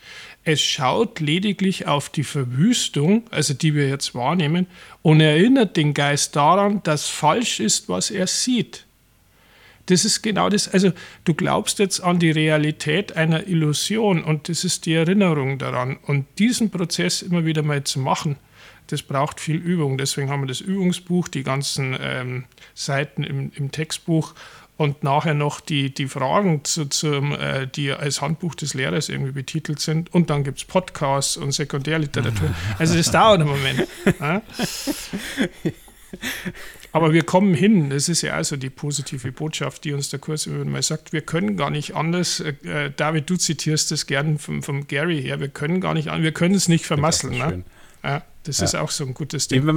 Es 0.44 0.62
schaut 0.62 1.20
lediglich 1.20 1.88
auf 1.88 2.10
die 2.10 2.24
Verwüstung, 2.24 3.24
also 3.30 3.54
die 3.54 3.76
wir 3.76 3.90
jetzt 3.90 4.16
wahrnehmen, 4.16 4.68
und 5.02 5.22
erinnert 5.22 5.78
den 5.78 5.94
Geist 5.94 6.36
daran, 6.36 6.82
dass 6.84 7.08
falsch 7.08 7.60
ist, 7.60 7.90
was 7.90 8.10
er 8.10 8.28
sieht. 8.28 8.86
Das 9.88 10.06
ist 10.06 10.22
genau 10.22 10.50
das. 10.50 10.68
Also 10.68 10.92
du 11.24 11.34
glaubst 11.34 11.80
jetzt 11.80 12.00
an 12.00 12.20
die 12.20 12.30
Realität 12.30 13.18
einer 13.18 13.48
Illusion 13.48 14.24
und 14.24 14.48
das 14.48 14.64
ist 14.64 14.86
die 14.86 14.94
Erinnerung 14.94 15.58
daran. 15.58 15.98
Und 16.06 16.28
diesen 16.38 16.70
Prozess 16.70 17.24
immer 17.24 17.44
wieder 17.44 17.64
mal 17.64 17.84
zu 17.84 18.00
machen, 18.00 18.38
das 18.86 19.02
braucht 19.02 19.40
viel 19.40 19.58
Übung. 19.58 19.98
Deswegen 19.98 20.30
haben 20.30 20.42
wir 20.42 20.48
das 20.48 20.62
Übungsbuch, 20.62 21.28
die 21.28 21.44
ganzen 21.44 21.98
ähm, 22.00 22.46
Seiten 22.74 23.24
im, 23.24 23.52
im 23.56 23.72
Textbuch 23.72 24.34
und 24.80 25.04
nachher 25.04 25.34
noch 25.34 25.60
die, 25.60 25.94
die 25.94 26.08
Fragen, 26.08 26.64
zu, 26.64 26.86
zum, 26.86 27.34
äh, 27.34 27.68
die 27.68 27.92
als 27.92 28.22
Handbuch 28.22 28.56
des 28.56 28.74
Lehrers 28.74 29.10
irgendwie 29.10 29.34
betitelt 29.34 29.82
sind. 29.82 30.14
Und 30.14 30.30
dann 30.30 30.46
gibt 30.46 30.60
es 30.60 30.64
Podcasts 30.64 31.36
und 31.36 31.52
Sekundärliteratur. 31.52 32.56
Also 32.78 32.96
das 32.96 33.12
dauert 33.12 33.42
einen 33.42 33.50
Moment. 33.50 33.86
Ja? 34.22 34.42
Aber 36.94 37.12
wir 37.12 37.24
kommen 37.24 37.54
hin, 37.54 37.90
das 37.90 38.08
ist 38.08 38.22
ja 38.22 38.36
also 38.36 38.56
die 38.56 38.70
positive 38.70 39.34
Botschaft, 39.34 39.84
die 39.84 39.92
uns 39.92 40.12
der 40.12 40.20
Kurs 40.20 40.48
immer 40.48 40.64
mal 40.64 40.82
sagt, 40.82 41.12
wir 41.12 41.22
können 41.22 41.58
gar 41.58 41.72
nicht 41.72 41.98
anders, 41.98 42.40
äh, 42.40 42.90
David, 42.96 43.30
du 43.30 43.36
zitierst 43.36 43.92
das 43.92 44.08
gern 44.08 44.40
vom, 44.40 44.64
vom 44.64 44.88
Gary 44.88 45.22
her, 45.22 45.42
wir 45.42 45.50
können 45.50 45.82
gar 45.82 45.94
nicht, 45.94 46.08
wir 46.08 46.32
können 46.32 46.56
es 46.56 46.70
nicht 46.70 46.86
vermasseln. 46.86 47.38
Ne? 47.38 47.64
Ja, 48.02 48.24
das 48.44 48.60
ja. 48.60 48.64
ist 48.64 48.76
auch 48.76 48.92
so 48.92 49.06
ein 49.06 49.14
gutes 49.14 49.50
Ding. 49.50 49.58
Eben 49.58 49.68
wenn 49.68 49.76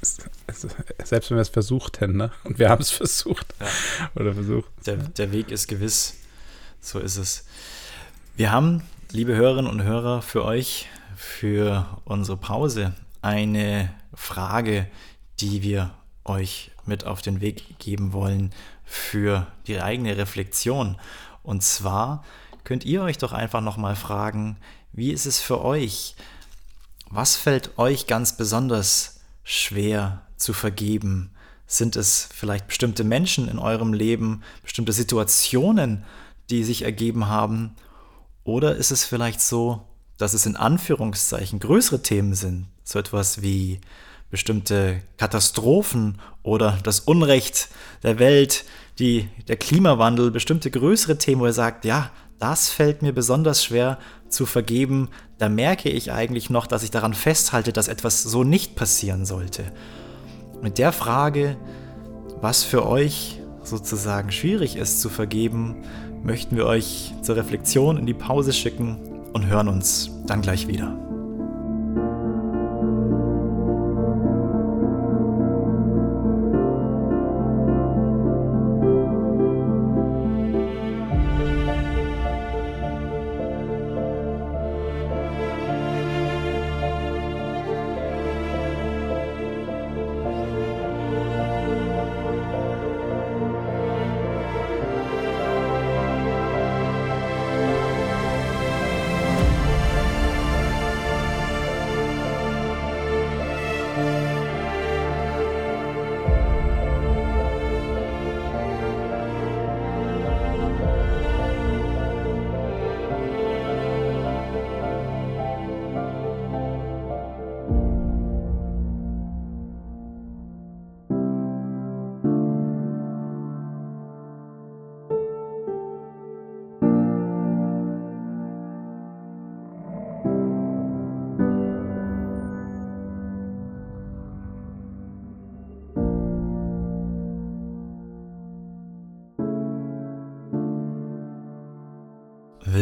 selbst 1.04 1.30
wenn 1.30 1.36
wir 1.36 1.42
es 1.42 1.48
versucht 1.48 2.00
hätten, 2.00 2.16
ne? 2.16 2.30
Und 2.44 2.58
wir 2.58 2.68
haben 2.68 2.80
es 2.82 2.90
versucht. 2.90 3.54
Ja. 3.60 3.66
Oder 4.14 4.34
versucht. 4.34 4.70
Der, 4.86 4.96
der 4.96 5.32
Weg 5.32 5.50
ist 5.50 5.68
gewiss. 5.68 6.14
So 6.80 7.00
ist 7.00 7.16
es. 7.16 7.44
Wir 8.36 8.52
haben, 8.52 8.82
liebe 9.10 9.34
Hörerinnen 9.34 9.70
und 9.70 9.82
Hörer, 9.82 10.22
für 10.22 10.44
euch, 10.44 10.88
für 11.16 11.86
unsere 12.04 12.36
Pause 12.36 12.94
eine 13.22 13.92
Frage, 14.14 14.88
die 15.40 15.62
wir 15.62 15.92
euch 16.24 16.70
mit 16.86 17.04
auf 17.04 17.22
den 17.22 17.40
Weg 17.40 17.78
geben 17.78 18.12
wollen 18.12 18.52
für 18.84 19.46
die 19.66 19.80
eigene 19.80 20.16
Reflexion. 20.16 20.96
Und 21.42 21.62
zwar 21.62 22.24
könnt 22.64 22.84
ihr 22.84 23.02
euch 23.02 23.18
doch 23.18 23.32
einfach 23.32 23.60
nochmal 23.60 23.96
fragen, 23.96 24.56
wie 24.92 25.12
ist 25.12 25.26
es 25.26 25.40
für 25.40 25.64
euch? 25.64 26.14
Was 27.10 27.36
fällt 27.36 27.78
euch 27.78 28.06
ganz 28.06 28.36
besonders 28.36 29.17
schwer 29.48 30.20
zu 30.36 30.52
vergeben? 30.52 31.30
Sind 31.66 31.96
es 31.96 32.28
vielleicht 32.34 32.66
bestimmte 32.66 33.02
Menschen 33.02 33.48
in 33.48 33.58
eurem 33.58 33.94
Leben, 33.94 34.42
bestimmte 34.62 34.92
Situationen, 34.92 36.04
die 36.50 36.64
sich 36.64 36.82
ergeben 36.82 37.28
haben? 37.28 37.74
Oder 38.44 38.76
ist 38.76 38.90
es 38.90 39.04
vielleicht 39.04 39.40
so, 39.40 39.86
dass 40.18 40.34
es 40.34 40.44
in 40.44 40.56
Anführungszeichen 40.56 41.60
größere 41.60 42.02
Themen 42.02 42.34
sind? 42.34 42.66
So 42.84 42.98
etwas 42.98 43.40
wie 43.40 43.80
bestimmte 44.30 45.00
Katastrophen 45.16 46.20
oder 46.42 46.78
das 46.82 47.00
Unrecht 47.00 47.68
der 48.02 48.18
Welt, 48.18 48.66
die, 48.98 49.30
der 49.48 49.56
Klimawandel, 49.56 50.30
bestimmte 50.30 50.70
größere 50.70 51.16
Themen, 51.16 51.40
wo 51.40 51.46
er 51.46 51.54
sagt, 51.54 51.86
ja, 51.86 52.10
das 52.38 52.68
fällt 52.68 53.00
mir 53.00 53.12
besonders 53.12 53.64
schwer 53.64 53.98
zu 54.28 54.46
vergeben. 54.46 55.08
Da 55.38 55.48
merke 55.48 55.88
ich 55.88 56.12
eigentlich 56.12 56.50
noch, 56.50 56.66
dass 56.66 56.82
ich 56.82 56.90
daran 56.90 57.14
festhalte, 57.14 57.72
dass 57.72 57.88
etwas 57.88 58.22
so 58.22 58.44
nicht 58.44 58.76
passieren 58.76 59.24
sollte. 59.24 59.64
Mit 60.62 60.78
der 60.78 60.92
Frage, 60.92 61.56
was 62.40 62.64
für 62.64 62.86
euch 62.86 63.40
sozusagen 63.62 64.32
schwierig 64.32 64.76
ist 64.76 65.00
zu 65.00 65.08
vergeben, 65.08 65.76
möchten 66.22 66.56
wir 66.56 66.66
euch 66.66 67.14
zur 67.22 67.36
Reflexion 67.36 67.96
in 67.96 68.06
die 68.06 68.14
Pause 68.14 68.52
schicken 68.52 68.98
und 69.32 69.46
hören 69.46 69.68
uns 69.68 70.10
dann 70.26 70.42
gleich 70.42 70.66
wieder. 70.66 71.07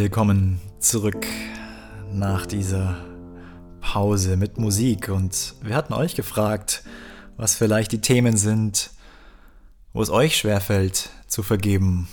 Willkommen 0.07 0.61
zurück 0.79 1.27
nach 2.13 2.47
dieser 2.47 3.05
Pause 3.81 4.37
mit 4.37 4.57
Musik 4.57 5.09
und 5.09 5.57
wir 5.63 5.75
hatten 5.75 5.93
euch 5.93 6.15
gefragt, 6.15 6.85
was 7.37 7.57
vielleicht 7.57 7.91
die 7.91 8.01
Themen 8.01 8.37
sind, 8.37 8.91
wo 9.93 10.01
es 10.01 10.09
euch 10.09 10.37
schwerfällt 10.37 11.11
zu 11.27 11.43
vergeben. 11.43 12.07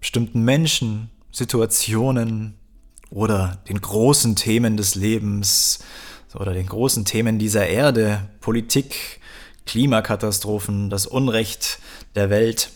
Bestimmten 0.00 0.42
Menschen, 0.42 1.10
Situationen 1.30 2.54
oder 3.08 3.62
den 3.68 3.80
großen 3.80 4.34
Themen 4.34 4.76
des 4.76 4.96
Lebens 4.96 5.78
oder 6.34 6.52
den 6.52 6.66
großen 6.66 7.04
Themen 7.04 7.38
dieser 7.38 7.68
Erde, 7.68 8.28
Politik, 8.40 9.20
Klimakatastrophen, 9.64 10.90
das 10.90 11.06
Unrecht 11.06 11.78
der 12.16 12.30
Welt. 12.30 12.70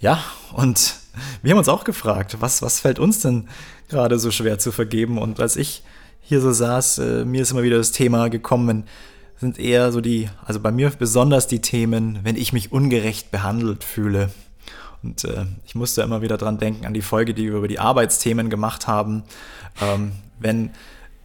Ja, 0.00 0.24
und 0.54 0.96
wir 1.42 1.50
haben 1.52 1.58
uns 1.58 1.68
auch 1.68 1.84
gefragt, 1.84 2.36
was, 2.40 2.62
was 2.62 2.80
fällt 2.80 2.98
uns 2.98 3.20
denn 3.20 3.48
gerade 3.88 4.18
so 4.18 4.30
schwer 4.30 4.58
zu 4.58 4.72
vergeben? 4.72 5.18
Und 5.18 5.40
als 5.40 5.56
ich 5.56 5.82
hier 6.20 6.40
so 6.40 6.52
saß, 6.52 6.98
äh, 6.98 7.24
mir 7.24 7.42
ist 7.42 7.52
immer 7.52 7.62
wieder 7.62 7.78
das 7.78 7.92
Thema 7.92 8.28
gekommen, 8.28 8.84
sind 9.38 9.58
eher 9.58 9.92
so 9.92 10.00
die, 10.00 10.28
also 10.44 10.60
bei 10.60 10.72
mir 10.72 10.90
besonders 10.90 11.46
die 11.46 11.60
Themen, 11.60 12.20
wenn 12.22 12.36
ich 12.36 12.52
mich 12.52 12.72
ungerecht 12.72 13.30
behandelt 13.30 13.84
fühle. 13.84 14.30
Und 15.02 15.24
äh, 15.24 15.44
ich 15.66 15.74
musste 15.74 16.02
immer 16.02 16.22
wieder 16.22 16.36
dran 16.36 16.58
denken, 16.58 16.86
an 16.86 16.94
die 16.94 17.02
Folge, 17.02 17.34
die 17.34 17.44
wir 17.44 17.58
über 17.58 17.68
die 17.68 17.78
Arbeitsthemen 17.78 18.50
gemacht 18.50 18.86
haben. 18.86 19.24
Ähm, 19.80 20.12
wenn 20.38 20.70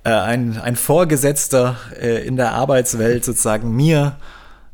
äh, 0.03 0.11
ein, 0.11 0.59
ein 0.59 0.75
Vorgesetzter 0.75 1.77
äh, 1.99 2.25
in 2.25 2.35
der 2.35 2.53
Arbeitswelt 2.53 3.23
sozusagen 3.23 3.75
mir 3.75 4.17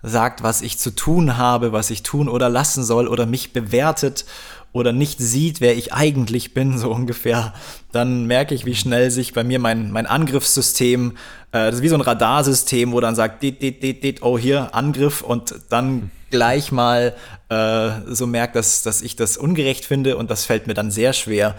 sagt, 0.04 0.44
was 0.44 0.62
ich 0.62 0.78
zu 0.78 0.92
tun 0.92 1.38
habe, 1.38 1.72
was 1.72 1.90
ich 1.90 2.04
tun 2.04 2.30
oder 2.30 2.50
lassen 2.50 2.84
soll 2.84 3.08
oder 3.08 3.26
mich 3.26 3.54
bewertet 3.54 4.26
oder 4.72 4.92
nicht 4.92 5.20
sieht, 5.20 5.62
wer 5.62 5.76
ich 5.76 5.94
eigentlich 5.94 6.54
bin, 6.54 6.78
so 6.78 6.92
ungefähr, 6.92 7.54
dann 7.92 8.26
merke 8.26 8.54
ich, 8.54 8.66
wie 8.66 8.76
schnell 8.76 9.12
sich 9.12 9.34
bei 9.34 9.44
mir 9.44 9.60
mein, 9.60 9.92
mein 9.92 10.06
Angriffssystem, 10.06 11.12
äh, 11.52 11.66
das 11.68 11.76
ist 11.76 11.82
wie 11.82 11.90
so 11.90 11.96
ein 11.96 12.02
Radarsystem, 12.02 12.92
wo 12.92 13.00
dann 13.00 13.16
sagt, 13.16 13.44
dit, 13.44 13.62
dit, 13.62 13.82
dit, 13.82 14.04
dit, 14.04 14.22
oh 14.22 14.38
hier, 14.38 14.76
Angriff 14.76 15.22
und 15.22 15.56
dann 15.70 16.12
gleich 16.30 16.72
mal 16.72 17.16
äh, 17.50 17.90
so 18.08 18.28
merkt, 18.28 18.56
dass, 18.56 18.84
dass 18.84 19.02
ich 19.02 19.16
das 19.16 19.38
ungerecht 19.38 19.86
finde 19.86 20.18
und 20.18 20.30
das 20.30 20.46
fällt 20.46 20.68
mir 20.68 20.74
dann 20.74 20.92
sehr 20.92 21.14
schwer 21.14 21.56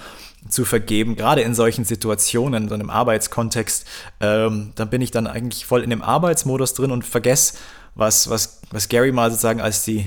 zu 0.48 0.64
vergeben, 0.64 1.16
gerade 1.16 1.40
in 1.40 1.54
solchen 1.54 1.84
Situationen, 1.84 2.68
so 2.68 2.74
einem 2.74 2.90
Arbeitskontext, 2.90 3.86
ähm, 4.20 4.72
da 4.76 4.84
bin 4.84 5.02
ich 5.02 5.11
dann 5.11 5.26
eigentlich 5.26 5.66
voll 5.66 5.82
in 5.82 5.90
dem 5.90 6.02
Arbeitsmodus 6.02 6.74
drin 6.74 6.90
und 6.90 7.04
vergesse, 7.04 7.54
was, 7.94 8.30
was, 8.30 8.61
was 8.70 8.88
Gary 8.88 9.11
mal 9.11 9.30
sozusagen 9.30 9.61
als 9.61 9.84
die 9.84 10.06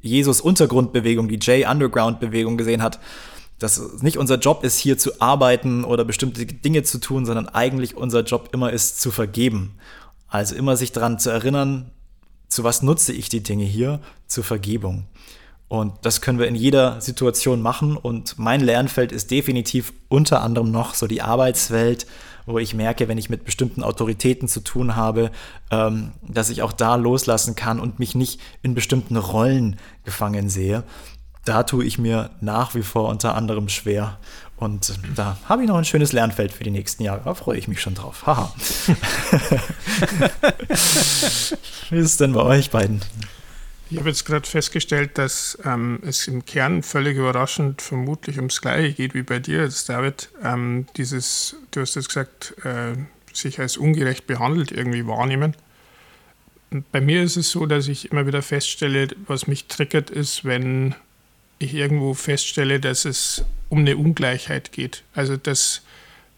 Jesus-Untergrundbewegung, 0.00 1.28
die 1.28 1.36
J-Underground-Bewegung 1.36 2.56
gesehen 2.56 2.82
hat, 2.82 3.00
dass 3.58 4.02
nicht 4.02 4.18
unser 4.18 4.38
Job 4.38 4.62
ist, 4.62 4.78
hier 4.78 4.98
zu 4.98 5.20
arbeiten 5.20 5.84
oder 5.84 6.04
bestimmte 6.04 6.46
Dinge 6.46 6.84
zu 6.84 6.98
tun, 6.98 7.26
sondern 7.26 7.48
eigentlich 7.48 7.96
unser 7.96 8.22
Job 8.22 8.50
immer 8.52 8.72
ist, 8.72 9.00
zu 9.00 9.10
vergeben. 9.10 9.74
Also 10.28 10.54
immer 10.54 10.76
sich 10.76 10.92
daran 10.92 11.18
zu 11.18 11.30
erinnern, 11.30 11.90
zu 12.48 12.64
was 12.64 12.82
nutze 12.82 13.12
ich 13.12 13.28
die 13.28 13.42
Dinge 13.42 13.64
hier? 13.64 14.00
Zur 14.26 14.44
Vergebung. 14.44 15.06
Und 15.68 15.92
das 16.02 16.22
können 16.22 16.38
wir 16.38 16.46
in 16.46 16.54
jeder 16.54 17.00
Situation 17.00 17.60
machen. 17.60 17.96
Und 17.96 18.38
mein 18.38 18.60
Lernfeld 18.60 19.12
ist 19.12 19.30
definitiv 19.30 19.92
unter 20.08 20.42
anderem 20.42 20.70
noch 20.70 20.94
so 20.94 21.06
die 21.06 21.20
Arbeitswelt, 21.20 22.06
wo 22.48 22.58
ich 22.58 22.74
merke, 22.74 23.08
wenn 23.08 23.18
ich 23.18 23.30
mit 23.30 23.44
bestimmten 23.44 23.82
Autoritäten 23.82 24.48
zu 24.48 24.60
tun 24.60 24.96
habe, 24.96 25.30
ähm, 25.70 26.12
dass 26.26 26.50
ich 26.50 26.62
auch 26.62 26.72
da 26.72 26.96
loslassen 26.96 27.54
kann 27.54 27.78
und 27.78 27.98
mich 27.98 28.14
nicht 28.14 28.40
in 28.62 28.74
bestimmten 28.74 29.16
Rollen 29.16 29.76
gefangen 30.04 30.48
sehe. 30.48 30.84
Da 31.44 31.62
tue 31.62 31.84
ich 31.84 31.98
mir 31.98 32.30
nach 32.40 32.74
wie 32.74 32.82
vor 32.82 33.08
unter 33.08 33.34
anderem 33.34 33.68
schwer. 33.68 34.18
Und 34.56 34.98
da 35.14 35.36
habe 35.48 35.62
ich 35.62 35.68
noch 35.68 35.76
ein 35.76 35.84
schönes 35.84 36.12
Lernfeld 36.12 36.52
für 36.52 36.64
die 36.64 36.70
nächsten 36.70 37.04
Jahre. 37.04 37.20
Da 37.24 37.34
freue 37.34 37.58
ich 37.58 37.68
mich 37.68 37.80
schon 37.80 37.94
drauf. 37.94 38.26
Haha. 38.26 38.52
Wie 41.90 41.96
ist 41.96 42.06
es 42.06 42.16
denn 42.16 42.32
bei 42.32 42.42
euch 42.42 42.70
beiden? 42.70 43.00
Ich 43.90 43.98
habe 43.98 44.10
jetzt 44.10 44.26
gerade 44.26 44.46
festgestellt, 44.46 45.16
dass 45.16 45.58
ähm, 45.64 46.00
es 46.02 46.28
im 46.28 46.44
Kern 46.44 46.82
völlig 46.82 47.16
überraschend 47.16 47.80
vermutlich 47.80 48.36
ums 48.36 48.60
Gleiche 48.60 48.92
geht 48.92 49.14
wie 49.14 49.22
bei 49.22 49.38
dir 49.38 49.62
jetzt, 49.62 49.88
David. 49.88 50.28
Ähm, 50.42 50.86
dieses, 50.96 51.56
du 51.70 51.80
hast 51.80 51.96
jetzt 51.96 52.08
gesagt, 52.08 52.54
äh, 52.64 52.92
sich 53.32 53.60
als 53.60 53.78
ungerecht 53.78 54.26
behandelt 54.26 54.72
irgendwie 54.72 55.06
wahrnehmen. 55.06 55.54
Bei 56.92 57.00
mir 57.00 57.22
ist 57.22 57.36
es 57.36 57.50
so, 57.50 57.64
dass 57.64 57.88
ich 57.88 58.12
immer 58.12 58.26
wieder 58.26 58.42
feststelle, 58.42 59.08
was 59.26 59.46
mich 59.46 59.68
triggert, 59.68 60.10
ist, 60.10 60.44
wenn 60.44 60.94
ich 61.58 61.72
irgendwo 61.72 62.12
feststelle, 62.12 62.80
dass 62.80 63.06
es 63.06 63.44
um 63.70 63.78
eine 63.78 63.96
Ungleichheit 63.96 64.70
geht. 64.70 65.02
Also 65.14 65.38
dass 65.38 65.82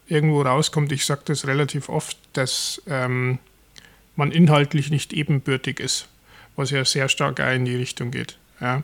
irgendwo 0.07 0.41
rauskommt, 0.41 0.93
ich 0.93 1.05
sage 1.05 1.23
das 1.25 1.45
relativ 1.47 1.89
oft, 1.89 2.17
dass 2.31 2.81
ähm, 2.87 3.39
man 4.15 4.31
inhaltlich 4.31 4.89
nicht 4.89 5.11
ebenbürtig 5.11 5.81
ist, 5.81 6.07
was 6.55 6.71
ja 6.71 6.83
sehr 6.85 7.09
stark 7.09 7.39
auch 7.39 7.53
in 7.53 7.65
die 7.65 7.75
Richtung 7.75 8.11
geht. 8.11 8.37
Ja. 8.59 8.83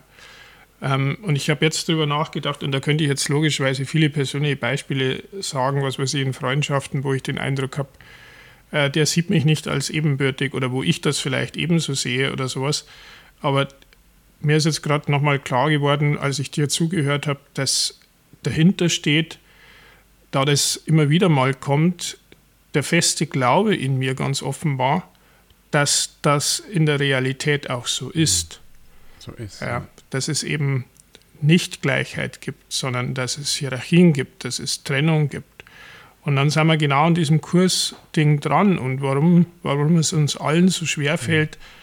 Ähm, 0.80 1.18
und 1.22 1.36
ich 1.36 1.50
habe 1.50 1.64
jetzt 1.64 1.88
darüber 1.88 2.06
nachgedacht, 2.06 2.62
und 2.62 2.72
da 2.72 2.80
könnte 2.80 3.04
ich 3.04 3.10
jetzt 3.10 3.28
logischerweise 3.28 3.84
viele 3.84 4.10
persönliche 4.10 4.56
Beispiele 4.56 5.22
sagen, 5.40 5.82
was 5.82 5.98
weiß 5.98 6.14
ich, 6.14 6.22
in 6.22 6.32
Freundschaften, 6.32 7.04
wo 7.04 7.14
ich 7.14 7.22
den 7.22 7.38
Eindruck 7.38 7.78
habe, 7.78 7.88
äh, 8.70 8.90
der 8.90 9.06
sieht 9.06 9.30
mich 9.30 9.44
nicht 9.44 9.66
als 9.66 9.90
ebenbürtig 9.90 10.54
oder 10.54 10.70
wo 10.70 10.82
ich 10.82 11.00
das 11.00 11.18
vielleicht 11.18 11.56
ebenso 11.56 11.94
sehe 11.94 12.32
oder 12.32 12.48
sowas. 12.48 12.86
Aber 13.40 13.68
mir 14.40 14.56
ist 14.56 14.66
jetzt 14.66 14.82
gerade 14.82 15.10
nochmal 15.10 15.38
klar 15.38 15.70
geworden, 15.70 16.16
als 16.18 16.38
ich 16.38 16.50
dir 16.50 16.68
zugehört 16.68 17.26
habe, 17.26 17.40
dass 17.54 17.98
dahinter 18.42 18.88
steht, 18.88 19.38
da 20.30 20.44
das 20.44 20.76
immer 20.76 21.08
wieder 21.08 21.28
mal 21.28 21.54
kommt, 21.54 22.18
der 22.74 22.82
feste 22.82 23.26
Glaube 23.26 23.74
in 23.74 23.98
mir 23.98 24.14
ganz 24.14 24.42
offenbar, 24.42 25.10
dass 25.70 26.18
das 26.22 26.60
in 26.60 26.86
der 26.86 27.00
Realität 27.00 27.70
auch 27.70 27.86
so 27.86 28.10
ist. 28.10 28.60
So 29.18 29.32
ist. 29.32 29.60
Ja, 29.60 29.86
dass 30.10 30.28
es 30.28 30.42
eben 30.42 30.84
nicht 31.40 31.82
Gleichheit 31.82 32.40
gibt, 32.40 32.72
sondern 32.72 33.14
dass 33.14 33.38
es 33.38 33.54
Hierarchien 33.54 34.12
gibt, 34.12 34.44
dass 34.44 34.58
es 34.58 34.82
Trennung 34.82 35.28
gibt. 35.28 35.64
Und 36.22 36.36
dann 36.36 36.50
sind 36.50 36.66
wir 36.66 36.76
genau 36.76 37.06
an 37.06 37.14
diesem 37.14 37.40
Kursding 37.40 38.40
dran 38.40 38.78
und 38.78 39.00
warum, 39.00 39.46
warum 39.62 39.96
es 39.96 40.12
uns 40.12 40.36
allen 40.36 40.68
so 40.68 40.84
schwer 40.84 41.16
fällt, 41.16 41.58
mhm 41.58 41.78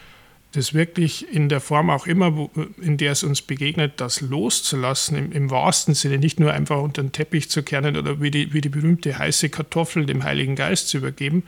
das 0.56 0.72
wirklich 0.72 1.32
in 1.32 1.48
der 1.48 1.60
Form 1.60 1.90
auch 1.90 2.06
immer, 2.06 2.48
in 2.80 2.96
der 2.96 3.12
es 3.12 3.22
uns 3.22 3.42
begegnet, 3.42 4.00
das 4.00 4.22
loszulassen, 4.22 5.16
im, 5.16 5.32
im, 5.32 5.50
wahrsten 5.50 5.94
Sinne, 5.94 6.18
nicht 6.18 6.40
nur 6.40 6.52
einfach 6.52 6.80
unter 6.80 7.02
den 7.02 7.12
Teppich 7.12 7.50
zu 7.50 7.62
kehren 7.62 7.96
oder 7.96 8.20
wie 8.20 8.30
die, 8.30 8.52
wie 8.52 8.62
die 8.62 8.70
berühmte 8.70 9.18
heiße 9.18 9.50
Kartoffel 9.50 10.06
dem 10.06 10.24
Heiligen 10.24 10.56
Geist 10.56 10.88
zu 10.88 10.98
übergeben, 10.98 11.42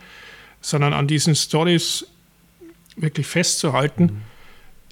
sondern 0.61 0.93
an 0.93 1.07
diesen 1.07 1.35
Stories 1.35 2.05
wirklich 3.01 3.27
festzuhalten, 3.27 4.03
mhm. 4.03 4.21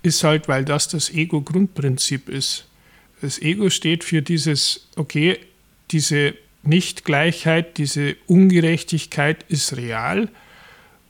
ist 0.03 0.23
halt, 0.23 0.47
weil 0.47 0.65
das 0.65 0.87
das 0.87 1.09
Ego-Grundprinzip 1.09 2.29
ist. 2.29 2.67
Das 3.21 3.41
Ego 3.41 3.69
steht 3.69 4.03
für 4.03 4.21
dieses, 4.21 4.87
okay, 4.95 5.39
diese 5.91 6.33
Nichtgleichheit, 6.63 7.77
diese 7.77 8.15
Ungerechtigkeit 8.27 9.45
ist 9.47 9.75
real 9.77 10.29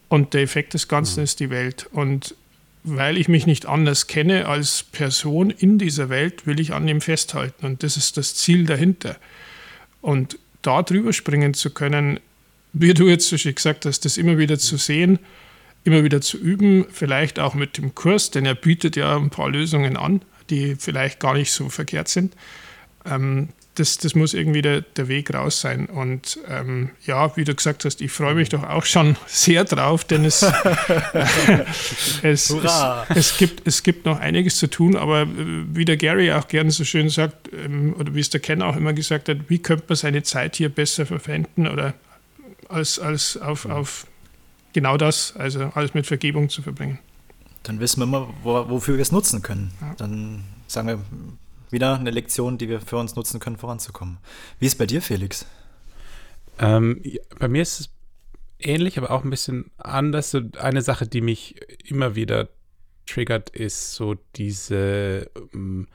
und 0.09 0.33
der 0.33 0.41
Effekt 0.41 0.73
des 0.73 0.87
Ganzen 0.87 1.19
mhm. 1.19 1.23
ist 1.25 1.39
die 1.39 1.49
Welt. 1.49 1.89
Und 1.91 2.35
weil 2.83 3.17
ich 3.17 3.27
mich 3.27 3.45
nicht 3.45 3.65
anders 3.65 4.07
kenne 4.07 4.47
als 4.47 4.83
Person 4.83 5.49
in 5.49 5.77
dieser 5.77 6.09
Welt, 6.09 6.47
will 6.47 6.59
ich 6.59 6.73
an 6.73 6.87
ihm 6.87 7.01
festhalten. 7.01 7.65
Und 7.65 7.83
das 7.83 7.97
ist 7.97 8.17
das 8.17 8.35
Ziel 8.35 8.65
dahinter. 8.65 9.17
Und 10.01 10.39
da 10.61 10.83
drüber 10.83 11.11
springen 11.11 11.53
zu 11.53 11.71
können, 11.71 12.19
wie 12.73 12.93
du 12.93 13.07
jetzt 13.07 13.27
so 13.27 13.37
schön 13.37 13.55
gesagt 13.55 13.85
hast, 13.85 14.05
das 14.05 14.17
immer 14.17 14.37
wieder 14.37 14.59
zu 14.59 14.77
sehen, 14.77 15.19
immer 15.87 16.03
wieder 16.03 16.21
zu 16.21 16.37
üben, 16.37 16.85
vielleicht 16.91 17.39
auch 17.39 17.53
mit 17.53 17.77
dem 17.77 17.95
Kurs, 17.95 18.29
denn 18.29 18.45
er 18.45 18.55
bietet 18.55 18.95
ja 18.95 19.15
ein 19.15 19.29
paar 19.29 19.49
Lösungen 19.49 19.97
an, 19.97 20.21
die 20.49 20.75
vielleicht 20.75 21.19
gar 21.19 21.33
nicht 21.33 21.51
so 21.51 21.69
verkehrt 21.69 22.09
sind. 22.09 22.35
Ähm, 23.05 23.49
das, 23.75 23.97
das 23.99 24.15
muss 24.15 24.33
irgendwie 24.33 24.61
der, 24.61 24.81
der 24.81 25.07
Weg 25.07 25.33
raus 25.33 25.61
sein. 25.61 25.85
Und 25.85 26.39
ähm, 26.47 26.89
ja, 27.05 27.35
wie 27.37 27.43
du 27.43 27.53
gesagt 27.53 27.85
hast, 27.85 28.01
ich 28.01 28.11
freue 28.11 28.33
mich 28.33 28.49
doch 28.49 28.63
auch 28.63 28.85
schon 28.85 29.15
sehr 29.27 29.63
drauf, 29.63 30.03
denn 30.03 30.25
es, 30.25 30.41
es, 32.23 32.49
es, 32.49 32.53
es, 33.09 33.37
gibt, 33.37 33.67
es 33.67 33.83
gibt 33.83 34.05
noch 34.05 34.19
einiges 34.19 34.57
zu 34.57 34.67
tun, 34.67 34.95
aber 34.95 35.21
äh, 35.21 35.27
wie 35.27 35.85
der 35.85 35.97
Gary 35.97 36.31
auch 36.31 36.47
gerne 36.47 36.71
so 36.71 36.83
schön 36.83 37.09
sagt, 37.09 37.49
ähm, 37.53 37.95
oder 37.97 38.13
wie 38.15 38.19
es 38.19 38.29
der 38.29 38.41
Ken 38.41 38.61
auch 38.61 38.75
immer 38.75 38.93
gesagt 38.93 39.29
hat, 39.29 39.37
wie 39.47 39.59
könnte 39.59 39.85
man 39.87 39.95
seine 39.95 40.23
Zeit 40.23 40.55
hier 40.55 40.69
besser 40.69 41.05
verwenden 41.05 41.67
oder 41.67 41.93
als, 42.67 42.99
als 42.99 43.37
auf, 43.37 43.65
auf 43.65 44.07
genau 44.73 44.97
das, 44.97 45.35
also 45.35 45.71
alles 45.75 45.93
mit 45.93 46.05
Vergebung 46.05 46.49
zu 46.49 46.61
verbringen. 46.61 46.99
Dann 47.63 47.79
wissen 47.79 47.99
wir 47.99 48.05
immer, 48.05 48.33
wo, 48.43 48.69
wofür 48.69 48.95
wir 48.95 49.01
es 49.01 49.11
nutzen 49.11 49.41
können. 49.41 49.71
Ja. 49.81 49.93
Dann 49.95 50.43
sagen 50.67 50.87
wir, 50.87 51.01
wieder 51.69 51.99
eine 51.99 52.11
Lektion, 52.11 52.57
die 52.57 52.69
wir 52.69 52.79
für 52.79 52.97
uns 52.97 53.15
nutzen 53.15 53.39
können, 53.39 53.57
voranzukommen. 53.57 54.17
Wie 54.59 54.65
ist 54.65 54.73
es 54.73 54.77
bei 54.77 54.85
dir, 54.85 55.01
Felix? 55.01 55.45
Ähm, 56.59 57.01
ja, 57.03 57.21
bei 57.37 57.47
mir 57.47 57.61
ist 57.61 57.79
es 57.79 57.89
ähnlich, 58.59 58.97
aber 58.97 59.11
auch 59.11 59.23
ein 59.23 59.29
bisschen 59.29 59.71
anders. 59.77 60.31
So 60.31 60.41
eine 60.59 60.81
Sache, 60.81 61.07
die 61.07 61.21
mich 61.21 61.55
immer 61.83 62.15
wieder 62.15 62.49
triggert, 63.05 63.49
ist 63.49 63.93
so 63.93 64.15
diese, 64.35 65.29
ähm, 65.53 65.87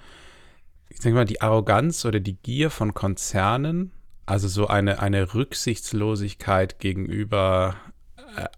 ich 0.89 1.01
sage 1.01 1.15
mal, 1.15 1.25
die 1.25 1.41
Arroganz 1.41 2.05
oder 2.05 2.21
die 2.21 2.37
Gier 2.37 2.71
von 2.71 2.95
Konzernen. 2.95 3.93
Also 4.25 4.47
so 4.47 4.69
eine, 4.69 5.01
eine 5.01 5.35
Rücksichtslosigkeit 5.35 6.79
gegenüber 6.79 7.77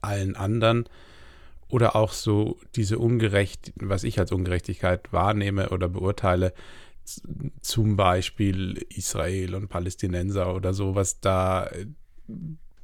allen 0.02 0.36
anderen. 0.36 0.88
Oder 1.68 1.96
auch 1.96 2.12
so 2.12 2.58
diese 2.76 2.98
Ungerecht, 2.98 3.72
was 3.76 4.04
ich 4.04 4.18
als 4.18 4.32
Ungerechtigkeit 4.32 5.12
wahrnehme 5.12 5.70
oder 5.70 5.88
beurteile, 5.88 6.52
zum 7.60 7.96
Beispiel 7.96 8.86
Israel 8.88 9.54
und 9.54 9.68
Palästinenser 9.68 10.54
oder 10.54 10.72
sowas, 10.72 11.20
da 11.20 11.66
äh, 11.66 11.86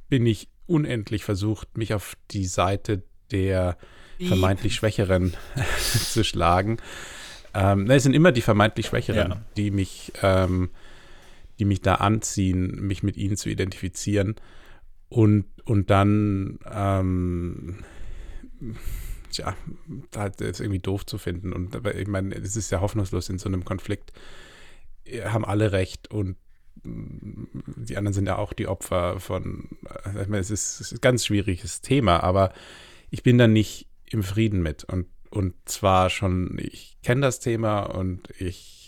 bin 0.09 0.25
ich 0.25 0.49
unendlich 0.67 1.23
versucht, 1.23 1.77
mich 1.77 1.93
auf 1.93 2.15
die 2.31 2.45
Seite 2.45 3.03
der 3.31 3.77
vermeintlich 4.19 4.75
Schwächeren 4.75 5.33
zu 5.79 6.23
schlagen. 6.23 6.77
Ähm, 7.53 7.89
es 7.89 8.03
sind 8.03 8.13
immer 8.13 8.31
die 8.31 8.41
vermeintlich 8.41 8.87
Schwächeren, 8.87 9.31
ja. 9.31 9.41
die 9.57 9.71
mich, 9.71 10.11
ähm, 10.21 10.69
die 11.59 11.65
mich 11.65 11.81
da 11.81 11.95
anziehen, 11.95 12.81
mich 12.81 13.03
mit 13.03 13.17
ihnen 13.17 13.37
zu 13.37 13.49
identifizieren 13.49 14.35
und, 15.11 15.43
und 15.65 15.89
dann 15.89 16.57
ähm, 16.71 17.79
tja, 19.29 19.57
halt 20.15 20.39
ist 20.39 20.61
irgendwie 20.61 20.79
doof 20.79 21.05
zu 21.05 21.17
finden. 21.17 21.51
Und 21.51 21.75
ich 21.85 22.07
meine, 22.07 22.33
es 22.33 22.55
ist 22.55 22.71
ja 22.71 22.79
hoffnungslos 22.79 23.27
in 23.27 23.37
so 23.37 23.49
einem 23.49 23.65
Konflikt. 23.65 24.13
Haben 25.25 25.43
alle 25.43 25.73
recht 25.73 26.09
und 26.11 26.37
mm, 26.83 27.43
die 27.75 27.97
anderen 27.97 28.13
sind 28.13 28.25
ja 28.25 28.37
auch 28.37 28.53
die 28.53 28.67
Opfer 28.67 29.19
von, 29.19 29.67
ich 30.05 30.29
meine, 30.29 30.39
es 30.39 30.49
ist, 30.49 30.79
es 30.79 30.93
ist 30.93 30.93
ein 30.93 31.01
ganz 31.01 31.25
schwieriges 31.25 31.81
Thema, 31.81 32.23
aber 32.23 32.53
ich 33.09 33.21
bin 33.21 33.37
da 33.37 33.47
nicht 33.47 33.89
im 34.05 34.23
Frieden 34.23 34.61
mit. 34.61 34.85
Und, 34.85 35.07
und 35.29 35.55
zwar 35.65 36.09
schon, 36.09 36.57
ich 36.57 36.95
kenne 37.03 37.19
das 37.19 37.41
Thema 37.41 37.81
und 37.81 38.29
ich 38.39 38.80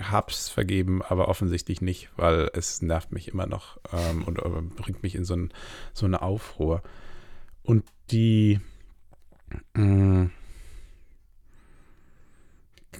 hab's 0.00 0.48
vergeben, 0.48 1.02
aber 1.02 1.28
offensichtlich 1.28 1.80
nicht, 1.80 2.10
weil 2.16 2.50
es 2.54 2.82
nervt 2.82 3.12
mich 3.12 3.28
immer 3.28 3.46
noch 3.46 3.78
ähm, 3.92 4.24
und 4.24 4.38
äh, 4.38 4.62
bringt 4.76 5.02
mich 5.02 5.14
in 5.14 5.24
so, 5.24 5.34
ein, 5.34 5.52
so 5.92 6.06
eine 6.06 6.22
Aufruhr. 6.22 6.82
Und 7.62 7.84
die, 8.10 8.60
Mm. 9.74 10.26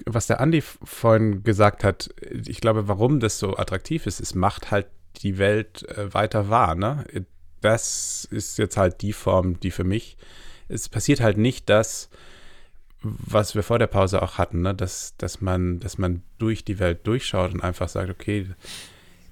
Was 0.05 0.27
der 0.27 0.41
Andi 0.41 0.61
vorhin 0.61 1.43
gesagt 1.43 1.83
hat, 1.85 2.09
ich 2.19 2.59
glaube, 2.59 2.89
warum 2.89 3.21
das 3.21 3.39
so 3.39 3.55
attraktiv 3.55 4.05
ist, 4.07 4.19
es 4.19 4.35
macht 4.35 4.69
halt 4.69 4.87
die 5.17 5.37
Welt 5.37 5.87
äh, 5.89 6.13
weiter 6.13 6.49
wahr. 6.49 6.75
Ne? 6.75 7.05
Das 7.61 8.27
ist 8.29 8.57
jetzt 8.57 8.75
halt 8.75 9.01
die 9.01 9.13
Form, 9.13 9.59
die 9.61 9.71
für 9.71 9.85
mich, 9.85 10.17
es 10.67 10.89
passiert 10.89 11.21
halt 11.21 11.37
nicht 11.37 11.69
das, 11.69 12.09
was 13.05 13.55
wir 13.55 13.63
vor 13.63 13.79
der 13.79 13.87
Pause 13.87 14.21
auch 14.21 14.37
hatten, 14.37 14.61
ne? 14.61 14.73
dass, 14.73 15.15
dass, 15.17 15.41
man, 15.41 15.79
dass 15.79 15.97
man 15.97 16.21
durch 16.37 16.63
die 16.63 16.79
Welt 16.79 17.05
durchschaut 17.05 17.53
und 17.53 17.61
einfach 17.61 17.89
sagt, 17.89 18.09
okay, 18.09 18.47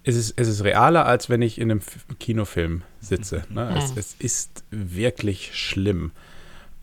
es 0.03 0.15
ist, 0.15 0.33
es 0.37 0.47
ist 0.47 0.63
realer, 0.63 1.05
als 1.05 1.29
wenn 1.29 1.41
ich 1.41 1.59
in 1.59 1.71
einem 1.71 1.81
Kinofilm 2.19 2.83
sitze. 2.99 3.45
Ne? 3.49 3.73
Es, 3.77 3.95
es 3.95 4.15
ist 4.19 4.63
wirklich 4.69 5.55
schlimm. 5.57 6.11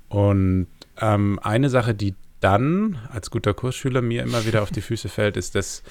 Und 0.08 0.66
ähm, 1.00 1.38
eine 1.42 1.68
Sache, 1.70 1.94
die 1.94 2.14
dann 2.40 2.98
als 3.10 3.30
guter 3.30 3.54
Kursschüler 3.54 4.00
mir 4.02 4.22
immer 4.22 4.46
wieder 4.46 4.62
auf 4.62 4.70
die 4.70 4.80
Füße 4.80 5.08
fällt, 5.08 5.36
ist, 5.36 5.54
dass 5.54 5.82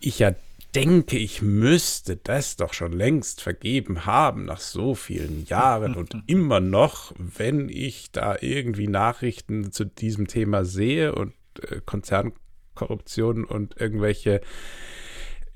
ich 0.00 0.18
ja 0.18 0.32
denke, 0.74 1.18
ich 1.18 1.42
müsste 1.42 2.16
das 2.16 2.56
doch 2.56 2.72
schon 2.72 2.92
längst 2.92 3.40
vergeben 3.40 4.06
haben 4.06 4.46
nach 4.46 4.60
so 4.60 4.94
vielen 4.94 5.44
Jahren 5.46 5.94
und 5.94 6.16
immer 6.26 6.60
noch, 6.60 7.12
wenn 7.18 7.68
ich 7.68 8.10
da 8.12 8.36
irgendwie 8.40 8.88
Nachrichten 8.88 9.72
zu 9.72 9.84
diesem 9.84 10.26
Thema 10.26 10.64
sehe 10.64 11.14
und 11.14 11.34
äh, 11.68 11.80
Konzernkorruption 11.84 13.44
und 13.44 13.78
irgendwelche 13.80 14.40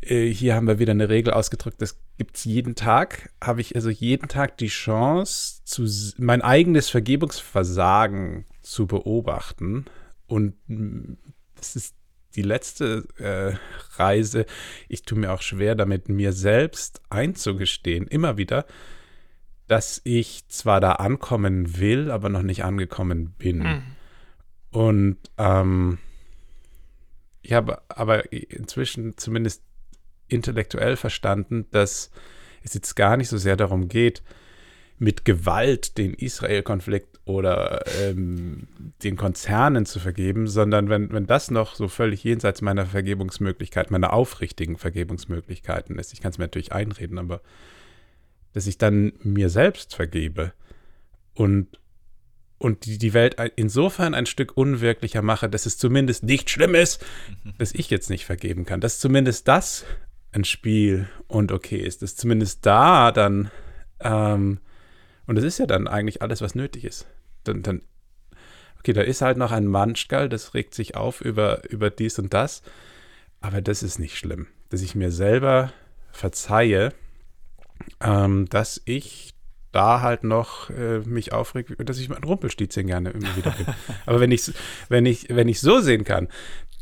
äh, 0.03 0.27
hier 0.29 0.55
haben 0.55 0.67
wir 0.67 0.79
wieder 0.79 0.93
eine 0.93 1.09
Regel 1.09 1.33
ausgedrückt, 1.33 1.81
das 1.81 1.99
gibt 2.19 2.37
es 2.37 2.45
jeden 2.45 2.75
Tag, 2.75 3.31
habe 3.43 3.61
ich 3.61 3.75
also 3.75 3.91
jeden 3.91 4.29
Tag 4.29 4.59
die 4.59 4.69
Chance, 4.69 5.62
zu, 5.64 5.87
mein 6.19 6.43
eigenes 6.43 6.91
Vergebungsversagen 6.91 8.45
zu 8.62 8.87
beobachten 8.87 9.87
und 10.27 10.55
das 11.57 11.77
ist 11.77 11.96
die 12.37 12.43
letzte 12.43 13.07
äh, 13.18 13.57
Reise. 13.99 14.47
Ich 14.89 15.03
tue 15.03 15.18
mir 15.18 15.32
auch 15.32 15.43
schwer 15.43 15.74
damit, 15.74 16.09
mir 16.09 16.32
selbst 16.32 17.01
einzugestehen, 17.11 18.07
immer 18.07 18.37
wieder, 18.37 18.66
dass 19.66 20.01
ich 20.05 20.47
zwar 20.49 20.80
da 20.80 20.93
ankommen 20.93 21.78
will, 21.78 22.11
aber 22.11 22.28
noch 22.28 22.43
nicht 22.43 22.64
angekommen 22.64 23.34
bin. 23.39 23.59
Mhm. 23.59 23.82
Und 24.70 25.18
ähm, 25.39 25.99
ich 27.43 27.53
habe 27.53 27.82
aber 27.89 28.32
inzwischen 28.32 29.16
zumindest 29.16 29.62
intellektuell 30.28 30.97
verstanden, 30.97 31.66
dass 31.70 32.11
es 32.62 32.74
jetzt 32.74 32.95
gar 32.97 33.16
nicht 33.16 33.28
so 33.28 33.39
sehr 33.39 33.57
darum 33.57 33.89
geht, 33.89 34.22
mit 34.99 35.25
Gewalt 35.25 35.99
den 35.99 36.15
Israel-Konflikt 36.15 37.21
oder 37.27 37.85
ähm, 38.01 38.69
den 39.03 39.17
Konzernen 39.17 39.85
zu 39.85 40.01
vergeben, 40.01 40.47
sondern 40.47 40.89
wenn, 40.89 41.13
wenn 41.13 41.27
das 41.27 41.51
noch 41.51 41.75
so 41.75 41.89
völlig 41.89 42.25
jenseits 42.25 42.63
meiner 42.63 42.87
Vergebungsmöglichkeit, 42.87 43.91
meiner 43.91 44.13
aufrichtigen 44.13 44.79
Vergebungsmöglichkeiten 44.79 45.99
ist, 45.99 46.13
ich 46.13 46.21
kann 46.21 46.31
es 46.31 46.39
mir 46.39 46.45
natürlich 46.45 46.73
einreden, 46.73 47.19
aber 47.19 47.41
dass 48.55 48.67
ich 48.67 48.79
dann 48.79 49.13
mir 49.23 49.51
selbst 49.51 49.95
vergebe 49.95 50.53
und, 51.35 51.79
und 52.57 52.87
die, 52.87 52.97
die 52.97 53.13
Welt 53.13 53.37
insofern 53.57 54.15
ein 54.15 54.25
Stück 54.25 54.57
unwirklicher 54.57 55.21
mache, 55.21 55.51
dass 55.51 55.67
es 55.67 55.77
zumindest 55.77 56.23
nicht 56.23 56.49
schlimm 56.49 56.75
ist, 56.75 57.05
mhm. 57.45 57.53
dass 57.59 57.75
ich 57.75 57.91
jetzt 57.91 58.09
nicht 58.09 58.25
vergeben 58.25 58.65
kann, 58.65 58.81
dass 58.81 58.99
zumindest 58.99 59.47
das 59.47 59.85
ein 60.33 60.45
Spiel 60.45 61.09
und 61.29 61.53
okay 61.53 61.79
ist, 61.79 62.01
dass 62.01 62.17
zumindest 62.17 62.65
da 62.65 63.13
dann 63.13 63.51
ähm, 64.01 64.61
und 65.27 65.37
das 65.37 65.45
ist 65.45 65.59
ja 65.59 65.66
dann 65.66 65.89
eigentlich 65.89 66.22
alles, 66.22 66.41
was 66.41 66.55
nötig 66.55 66.85
ist. 66.85 67.07
Dann, 67.45 67.62
dann 67.62 67.83
okay, 68.79 68.93
da 68.93 69.03
ist 69.03 69.22
halt 69.22 69.37
noch 69.37 69.53
ein 69.53 69.66
Manschgal, 69.66 70.29
das 70.29 70.55
regt 70.55 70.74
sich 70.74 70.97
auf 70.97 71.20
über, 71.20 71.68
über 71.70 71.91
dies 71.91 72.18
und 72.18 72.33
das. 72.33 72.62
Aber 73.41 73.61
das 73.61 73.83
ist 73.83 73.99
nicht 73.99 74.16
schlimm. 74.16 74.47
Dass 74.70 74.83
ich 74.83 74.95
mir 74.95 75.11
selber 75.11 75.72
verzeihe, 76.12 76.93
ähm, 78.01 78.47
dass 78.49 78.81
ich 78.85 79.35
da 79.72 80.01
halt 80.01 80.24
noch 80.24 80.70
äh, 80.70 81.01
mich 81.01 81.33
aufregt, 81.33 81.74
dass 81.79 81.99
ich 81.99 82.09
mein 82.09 82.24
Rumpelstilzchen 82.24 82.87
gerne 82.87 83.11
immer 83.11 83.37
wieder 83.37 83.51
bin. 83.51 83.66
Aber 84.07 84.20
wenn 84.20 84.31
ich 84.31 84.53
wenn 84.89 85.05
ich 85.05 85.29
wenn 85.29 85.49
ich 85.49 85.61
so 85.61 85.81
sehen 85.81 86.05
kann, 86.05 86.29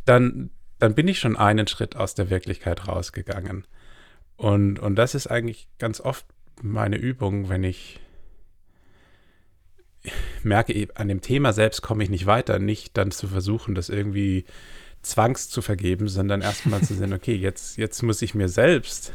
dann 0.04 0.50
dann 0.78 0.94
bin 0.94 1.08
ich 1.08 1.18
schon 1.18 1.36
einen 1.36 1.66
Schritt 1.66 1.96
aus 1.96 2.14
der 2.14 2.30
Wirklichkeit 2.30 2.86
rausgegangen. 2.86 3.66
Und 4.36 4.78
und 4.78 4.94
das 4.96 5.14
ist 5.14 5.26
eigentlich 5.26 5.68
ganz 5.78 6.00
oft 6.00 6.26
meine 6.62 6.96
Übung, 6.96 7.48
wenn 7.48 7.64
ich 7.64 8.00
merke, 10.42 10.88
an 10.94 11.08
dem 11.08 11.20
Thema 11.20 11.52
selbst 11.52 11.82
komme 11.82 12.04
ich 12.04 12.10
nicht 12.10 12.26
weiter, 12.26 12.58
nicht 12.58 12.96
dann 12.96 13.10
zu 13.10 13.28
versuchen, 13.28 13.74
das 13.74 13.88
irgendwie 13.88 14.44
zwangs 15.02 15.48
zu 15.48 15.62
vergeben, 15.62 16.08
sondern 16.08 16.42
erstmal 16.42 16.82
zu 16.82 16.94
sehen, 16.94 17.12
okay, 17.14 17.34
jetzt, 17.34 17.76
jetzt 17.76 18.02
muss 18.02 18.22
ich 18.22 18.34
mir 18.34 18.48
selbst 18.48 19.12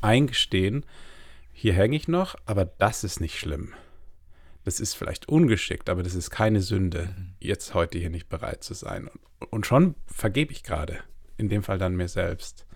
eingestehen, 0.00 0.84
hier 1.52 1.74
hänge 1.74 1.96
ich 1.96 2.08
noch, 2.08 2.34
aber 2.46 2.64
das 2.64 3.04
ist 3.04 3.20
nicht 3.20 3.38
schlimm. 3.38 3.72
Das 4.64 4.80
ist 4.80 4.94
vielleicht 4.94 5.28
ungeschickt, 5.28 5.90
aber 5.90 6.02
das 6.02 6.14
ist 6.14 6.30
keine 6.30 6.60
Sünde, 6.60 7.14
mhm. 7.16 7.34
jetzt 7.40 7.74
heute 7.74 7.98
hier 7.98 8.10
nicht 8.10 8.28
bereit 8.28 8.62
zu 8.62 8.74
sein. 8.74 9.08
Und, 9.08 9.52
und 9.52 9.66
schon 9.66 9.94
vergebe 10.06 10.52
ich 10.52 10.62
gerade, 10.62 10.98
in 11.36 11.48
dem 11.48 11.62
Fall 11.62 11.78
dann 11.78 11.96
mir 11.96 12.08
selbst 12.08 12.66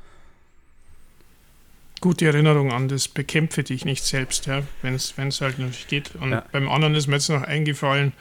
gute 2.01 2.27
Erinnerung 2.27 2.73
an 2.73 2.89
das 2.89 3.09
Bekämpfe 3.09 3.63
dich 3.63 3.85
nicht 3.85 4.05
selbst, 4.05 4.47
ja, 4.47 4.63
wenn 4.83 4.95
es 4.95 5.41
halt 5.41 5.59
nicht 5.59 5.89
geht. 5.89 6.15
Und 6.17 6.33
ja. 6.33 6.45
beim 6.53 6.69
anderen 6.69 6.95
ist 6.95 7.07
mir 7.07 7.17
jetzt 7.17 7.29
noch 7.29 7.43
eingefallen, 7.43 8.13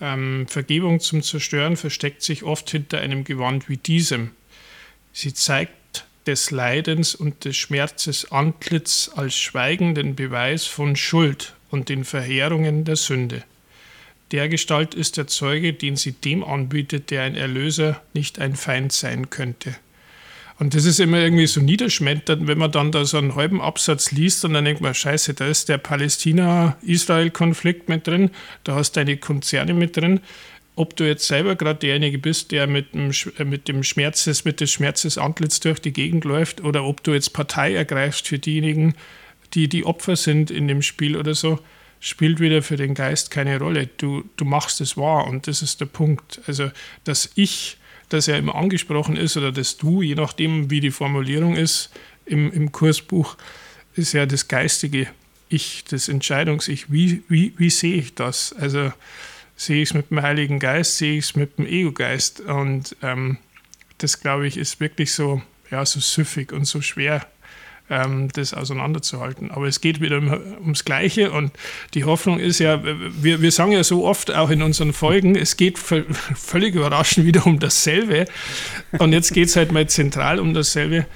ähm, 0.00 0.46
Vergebung 0.48 1.00
zum 1.00 1.22
Zerstören 1.22 1.76
versteckt 1.76 2.22
sich 2.22 2.42
oft 2.42 2.70
hinter 2.70 3.00
einem 3.00 3.24
Gewand 3.24 3.68
wie 3.68 3.78
diesem. 3.78 4.32
Sie 5.12 5.32
zeigt 5.32 6.06
des 6.26 6.50
Leidens 6.50 7.14
und 7.14 7.44
des 7.44 7.56
Schmerzes 7.56 8.30
Antlitz 8.32 9.10
als 9.14 9.36
schweigenden 9.36 10.16
Beweis 10.16 10.66
von 10.66 10.96
Schuld 10.96 11.54
und 11.70 11.88
den 11.88 12.04
Verheerungen 12.04 12.84
der 12.84 12.96
Sünde. 12.96 13.42
Dergestalt 14.32 14.94
ist 14.94 15.16
der 15.16 15.28
Zeuge, 15.28 15.72
den 15.72 15.96
sie 15.96 16.12
dem 16.12 16.42
anbietet, 16.42 17.10
der 17.10 17.22
ein 17.22 17.36
Erlöser, 17.36 18.02
nicht 18.12 18.40
ein 18.40 18.56
Feind 18.56 18.92
sein 18.92 19.30
könnte. 19.30 19.76
Und 20.58 20.74
das 20.74 20.86
ist 20.86 21.00
immer 21.00 21.18
irgendwie 21.18 21.46
so 21.46 21.60
niederschmetternd, 21.60 22.46
wenn 22.46 22.56
man 22.56 22.72
dann 22.72 22.90
da 22.90 23.04
so 23.04 23.18
einen 23.18 23.34
halben 23.34 23.60
Absatz 23.60 24.10
liest 24.10 24.42
und 24.44 24.54
dann 24.54 24.64
denkt 24.64 24.80
man, 24.80 24.94
scheiße, 24.94 25.34
da 25.34 25.46
ist 25.46 25.68
der 25.68 25.76
Palästina-Israel-Konflikt 25.76 27.90
mit 27.90 28.06
drin, 28.06 28.30
da 28.64 28.74
hast 28.74 28.92
du 28.92 29.00
deine 29.00 29.18
Konzerne 29.18 29.74
mit 29.74 29.98
drin. 29.98 30.20
Ob 30.74 30.96
du 30.96 31.04
jetzt 31.04 31.26
selber 31.26 31.56
gerade 31.56 31.80
derjenige 31.80 32.16
bist, 32.18 32.52
der 32.52 32.66
mit 32.66 32.94
dem, 32.94 33.10
äh, 33.38 33.44
mit 33.44 33.68
dem 33.68 33.82
Schmerzes, 33.82 34.46
mit 34.46 34.60
des 34.60 34.72
Schmerzes 34.72 35.18
Antlitz 35.18 35.60
durch 35.60 35.80
die 35.80 35.92
Gegend 35.92 36.24
läuft, 36.24 36.62
oder 36.62 36.84
ob 36.84 37.02
du 37.02 37.12
jetzt 37.12 37.34
Partei 37.34 37.74
ergreifst 37.74 38.28
für 38.28 38.38
diejenigen, 38.38 38.94
die 39.54 39.68
die 39.68 39.84
Opfer 39.84 40.16
sind 40.16 40.50
in 40.50 40.68
dem 40.68 40.82
Spiel 40.82 41.16
oder 41.16 41.34
so, 41.34 41.58
spielt 42.00 42.40
wieder 42.40 42.62
für 42.62 42.76
den 42.76 42.94
Geist 42.94 43.30
keine 43.30 43.58
Rolle. 43.58 43.88
Du, 43.98 44.24
du 44.36 44.44
machst 44.44 44.80
es 44.80 44.96
wahr 44.96 45.26
und 45.26 45.46
das 45.46 45.62
ist 45.62 45.80
der 45.80 45.86
Punkt. 45.86 46.40
Also, 46.46 46.70
dass 47.04 47.30
ich 47.34 47.78
das 48.08 48.26
ja 48.26 48.36
immer 48.36 48.54
angesprochen 48.54 49.16
ist 49.16 49.36
oder 49.36 49.52
das 49.52 49.76
Du, 49.76 50.02
je 50.02 50.14
nachdem, 50.14 50.70
wie 50.70 50.80
die 50.80 50.90
Formulierung 50.90 51.56
ist 51.56 51.90
im, 52.24 52.52
im 52.52 52.72
Kursbuch, 52.72 53.36
ist 53.94 54.12
ja 54.12 54.26
das 54.26 54.48
geistige 54.48 55.08
Ich, 55.48 55.84
das 55.88 56.08
Entscheidungs-Ich. 56.08 56.90
Wie, 56.92 57.22
wie, 57.28 57.54
wie 57.56 57.70
sehe 57.70 57.96
ich 57.96 58.14
das? 58.14 58.52
Also 58.52 58.92
sehe 59.56 59.82
ich 59.82 59.90
es 59.90 59.94
mit 59.94 60.10
dem 60.10 60.22
Heiligen 60.22 60.58
Geist, 60.58 60.98
sehe 60.98 61.18
ich 61.18 61.24
es 61.26 61.36
mit 61.36 61.58
dem 61.58 61.66
Ego-Geist. 61.66 62.40
Und 62.40 62.96
ähm, 63.02 63.38
das, 63.98 64.20
glaube 64.20 64.46
ich, 64.46 64.56
ist 64.56 64.80
wirklich 64.80 65.12
so, 65.12 65.42
ja, 65.70 65.84
so 65.86 66.00
süffig 66.00 66.52
und 66.52 66.66
so 66.66 66.82
schwer 66.82 67.26
ähm, 67.90 68.28
das 68.32 68.54
auseinanderzuhalten. 68.54 69.50
Aber 69.50 69.66
es 69.66 69.80
geht 69.80 70.00
wieder 70.00 70.18
um, 70.18 70.28
ums 70.60 70.84
Gleiche 70.84 71.30
und 71.30 71.52
die 71.94 72.04
Hoffnung 72.04 72.38
ist 72.38 72.58
ja, 72.58 72.82
wir, 72.82 73.42
wir 73.42 73.52
sagen 73.52 73.72
ja 73.72 73.84
so 73.84 74.04
oft 74.04 74.34
auch 74.34 74.50
in 74.50 74.62
unseren 74.62 74.92
Folgen, 74.92 75.36
es 75.36 75.56
geht 75.56 75.78
völlig 76.34 76.74
überraschend 76.74 77.26
wieder 77.26 77.46
um 77.46 77.58
dasselbe. 77.58 78.26
Und 78.98 79.12
jetzt 79.12 79.32
geht 79.32 79.48
es 79.48 79.56
halt 79.56 79.72
mal 79.72 79.88
zentral 79.88 80.40
um 80.40 80.54
dasselbe 80.54 81.06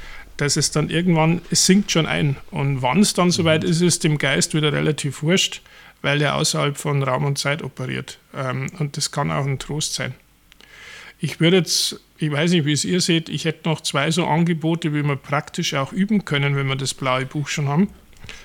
dass 0.40 0.56
es 0.56 0.70
dann 0.70 0.88
irgendwann, 0.88 1.42
es 1.50 1.66
sinkt 1.66 1.92
schon 1.92 2.06
ein. 2.06 2.36
Und 2.50 2.80
wann 2.82 3.00
es 3.00 3.12
dann 3.12 3.30
soweit 3.30 3.62
ist, 3.62 3.82
ist 3.82 4.04
dem 4.04 4.16
Geist 4.16 4.54
wieder 4.54 4.72
relativ 4.72 5.22
wurscht, 5.22 5.60
weil 6.02 6.22
er 6.22 6.36
außerhalb 6.36 6.76
von 6.78 7.02
Raum 7.02 7.24
und 7.24 7.38
Zeit 7.38 7.62
operiert. 7.62 8.18
Ähm, 8.34 8.68
und 8.78 8.96
das 8.96 9.10
kann 9.10 9.30
auch 9.30 9.44
ein 9.44 9.58
Trost 9.58 9.94
sein. 9.94 10.14
Ich 11.18 11.40
würde 11.40 11.58
jetzt, 11.58 12.00
ich 12.20 12.30
weiß 12.30 12.50
nicht, 12.50 12.66
wie 12.66 12.72
es 12.72 12.84
ihr 12.84 13.00
seht, 13.00 13.28
ich 13.28 13.44
hätte 13.44 13.68
noch 13.68 13.80
zwei 13.80 14.10
so 14.10 14.26
Angebote, 14.26 14.92
wie 14.92 15.02
wir 15.02 15.16
praktisch 15.16 15.74
auch 15.74 15.92
üben 15.92 16.24
können, 16.24 16.54
wenn 16.54 16.66
wir 16.66 16.76
das 16.76 16.92
blaue 16.94 17.24
Buch 17.26 17.48
schon 17.48 17.68
haben. 17.68 17.88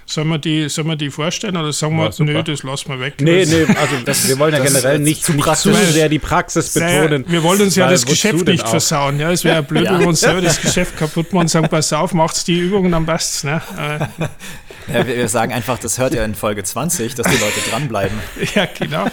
Sollen 0.07 0.27
wir 0.29 0.37
die, 0.37 0.69
sollen 0.69 0.87
wir 0.87 0.95
die 0.95 1.09
vorstellen 1.09 1.57
oder 1.57 1.73
sagen 1.73 1.97
wir, 1.97 2.09
ja, 2.09 2.11
nö, 2.19 2.43
das 2.43 2.63
lassen 2.63 2.89
wir 2.89 2.99
weg? 2.99 3.15
Nee, 3.19 3.45
nee, 3.45 3.65
also 3.75 3.97
das, 4.05 4.27
wir 4.27 4.39
wollen 4.39 4.53
ja 4.53 4.63
generell 4.63 4.99
nicht 4.99 5.23
zu, 5.23 5.33
nicht 5.33 5.55
zu 5.57 5.73
sehr 5.73 6.09
die 6.09 6.19
Praxis 6.19 6.73
betonen. 6.73 7.25
Wir 7.27 7.43
wollen 7.43 7.61
uns 7.61 7.75
ja 7.75 7.89
das 7.89 8.05
Geschäft 8.05 8.47
nicht 8.47 8.67
versauen. 8.67 9.19
Ja, 9.19 9.31
es 9.31 9.43
wäre 9.43 9.55
ja 9.55 9.61
blöd, 9.61 9.85
ja. 9.85 9.93
wenn 9.93 10.01
wir 10.01 10.07
uns 10.07 10.21
selber 10.21 10.41
das 10.41 10.61
Geschäft 10.61 10.97
kaputt 10.97 11.33
machen 11.33 11.43
und 11.43 11.47
sagen, 11.49 11.67
pass 11.69 11.91
auf, 11.91 12.13
macht's 12.13 12.43
die 12.45 12.59
Übungen 12.59 12.93
am 12.93 13.05
besten. 13.05 13.47
Ne? 13.47 13.61
Ja, 14.87 15.07
wir, 15.07 15.27
sagen 15.29 15.53
einfach, 15.53 15.79
das 15.79 15.97
hört 15.97 16.13
ja 16.13 16.23
in 16.23 16.35
Folge 16.35 16.63
20, 16.63 17.15
dass 17.15 17.27
die 17.27 17.37
Leute 17.37 17.59
dranbleiben. 17.69 18.17
Ja, 18.55 18.65
genau. 18.65 19.05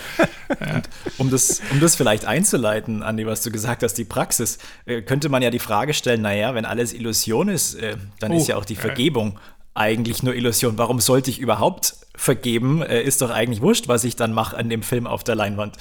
Ja. 0.61 0.83
Um, 1.19 1.31
das, 1.31 1.63
um 1.71 1.81
das 1.81 1.97
vielleicht 1.97 2.27
einzuleiten, 2.27 3.03
Andi, 3.03 3.27
was 3.27 3.43
du 3.43 3.51
gesagt 3.51 3.83
hast, 3.83 3.95
die 3.95 4.05
Praxis, 4.05 4.59
äh, 4.85 5.01
könnte 5.01 5.29
man 5.29 5.43
ja 5.43 5.51
die 5.51 5.59
Frage 5.59 5.95
stellen, 5.95 6.23
naja, 6.23 6.55
wenn 6.55 6.65
alles 6.65 6.93
Illusion 6.93 7.49
ist, 7.49 7.75
äh, 7.75 7.97
dann 8.21 8.33
oh, 8.33 8.37
ist 8.37 8.49
ja 8.49 8.57
auch 8.57 8.65
die 8.65 8.77
Vergebung 8.77 9.39
eigentlich 9.75 10.23
nur 10.23 10.35
Illusion. 10.35 10.77
Warum 10.77 11.01
sollte 11.01 11.31
ich 11.31 11.39
überhaupt 11.39 11.97
vergeben? 12.15 12.83
Äh, 12.83 13.03
ist 13.03 13.23
doch 13.23 13.31
eigentlich 13.31 13.63
wurscht, 13.63 13.89
was 13.89 14.05
ich 14.05 14.17
dann 14.17 14.33
mache 14.33 14.57
an 14.57 14.69
dem 14.69 14.83
Film 14.83 15.07
auf 15.07 15.25
der 15.25 15.35
Leinwand. 15.35 15.77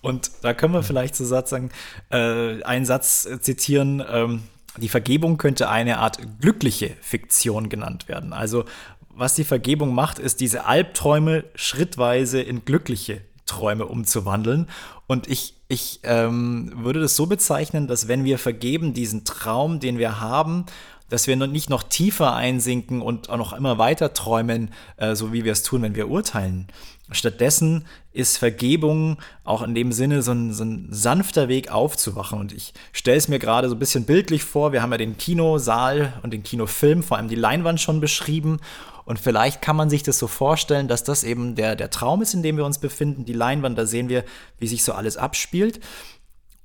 Und 0.00 0.30
da 0.42 0.54
können 0.54 0.74
wir 0.74 0.82
vielleicht 0.82 1.16
so 1.16 1.24
Satz 1.24 1.50
sagen, 1.50 1.70
äh, 2.10 2.62
einen 2.62 2.84
Satz 2.84 3.28
zitieren, 3.40 4.02
ähm, 4.08 4.42
die 4.78 4.88
Vergebung 4.88 5.36
könnte 5.36 5.68
eine 5.68 5.98
Art 5.98 6.18
glückliche 6.40 6.96
Fiktion 7.02 7.68
genannt 7.68 8.08
werden. 8.08 8.32
Also 8.32 8.64
was 9.14 9.34
die 9.34 9.44
Vergebung 9.44 9.94
macht, 9.94 10.18
ist 10.18 10.40
diese 10.40 10.64
Albträume 10.64 11.44
schrittweise 11.54 12.40
in 12.40 12.64
glückliche 12.64 13.20
Träume 13.46 13.86
umzuwandeln. 13.86 14.68
Und 15.06 15.28
ich, 15.28 15.54
ich 15.68 16.00
ähm, 16.04 16.72
würde 16.76 17.00
das 17.00 17.16
so 17.16 17.26
bezeichnen, 17.26 17.86
dass 17.86 18.08
wenn 18.08 18.24
wir 18.24 18.38
vergeben, 18.38 18.94
diesen 18.94 19.24
Traum, 19.24 19.80
den 19.80 19.98
wir 19.98 20.20
haben, 20.20 20.66
dass 21.10 21.26
wir 21.26 21.36
nicht 21.36 21.68
noch 21.68 21.82
tiefer 21.82 22.34
einsinken 22.34 23.02
und 23.02 23.28
auch 23.28 23.36
noch 23.36 23.52
immer 23.52 23.76
weiter 23.76 24.14
träumen, 24.14 24.70
äh, 24.96 25.14
so 25.14 25.32
wie 25.32 25.44
wir 25.44 25.52
es 25.52 25.62
tun, 25.62 25.82
wenn 25.82 25.94
wir 25.94 26.08
urteilen. 26.08 26.68
Stattdessen 27.10 27.84
ist 28.12 28.38
Vergebung 28.38 29.18
auch 29.44 29.60
in 29.60 29.74
dem 29.74 29.92
Sinne 29.92 30.22
so 30.22 30.32
ein, 30.32 30.54
so 30.54 30.64
ein 30.64 30.88
sanfter 30.90 31.48
Weg 31.48 31.70
aufzuwachen. 31.70 32.38
Und 32.38 32.52
ich 32.52 32.72
stelle 32.92 33.18
es 33.18 33.28
mir 33.28 33.38
gerade 33.38 33.68
so 33.68 33.74
ein 33.74 33.78
bisschen 33.78 34.04
bildlich 34.04 34.44
vor. 34.44 34.72
Wir 34.72 34.80
haben 34.80 34.92
ja 34.92 34.98
den 34.98 35.18
Kinosaal 35.18 36.14
und 36.22 36.32
den 36.32 36.42
Kinofilm, 36.42 37.02
vor 37.02 37.18
allem 37.18 37.28
die 37.28 37.34
Leinwand 37.34 37.80
schon 37.80 38.00
beschrieben. 38.00 38.60
Und 39.04 39.18
vielleicht 39.18 39.62
kann 39.62 39.76
man 39.76 39.90
sich 39.90 40.02
das 40.02 40.18
so 40.18 40.26
vorstellen, 40.26 40.88
dass 40.88 41.04
das 41.04 41.24
eben 41.24 41.54
der, 41.54 41.76
der 41.76 41.90
Traum 41.90 42.22
ist, 42.22 42.34
in 42.34 42.42
dem 42.42 42.56
wir 42.56 42.64
uns 42.64 42.78
befinden. 42.78 43.24
Die 43.24 43.32
Leinwand, 43.32 43.76
da 43.76 43.86
sehen 43.86 44.08
wir, 44.08 44.24
wie 44.58 44.68
sich 44.68 44.84
so 44.84 44.92
alles 44.92 45.16
abspielt. 45.16 45.80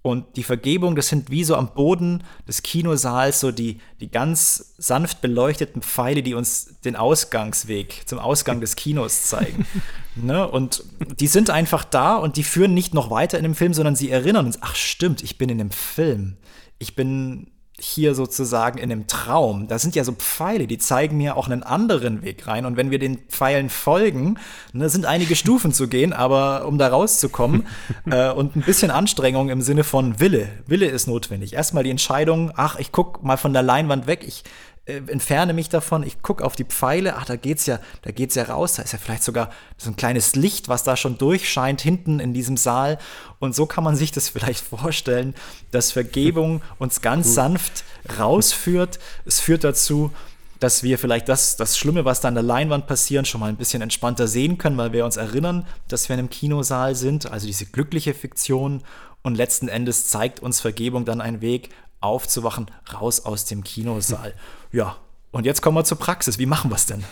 Und 0.07 0.37
die 0.37 0.43
Vergebung, 0.43 0.95
das 0.95 1.09
sind 1.09 1.31
wie 1.31 1.43
so 1.43 1.55
am 1.57 1.73
Boden 1.73 2.23
des 2.47 2.63
Kinosaals 2.63 3.41
so 3.41 3.51
die, 3.51 3.81
die 3.99 4.09
ganz 4.09 4.73
sanft 4.77 5.19
beleuchteten 5.19 5.81
Pfeile, 5.81 6.23
die 6.23 6.33
uns 6.33 6.79
den 6.85 6.95
Ausgangsweg 6.95 8.03
zum 8.05 8.17
Ausgang 8.17 8.61
des 8.61 8.77
Kinos 8.77 9.23
zeigen. 9.23 9.65
ne? 10.15 10.47
Und 10.47 10.83
die 11.19 11.27
sind 11.27 11.49
einfach 11.49 11.83
da 11.83 12.15
und 12.15 12.37
die 12.37 12.43
führen 12.43 12.73
nicht 12.73 12.93
noch 12.93 13.09
weiter 13.09 13.37
in 13.37 13.43
dem 13.43 13.55
Film, 13.55 13.73
sondern 13.73 13.97
sie 13.97 14.09
erinnern 14.09 14.45
uns, 14.45 14.59
ach 14.61 14.75
stimmt, 14.75 15.23
ich 15.23 15.37
bin 15.37 15.49
in 15.49 15.57
dem 15.57 15.71
Film. 15.71 16.37
Ich 16.79 16.95
bin 16.95 17.51
hier 17.79 18.15
sozusagen 18.15 18.79
in 18.79 18.91
einem 18.91 19.05
Traum. 19.05 19.67
Da 19.67 19.77
sind 19.77 19.95
ja 19.95 20.03
so 20.03 20.11
Pfeile, 20.11 20.65
die 20.65 20.79
zeigen 20.79 21.17
mir 21.17 21.37
auch 21.37 21.47
einen 21.47 21.61
anderen 21.61 22.23
Weg 22.23 22.47
rein. 22.47 22.65
Und 22.65 22.75
wenn 22.75 22.89
wir 22.89 22.97
den 22.97 23.19
Pfeilen 23.29 23.69
folgen, 23.69 24.39
ne, 24.73 24.89
sind 24.89 25.05
einige 25.05 25.35
Stufen 25.37 25.71
zu 25.71 25.87
gehen, 25.87 26.11
aber 26.11 26.65
um 26.65 26.77
da 26.79 26.87
rauszukommen 26.87 27.67
äh, 28.09 28.31
und 28.31 28.55
ein 28.55 28.61
bisschen 28.61 28.89
Anstrengung 28.89 29.49
im 29.49 29.61
Sinne 29.61 29.83
von 29.83 30.19
Wille. 30.19 30.49
Wille 30.65 30.87
ist 30.87 31.07
notwendig. 31.07 31.53
Erstmal 31.53 31.83
die 31.83 31.91
Entscheidung, 31.91 32.51
ach, 32.55 32.79
ich 32.79 32.91
guck 32.91 33.23
mal 33.23 33.37
von 33.37 33.53
der 33.53 33.63
Leinwand 33.63 34.07
weg, 34.07 34.23
ich 34.27 34.43
äh, 34.87 35.01
entferne 35.07 35.53
mich 35.53 35.69
davon, 35.69 36.03
ich 36.03 36.21
gucke 36.21 36.43
auf 36.43 36.55
die 36.55 36.63
Pfeile, 36.63 37.17
ach, 37.17 37.25
da 37.25 37.35
geht's 37.35 37.65
ja, 37.65 37.79
da 38.03 38.11
geht's 38.11 38.35
ja 38.35 38.43
raus, 38.43 38.75
da 38.75 38.83
ist 38.83 38.93
ja 38.93 38.99
vielleicht 38.99 39.23
sogar 39.23 39.49
so 39.77 39.89
ein 39.89 39.97
kleines 39.97 40.35
Licht, 40.35 40.69
was 40.69 40.83
da 40.83 40.95
schon 40.95 41.17
durchscheint 41.17 41.81
hinten 41.81 42.19
in 42.19 42.33
diesem 42.33 42.57
Saal. 42.57 42.97
Und 43.39 43.53
so 43.53 43.65
kann 43.65 43.83
man 43.83 43.95
sich 43.95 44.11
das 44.11 44.29
vielleicht 44.29 44.63
vorstellen, 44.63 45.35
dass 45.71 45.91
Vergebung 45.91 46.61
uns 46.79 47.01
ganz 47.01 47.33
sanft 47.33 47.83
rausführt. 48.17 48.99
Es 49.25 49.39
führt 49.39 49.63
dazu, 49.63 50.11
dass 50.59 50.83
wir 50.83 50.97
vielleicht 50.97 51.29
das, 51.29 51.55
das 51.55 51.77
Schlimme, 51.77 52.05
was 52.05 52.21
da 52.21 52.29
an 52.29 52.33
der 52.33 52.43
Leinwand 52.43 52.87
passiert, 52.87 53.27
schon 53.27 53.41
mal 53.41 53.49
ein 53.49 53.57
bisschen 53.57 53.81
entspannter 53.81 54.27
sehen 54.27 54.57
können, 54.57 54.77
weil 54.77 54.93
wir 54.93 55.05
uns 55.05 55.17
erinnern, 55.17 55.67
dass 55.87 56.09
wir 56.09 56.15
in 56.15 56.19
einem 56.19 56.29
Kinosaal 56.29 56.95
sind, 56.95 57.29
also 57.29 57.45
diese 57.45 57.65
glückliche 57.65 58.13
Fiktion. 58.13 58.81
Und 59.21 59.35
letzten 59.35 59.67
Endes 59.67 60.07
zeigt 60.07 60.39
uns 60.39 60.61
Vergebung 60.61 61.03
dann 61.03 61.19
einen 61.19 61.41
Weg, 61.41 61.69
aufzuwachen, 61.99 62.67
raus 62.93 63.21
aus 63.21 63.45
dem 63.45 63.63
Kinosaal. 63.63 64.33
Ja, 64.71 64.97
und 65.31 65.45
jetzt 65.45 65.61
kommen 65.61 65.77
wir 65.77 65.83
zur 65.83 65.99
Praxis. 65.99 66.39
Wie 66.39 66.45
machen 66.45 66.71
wir 66.71 66.75
es 66.75 66.85
denn? 66.85 67.03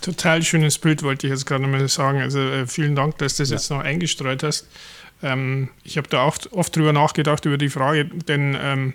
Total 0.00 0.42
schönes 0.42 0.78
Bild, 0.78 1.02
wollte 1.02 1.26
ich 1.26 1.30
jetzt 1.30 1.46
gerade 1.46 1.66
mal 1.66 1.88
sagen. 1.88 2.20
Also 2.20 2.40
äh, 2.40 2.66
vielen 2.66 2.94
Dank, 2.94 3.18
dass 3.18 3.36
du 3.36 3.42
das 3.42 3.50
ja. 3.50 3.56
jetzt 3.56 3.70
noch 3.70 3.80
eingestreut 3.80 4.42
hast. 4.42 4.66
Ähm, 5.22 5.70
ich 5.84 5.96
habe 5.96 6.08
da 6.08 6.22
auch 6.22 6.36
oft 6.52 6.74
drüber 6.76 6.92
nachgedacht, 6.92 7.44
über 7.44 7.58
die 7.58 7.70
Frage, 7.70 8.04
denn 8.04 8.56
ähm, 8.60 8.94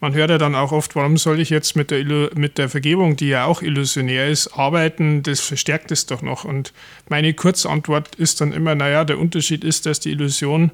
man 0.00 0.14
hört 0.14 0.30
ja 0.30 0.38
dann 0.38 0.54
auch 0.54 0.70
oft, 0.70 0.94
warum 0.94 1.16
soll 1.16 1.40
ich 1.40 1.50
jetzt 1.50 1.74
mit 1.74 1.90
der, 1.90 2.04
mit 2.34 2.58
der 2.58 2.68
Vergebung, 2.68 3.16
die 3.16 3.28
ja 3.28 3.46
auch 3.46 3.62
illusionär 3.62 4.28
ist, 4.28 4.48
arbeiten? 4.48 5.22
Das 5.22 5.40
verstärkt 5.40 5.90
es 5.90 6.06
doch 6.06 6.22
noch. 6.22 6.44
Und 6.44 6.72
meine 7.08 7.34
Kurzantwort 7.34 8.14
ist 8.14 8.40
dann 8.40 8.52
immer, 8.52 8.74
naja, 8.74 9.04
der 9.04 9.18
Unterschied 9.18 9.64
ist, 9.64 9.86
dass 9.86 9.98
die 9.98 10.10
Illusion 10.12 10.70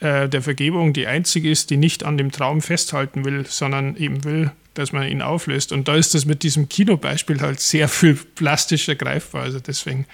äh, 0.00 0.28
der 0.28 0.42
Vergebung 0.42 0.92
die 0.92 1.06
einzige 1.06 1.50
ist, 1.50 1.70
die 1.70 1.76
nicht 1.76 2.04
an 2.04 2.18
dem 2.18 2.30
Traum 2.30 2.60
festhalten 2.60 3.24
will, 3.24 3.46
sondern 3.46 3.96
eben 3.96 4.24
will, 4.24 4.50
dass 4.74 4.92
man 4.92 5.08
ihn 5.08 5.22
auflöst. 5.22 5.72
Und 5.72 5.88
da 5.88 5.96
ist 5.96 6.14
das 6.14 6.26
mit 6.26 6.42
diesem 6.42 6.68
Kinobeispiel 6.68 7.40
halt 7.40 7.60
sehr 7.60 7.88
viel 7.88 8.14
plastischer 8.14 8.94
greifbar. 8.94 9.42
Also 9.42 9.60
deswegen 9.60 10.06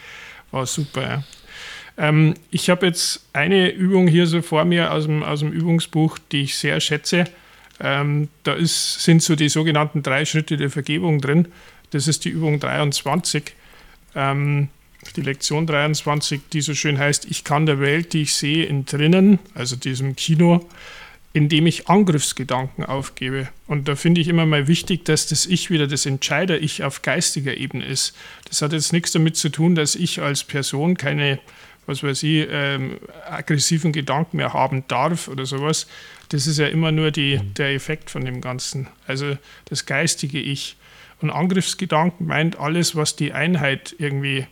war 0.50 0.62
es 0.62 0.74
super. 0.74 1.02
Ja. 1.02 1.24
Ähm, 1.98 2.34
ich 2.50 2.70
habe 2.70 2.86
jetzt 2.86 3.26
eine 3.32 3.70
Übung 3.70 4.06
hier 4.06 4.26
so 4.26 4.40
vor 4.40 4.64
mir 4.64 4.92
aus 4.92 5.04
dem, 5.04 5.22
aus 5.22 5.40
dem 5.40 5.52
Übungsbuch, 5.52 6.18
die 6.30 6.42
ich 6.42 6.56
sehr 6.56 6.80
schätze. 6.80 7.24
Ähm, 7.80 8.28
da 8.44 8.52
ist, 8.52 9.02
sind 9.02 9.22
so 9.22 9.34
die 9.34 9.48
sogenannten 9.48 10.02
drei 10.02 10.24
Schritte 10.24 10.56
der 10.56 10.70
Vergebung 10.70 11.20
drin. 11.20 11.48
Das 11.90 12.06
ist 12.06 12.24
die 12.24 12.30
Übung 12.30 12.60
23. 12.60 13.54
Ähm, 14.14 14.68
die 15.16 15.22
Lektion 15.22 15.66
23, 15.66 16.40
die 16.52 16.60
so 16.60 16.74
schön 16.74 16.98
heißt, 16.98 17.26
ich 17.30 17.44
kann 17.44 17.66
der 17.66 17.80
Welt, 17.80 18.12
die 18.12 18.22
ich 18.22 18.34
sehe, 18.34 18.66
entrinnen, 18.66 19.38
also 19.54 19.76
diesem 19.76 20.16
Kino, 20.16 20.68
indem 21.32 21.66
ich 21.66 21.88
Angriffsgedanken 21.88 22.84
aufgebe. 22.84 23.48
Und 23.66 23.88
da 23.88 23.96
finde 23.96 24.20
ich 24.20 24.28
immer 24.28 24.46
mal 24.46 24.68
wichtig, 24.68 25.04
dass 25.04 25.26
das 25.26 25.46
Ich 25.46 25.70
wieder 25.70 25.86
das 25.86 26.06
Entscheider-Ich 26.06 26.84
auf 26.84 27.02
geistiger 27.02 27.56
Ebene 27.56 27.84
ist. 27.84 28.14
Das 28.48 28.62
hat 28.62 28.72
jetzt 28.72 28.92
nichts 28.92 29.12
damit 29.12 29.36
zu 29.36 29.48
tun, 29.48 29.74
dass 29.74 29.94
ich 29.94 30.20
als 30.20 30.44
Person 30.44 30.96
keine, 30.96 31.38
was 31.86 32.02
weiß 32.02 32.22
ich, 32.22 32.46
ähm, 32.50 32.98
aggressiven 33.28 33.92
Gedanken 33.92 34.36
mehr 34.36 34.52
haben 34.52 34.84
darf 34.88 35.28
oder 35.28 35.46
sowas. 35.46 35.86
Das 36.28 36.46
ist 36.46 36.58
ja 36.58 36.66
immer 36.66 36.92
nur 36.92 37.10
die, 37.10 37.40
der 37.56 37.74
Effekt 37.74 38.10
von 38.10 38.24
dem 38.24 38.40
Ganzen. 38.40 38.88
Also 39.06 39.36
das 39.66 39.86
geistige 39.86 40.40
Ich. 40.40 40.76
Und 41.22 41.30
Angriffsgedanken 41.30 42.26
meint 42.26 42.58
alles, 42.58 42.94
was 42.94 43.16
die 43.16 43.32
Einheit 43.32 43.94
irgendwie 43.98 44.46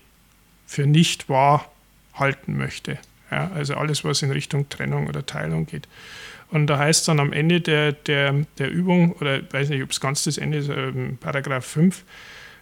für 0.70 0.86
nicht 0.86 1.28
wahr 1.28 1.68
halten 2.14 2.56
möchte. 2.56 2.96
Ja, 3.32 3.50
also 3.52 3.74
alles, 3.74 4.04
was 4.04 4.22
in 4.22 4.30
Richtung 4.30 4.68
Trennung 4.68 5.08
oder 5.08 5.26
Teilung 5.26 5.66
geht. 5.66 5.88
Und 6.52 6.68
da 6.68 6.78
heißt 6.78 7.08
dann 7.08 7.18
am 7.18 7.32
Ende 7.32 7.60
der, 7.60 7.90
der, 7.90 8.46
der 8.56 8.70
Übung, 8.70 9.10
oder 9.14 9.38
ich 9.38 9.52
weiß 9.52 9.68
nicht, 9.70 9.82
ob 9.82 9.90
es 9.90 10.00
ganz 10.00 10.22
das 10.22 10.38
Ende 10.38 10.58
ist, 10.58 10.68
ähm, 10.68 11.18
Paragraph 11.20 11.66
5, 11.66 12.04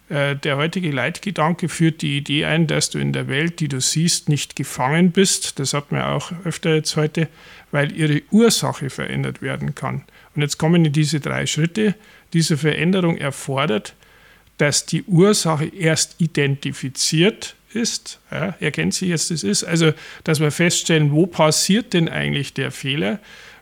äh, 0.09 0.35
der 0.35 0.57
heutige 0.57 0.89
Leitgedanke 0.89 1.69
führt 1.69 2.01
die 2.01 2.17
Idee 2.17 2.45
ein, 2.45 2.65
dass 2.65 2.89
du 2.89 2.97
in 2.97 3.13
der 3.13 3.27
Welt, 3.27 3.59
die 3.59 3.67
du 3.67 3.79
siehst, 3.79 4.27
nicht 4.27 4.55
gefangen 4.55 5.11
bist. 5.11 5.59
Das 5.59 5.75
hat 5.75 5.91
man 5.91 6.01
auch 6.01 6.31
öfter 6.45 6.73
jetzt 6.73 6.95
heute, 6.95 7.27
weil 7.69 7.91
ihre 7.91 8.23
Ursache 8.31 8.89
verändert 8.89 9.43
werden 9.43 9.75
kann. 9.75 10.03
Und 10.35 10.41
jetzt 10.41 10.57
kommen 10.57 10.91
diese 10.91 11.19
drei 11.19 11.45
Schritte. 11.45 11.93
Diese 12.33 12.57
Veränderung 12.57 13.17
erfordert, 13.17 13.93
dass 14.57 14.87
die 14.87 15.03
Ursache 15.03 15.67
erst 15.67 16.19
identifiziert 16.19 17.55
ist, 17.73 18.19
ja, 18.31 18.55
erkennt 18.59 18.93
sich 18.93 19.09
jetzt, 19.09 19.31
das 19.31 19.43
ist, 19.43 19.63
also 19.63 19.93
dass 20.23 20.39
wir 20.39 20.51
feststellen, 20.51 21.11
wo 21.11 21.27
passiert 21.27 21.93
denn 21.93 22.09
eigentlich 22.09 22.53
der 22.53 22.71
Fehler 22.71 23.19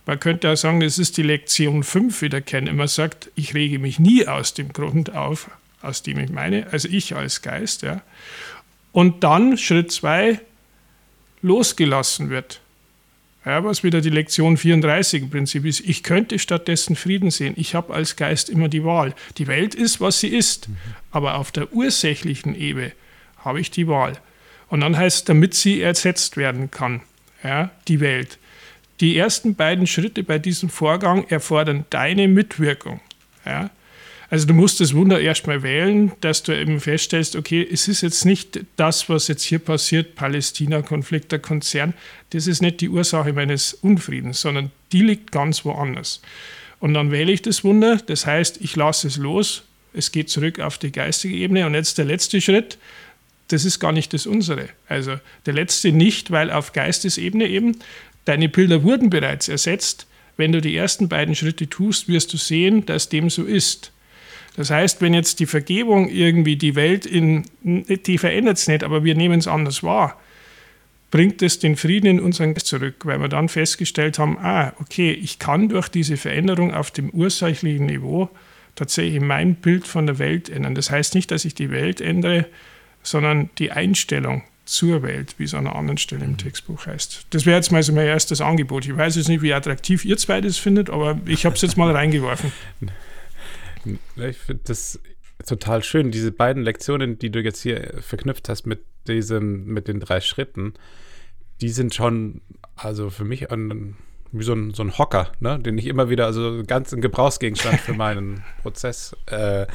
man 0.08 0.22
könnte 0.22 0.50
auch 0.50 0.56
sagen, 0.56 0.80
das 0.80 0.98
ist 0.98 1.18
die 1.18 1.24
Lektion 1.24 1.84
5, 1.84 2.22
wie 2.22 2.30
der 2.30 2.42
immer 2.54 2.88
sagt, 2.88 3.30
ich 3.36 3.54
rege 3.54 3.78
mich 3.78 4.00
nie 4.00 4.26
aus 4.26 4.54
dem 4.54 4.72
Grund 4.72 5.14
auf, 5.14 5.52
aus 5.82 6.02
dem 6.02 6.18
ich 6.18 6.30
meine, 6.30 6.66
also 6.72 6.88
ich 6.88 7.14
als 7.14 7.42
Geist. 7.42 7.82
Ja. 7.82 8.02
Und 8.94 9.26
dann 9.26 9.58
Schritt 9.58 9.92
2 9.92 10.40
losgelassen 11.42 12.30
wird. 12.30 12.62
Ja, 13.46 13.64
was 13.66 13.84
wieder 13.84 14.00
die 14.00 14.10
Lektion 14.10 14.58
34 14.58 15.24
im 15.24 15.30
Prinzip 15.30 15.66
ist. 15.66 15.82
Ich 15.82 16.04
könnte 16.04 16.40
stattdessen 16.40 16.96
Frieden 16.96 17.30
sehen. 17.30 17.54
Ich 17.58 17.76
habe 17.76 17.94
als 17.94 18.16
Geist 18.16 18.50
immer 18.50 18.70
die 18.70 18.86
Wahl. 18.86 19.14
Die 19.38 19.48
Welt 19.48 19.76
ist, 19.76 20.00
was 20.00 20.22
sie 20.22 20.30
ist. 20.30 20.70
Mhm. 20.70 20.78
Aber 21.12 21.36
auf 21.36 21.52
der 21.52 21.74
ursächlichen 21.74 22.56
Ebene 22.56 22.94
habe 23.40 23.60
ich 23.60 23.72
die 23.72 23.88
Wahl. 23.88 24.14
Und 24.70 24.82
dann 24.82 24.98
heißt 24.98 25.18
es, 25.18 25.24
damit 25.24 25.54
sie 25.54 25.82
ersetzt 25.82 26.38
werden 26.38 26.72
kann, 26.72 27.02
ja, 27.44 27.72
die 27.88 28.00
Welt. 28.00 28.38
Die 29.00 29.18
ersten 29.18 29.56
beiden 29.56 29.88
Schritte 29.88 30.24
bei 30.24 30.40
diesem 30.40 30.70
Vorgang 30.70 31.26
erfordern 31.30 31.86
deine 31.90 32.28
Mitwirkung. 32.28 33.00
Ja? 33.46 33.70
Also 34.30 34.46
du 34.46 34.54
musst 34.54 34.82
das 34.82 34.94
Wunder 34.94 35.22
erstmal 35.22 35.64
wählen, 35.64 36.12
dass 36.20 36.44
du 36.44 36.52
eben 36.52 36.82
feststellst, 36.82 37.36
okay, 37.36 37.66
es 37.72 37.88
ist 37.88 38.02
jetzt 38.02 38.26
nicht 38.26 38.60
das, 38.76 39.08
was 39.08 39.30
jetzt 39.30 39.44
hier 39.44 39.60
passiert, 39.60 40.16
Palästina-Konflikt, 40.16 41.32
der 41.32 41.40
Konzern, 41.40 41.94
das 42.32 42.48
ist 42.48 42.62
nicht 42.62 42.82
die 42.82 42.90
Ursache 42.90 43.32
meines 43.32 43.74
Unfriedens, 43.74 44.42
sondern 44.42 44.72
die 44.92 45.02
liegt 45.02 45.32
ganz 45.32 45.64
woanders. 45.64 46.22
Und 46.80 46.94
dann 46.94 47.12
wähle 47.12 47.32
ich 47.32 47.42
das 47.42 47.64
Wunder, 47.64 47.98
das 48.06 48.26
heißt, 48.26 48.60
ich 48.62 48.76
lasse 48.76 49.08
es 49.08 49.16
los, 49.18 49.64
es 49.94 50.12
geht 50.12 50.30
zurück 50.30 50.60
auf 50.60 50.78
die 50.78 50.92
geistige 50.92 51.36
Ebene 51.36 51.66
und 51.66 51.74
jetzt 51.74 51.98
der 51.98 52.06
letzte 52.06 52.42
Schritt, 52.42 52.78
das 53.48 53.66
ist 53.66 53.80
gar 53.80 53.92
nicht 53.92 54.14
das 54.14 54.26
unsere. 54.26 54.70
Also 54.88 55.20
der 55.46 55.54
letzte 55.54 55.92
nicht, 55.92 56.32
weil 56.32 56.52
auf 56.52 56.74
Geistesebene 56.74 57.48
eben 57.48 57.78
Deine 58.28 58.50
Bilder 58.50 58.84
wurden 58.84 59.10
bereits 59.10 59.48
ersetzt. 59.48 60.06
Wenn 60.36 60.52
du 60.52 60.60
die 60.60 60.76
ersten 60.76 61.08
beiden 61.08 61.34
Schritte 61.34 61.70
tust, 61.70 62.10
wirst 62.10 62.34
du 62.34 62.38
sehen, 62.38 62.86
dass 62.86 63.08
dem 63.08 63.30
so 63.30 63.46
ist. 63.46 63.94
Das 64.58 64.70
heißt, 64.70 65.02
wenn 65.02 65.14
jetzt 65.14 65.40
die 65.40 65.46
Vergebung 65.46 66.10
irgendwie 66.10 66.58
die 66.58 66.76
Welt 66.76 67.06
in, 67.06 67.46
die 67.64 68.18
verändert 68.18 68.58
es 68.58 68.68
nicht, 68.68 68.84
aber 68.84 69.06
wir 69.06 69.16
nehmen 69.16 69.40
es 69.40 69.48
anders 69.48 69.82
wahr, 69.82 70.20
bringt 71.10 71.42
es 71.42 71.60
den 71.60 71.78
Frieden 71.78 72.08
in 72.08 72.20
unseren 72.20 72.54
Geist 72.54 72.68
zurück, 72.68 73.06
weil 73.06 73.22
wir 73.22 73.30
dann 73.30 73.48
festgestellt 73.48 74.20
haben, 74.20 74.38
ah, 74.40 74.74
okay, 74.82 75.14
ich 75.14 75.40
kann 75.40 75.70
durch 75.70 75.88
diese 75.88 76.18
Veränderung 76.18 76.74
auf 76.74 76.92
dem 76.92 77.10
ursächlichen 77.12 77.86
Niveau 77.86 78.30
tatsächlich 78.76 79.22
mein 79.22 79.56
Bild 79.56 79.88
von 79.88 80.06
der 80.06 80.20
Welt 80.20 80.50
ändern. 80.50 80.76
Das 80.76 80.92
heißt 80.92 81.16
nicht, 81.16 81.32
dass 81.32 81.46
ich 81.46 81.56
die 81.56 81.72
Welt 81.72 82.02
ändere, 82.02 82.46
sondern 83.08 83.50
die 83.58 83.72
Einstellung 83.72 84.44
zur 84.66 85.02
Welt, 85.02 85.36
wie 85.38 85.46
es 85.46 85.54
an 85.54 85.66
einer 85.66 85.76
anderen 85.76 85.98
Stelle 85.98 86.26
im 86.26 86.38
Textbuch 86.38 86.88
heißt. 86.88 87.28
Das 87.30 87.46
wäre 87.46 87.56
jetzt 87.56 87.72
mal 87.72 87.82
so 87.82 87.94
mein 87.94 88.06
erstes 88.06 88.42
Angebot. 88.42 88.86
Ich 88.86 88.96
weiß 88.96 89.16
jetzt 89.16 89.30
nicht, 89.30 89.42
wie 89.42 89.54
attraktiv 89.54 90.04
ihr 90.04 90.18
zwei 90.18 90.42
das 90.42 90.58
findet, 90.58 90.90
aber 90.90 91.18
ich 91.26 91.46
habe 91.46 91.56
es 91.56 91.62
jetzt 91.62 91.78
mal 91.78 91.92
reingeworfen. 91.92 92.52
Ich 94.18 94.38
finde 94.38 94.64
das 94.66 95.00
total 95.46 95.82
schön. 95.82 96.12
Diese 96.12 96.34
beiden 96.34 96.62
Lektionen, 96.62 97.20
die 97.20 97.30
du 97.30 97.40
jetzt 97.40 97.62
hier 97.62 97.94
verknüpft 98.02 98.50
hast 98.50 98.66
mit 98.66 98.82
diesem, 99.08 99.66
mit 99.66 99.88
den 99.88 100.02
drei 100.02 100.20
Schritten, 100.20 100.74
die 101.62 101.70
sind 101.70 101.96
schon, 101.96 102.42
also 102.76 103.10
für 103.10 103.24
mich 103.24 103.50
ein 103.50 103.96
wie 104.32 104.44
so 104.44 104.54
ein, 104.54 104.74
so 104.74 104.84
ein 104.84 104.98
Hocker, 104.98 105.32
ne? 105.40 105.60
den 105.60 105.78
ich 105.78 105.88
immer 105.88 106.10
wieder, 106.10 106.26
also 106.26 106.64
ganz 106.66 106.94
ein 106.94 107.02
Gebrauchsgegenstand 107.02 107.80
für 107.80 107.94
meinen 107.94 108.44
Prozess. 108.62 109.16
Äh, 109.28 109.68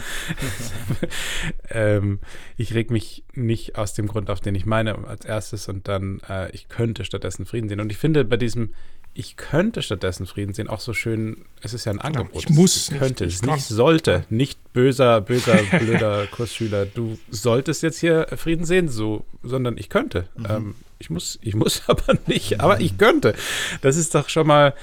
ähm, 1.71 2.21
ich 2.57 2.75
reg 2.75 2.91
mich 2.91 3.25
nicht 3.35 3.77
aus 3.77 3.95
dem 3.95 4.07
Grund 4.07 4.31
auf, 4.31 4.41
den 4.41 4.55
ich 4.55 4.67
meine, 4.67 5.07
als 5.07 5.25
erstes 5.25 5.69
und 5.69 5.89
dann, 5.89 6.21
äh, 6.29 6.51
ich 6.51 6.69
könnte 6.69 7.05
stattdessen 7.05 7.47
Frieden 7.47 7.69
sehen. 7.69 7.81
Und 7.81 7.91
ich 7.91 7.99
finde, 7.99 8.25
bei 8.25 8.37
diesem 8.37 8.71
ich 9.15 9.37
könnte 9.37 9.83
stattdessen 9.83 10.27
Frieden 10.27 10.55
sehen, 10.55 10.69
auch 10.69 10.81
so 10.81 10.95
schön, 10.95 11.45
es 11.61 11.75
ist 11.75 11.85
ja 11.85 11.93
ein 11.93 12.01
Angebot. 12.01 12.45
Ich 12.45 12.49
muss 12.49 12.91
ich 12.91 12.99
könnte, 12.99 13.25
nicht, 13.27 13.35
es 13.35 13.43
nicht 13.43 13.67
sollte, 13.67 14.25
nicht 14.31 14.73
böser, 14.73 15.21
böser, 15.21 15.59
blöder 15.79 16.27
Kursschüler, 16.29 16.87
du 16.87 17.19
solltest 17.31 17.83
jetzt 17.83 17.99
hier 17.99 18.27
Frieden 18.37 18.65
sehen, 18.65 18.89
so, 18.89 19.25
sondern 19.43 19.77
ich 19.77 19.91
könnte. 19.91 20.29
Mhm. 20.37 20.47
Ähm, 20.49 20.75
ich 21.03 21.11
muss, 21.11 21.39
ich 21.43 21.55
muss 21.55 21.83
aber 21.89 22.15
nicht, 22.27 22.61
aber 22.61 22.81
ich 22.81 22.97
könnte. 22.97 23.35
Das 23.81 23.97
ist 23.97 24.15
doch 24.15 24.29
schon 24.29 24.47
mal 24.47 24.75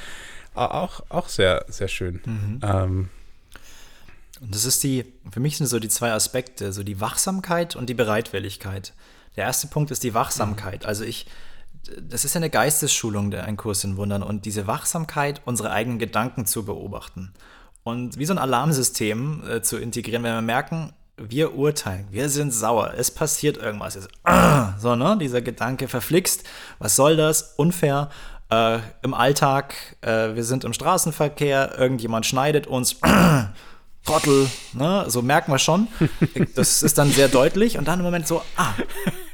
auch, 0.54 1.02
auch 1.08 1.30
sehr, 1.30 1.66
sehr 1.70 1.88
schön. 1.88 2.20
Mhm. 2.26 2.60
Ähm, 2.62 3.10
und 4.42 4.54
das 4.54 4.66
ist 4.66 4.84
die, 4.84 5.06
für 5.32 5.40
mich 5.40 5.58
sind 5.58 5.68
so 5.68 5.80
die 5.80 5.88
zwei 5.88 6.12
Aspekte, 6.12 6.74
so 6.74 6.84
die 6.84 7.00
Wachsamkeit 7.00 7.76
und 7.76 7.90
die 7.90 7.94
Bereitwilligkeit. 7.94 8.94
Der 9.36 9.46
erste 9.46 9.68
Punkt 9.68 9.92
ist 9.92 10.04
die 10.04 10.14
Wachsamkeit. 10.14 10.86
Also 10.86 11.06
ich, 11.06 11.26
das 12.02 12.26
ist 12.26 12.36
ja 12.36 12.40
eine 12.40 12.50
Geistesschulung, 12.50 13.32
der 13.32 13.46
ein 13.46 13.56
Kurs 13.56 13.84
in 13.86 13.96
Wundern 13.96 14.24
und 14.24 14.46
diese 14.46 14.68
Wachsamkeit, 14.68 15.42
unsere 15.46 15.72
eigenen 15.72 16.00
Gedanken 16.00 16.46
zu 16.46 16.66
beobachten 16.66 17.34
und 17.84 18.18
wie 18.18 18.26
so 18.26 18.34
ein 18.34 18.38
Alarmsystem 18.38 19.44
äh, 19.48 19.62
zu 19.62 19.78
integrieren, 19.78 20.24
wenn 20.24 20.34
wir 20.34 20.42
merken, 20.42 20.94
wir 21.28 21.56
urteilen, 21.56 22.08
wir 22.12 22.30
sind 22.30 22.54
sauer, 22.54 22.94
es 22.98 23.12
passiert 23.12 23.58
irgendwas, 23.58 23.96
es, 23.96 24.08
ah, 24.24 24.74
so, 24.80 24.96
ne, 24.96 25.18
dieser 25.20 25.42
Gedanke 25.42 25.88
verflixt, 25.88 26.44
was 26.80 26.96
soll 26.96 27.18
das, 27.18 27.54
unfair, 27.58 28.10
äh, 28.50 28.80
im 29.02 29.14
Alltag, 29.14 29.76
äh, 30.02 30.36
wir 30.36 30.44
sind 30.44 30.64
im 30.64 30.74
Straßenverkehr, 30.74 31.78
irgendjemand 31.78 32.26
schneidet 32.26 32.68
uns, 32.68 32.98
Trottel, 34.06 34.50
ne, 34.74 35.06
so 35.08 35.22
merken 35.22 35.52
wir 35.52 35.60
schon, 35.60 35.88
das 36.56 36.82
ist 36.84 36.98
dann 36.98 37.12
sehr 37.12 37.28
deutlich. 37.28 37.78
Und 37.78 37.88
dann 37.88 38.00
im 38.00 38.06
Moment 38.06 38.28
so, 38.28 38.42
ah, 38.56 38.74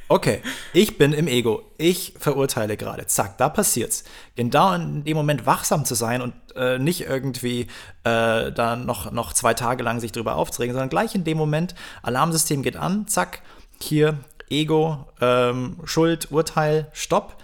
Okay, 0.08 0.42
ich 0.72 1.00
bin 1.00 1.14
im 1.14 1.28
Ego. 1.28 1.64
Ich 1.80 2.14
verurteile 2.20 2.78
gerade. 2.78 3.08
Zack, 3.08 3.40
da 3.40 3.50
passiert's. 3.50 4.04
Genau 4.36 4.74
in 4.74 5.04
dem 5.04 5.18
Moment 5.18 5.48
wachsam 5.48 5.84
zu 5.84 5.96
sein 5.96 6.22
und 6.22 6.34
äh, 6.56 6.80
nicht 6.80 7.02
irgendwie 7.02 7.68
äh, 8.04 8.52
da 8.52 8.76
noch, 8.76 9.12
noch 9.12 9.34
zwei 9.34 9.54
Tage 9.54 9.84
lang 9.84 10.00
sich 10.00 10.12
drüber 10.12 10.36
aufzuregen, 10.36 10.74
sondern 10.74 10.90
gleich 10.90 11.16
in 11.16 11.24
dem 11.24 11.38
Moment, 11.38 11.76
Alarmsystem 12.02 12.64
geht 12.64 12.78
an, 12.78 13.08
zack, 13.08 13.42
hier 13.82 14.18
Ego, 14.50 15.06
ähm, 15.22 15.80
Schuld, 15.86 16.32
Urteil, 16.32 16.88
Stopp. 16.94 17.38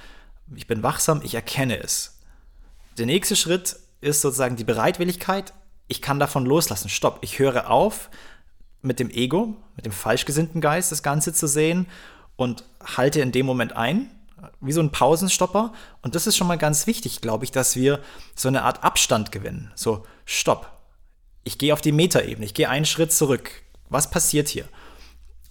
Ich 0.55 0.68
bin 0.68 0.84
wachsam, 0.84 1.22
ich 1.24 1.36
erkenne 1.36 1.82
es. 1.82 2.20
Der 2.97 3.05
nächste 3.05 3.36
Schritt 3.36 3.78
ist 4.01 4.22
sozusagen 4.22 4.55
die 4.55 4.64
Bereitwilligkeit. 4.64 5.53
Ich 5.88 6.01
kann 6.01 6.20
davon 6.20 6.45
loslassen. 6.45 6.89
Stopp. 6.89 7.20
Ich 7.22 7.39
höre 7.39 7.70
auf, 7.70 8.09
mit 8.82 8.99
dem 8.99 9.09
Ego, 9.09 9.55
mit 9.76 9.86
dem 9.86 9.91
falsch 9.91 10.26
gesinnten 10.26 10.62
Geist 10.62 10.91
das 10.91 11.03
Ganze 11.03 11.34
zu 11.34 11.47
sehen 11.47 11.88
und 12.36 12.66
halte 12.84 13.22
in 13.22 13.32
dem 13.32 13.45
Moment 13.45 13.76
ein, 13.76 14.09
wie 14.60 14.72
so 14.72 14.82
ein 14.82 14.92
Pausenstopper. 14.92 15.74
Und 16.02 16.16
das 16.16 16.28
ist 16.28 16.38
schon 16.38 16.48
mal 16.48 16.58
ganz 16.58 16.88
wichtig, 16.88 17.22
glaube 17.22 17.46
ich, 17.46 17.52
dass 17.52 17.76
wir 17.76 18.00
so 18.36 18.48
eine 18.48 18.64
Art 18.64 18.84
Abstand 18.84 19.32
gewinnen. 19.32 19.72
So, 19.76 20.04
stopp. 20.26 20.72
Ich 21.44 21.58
gehe 21.58 21.74
auf 21.74 21.82
die 21.82 21.92
Metaebene, 21.92 22.46
ich 22.46 22.54
gehe 22.54 22.70
einen 22.70 22.86
Schritt 22.86 23.12
zurück. 23.12 23.52
Was 23.89 24.10
passiert 24.10 24.48
hier? 24.48 24.66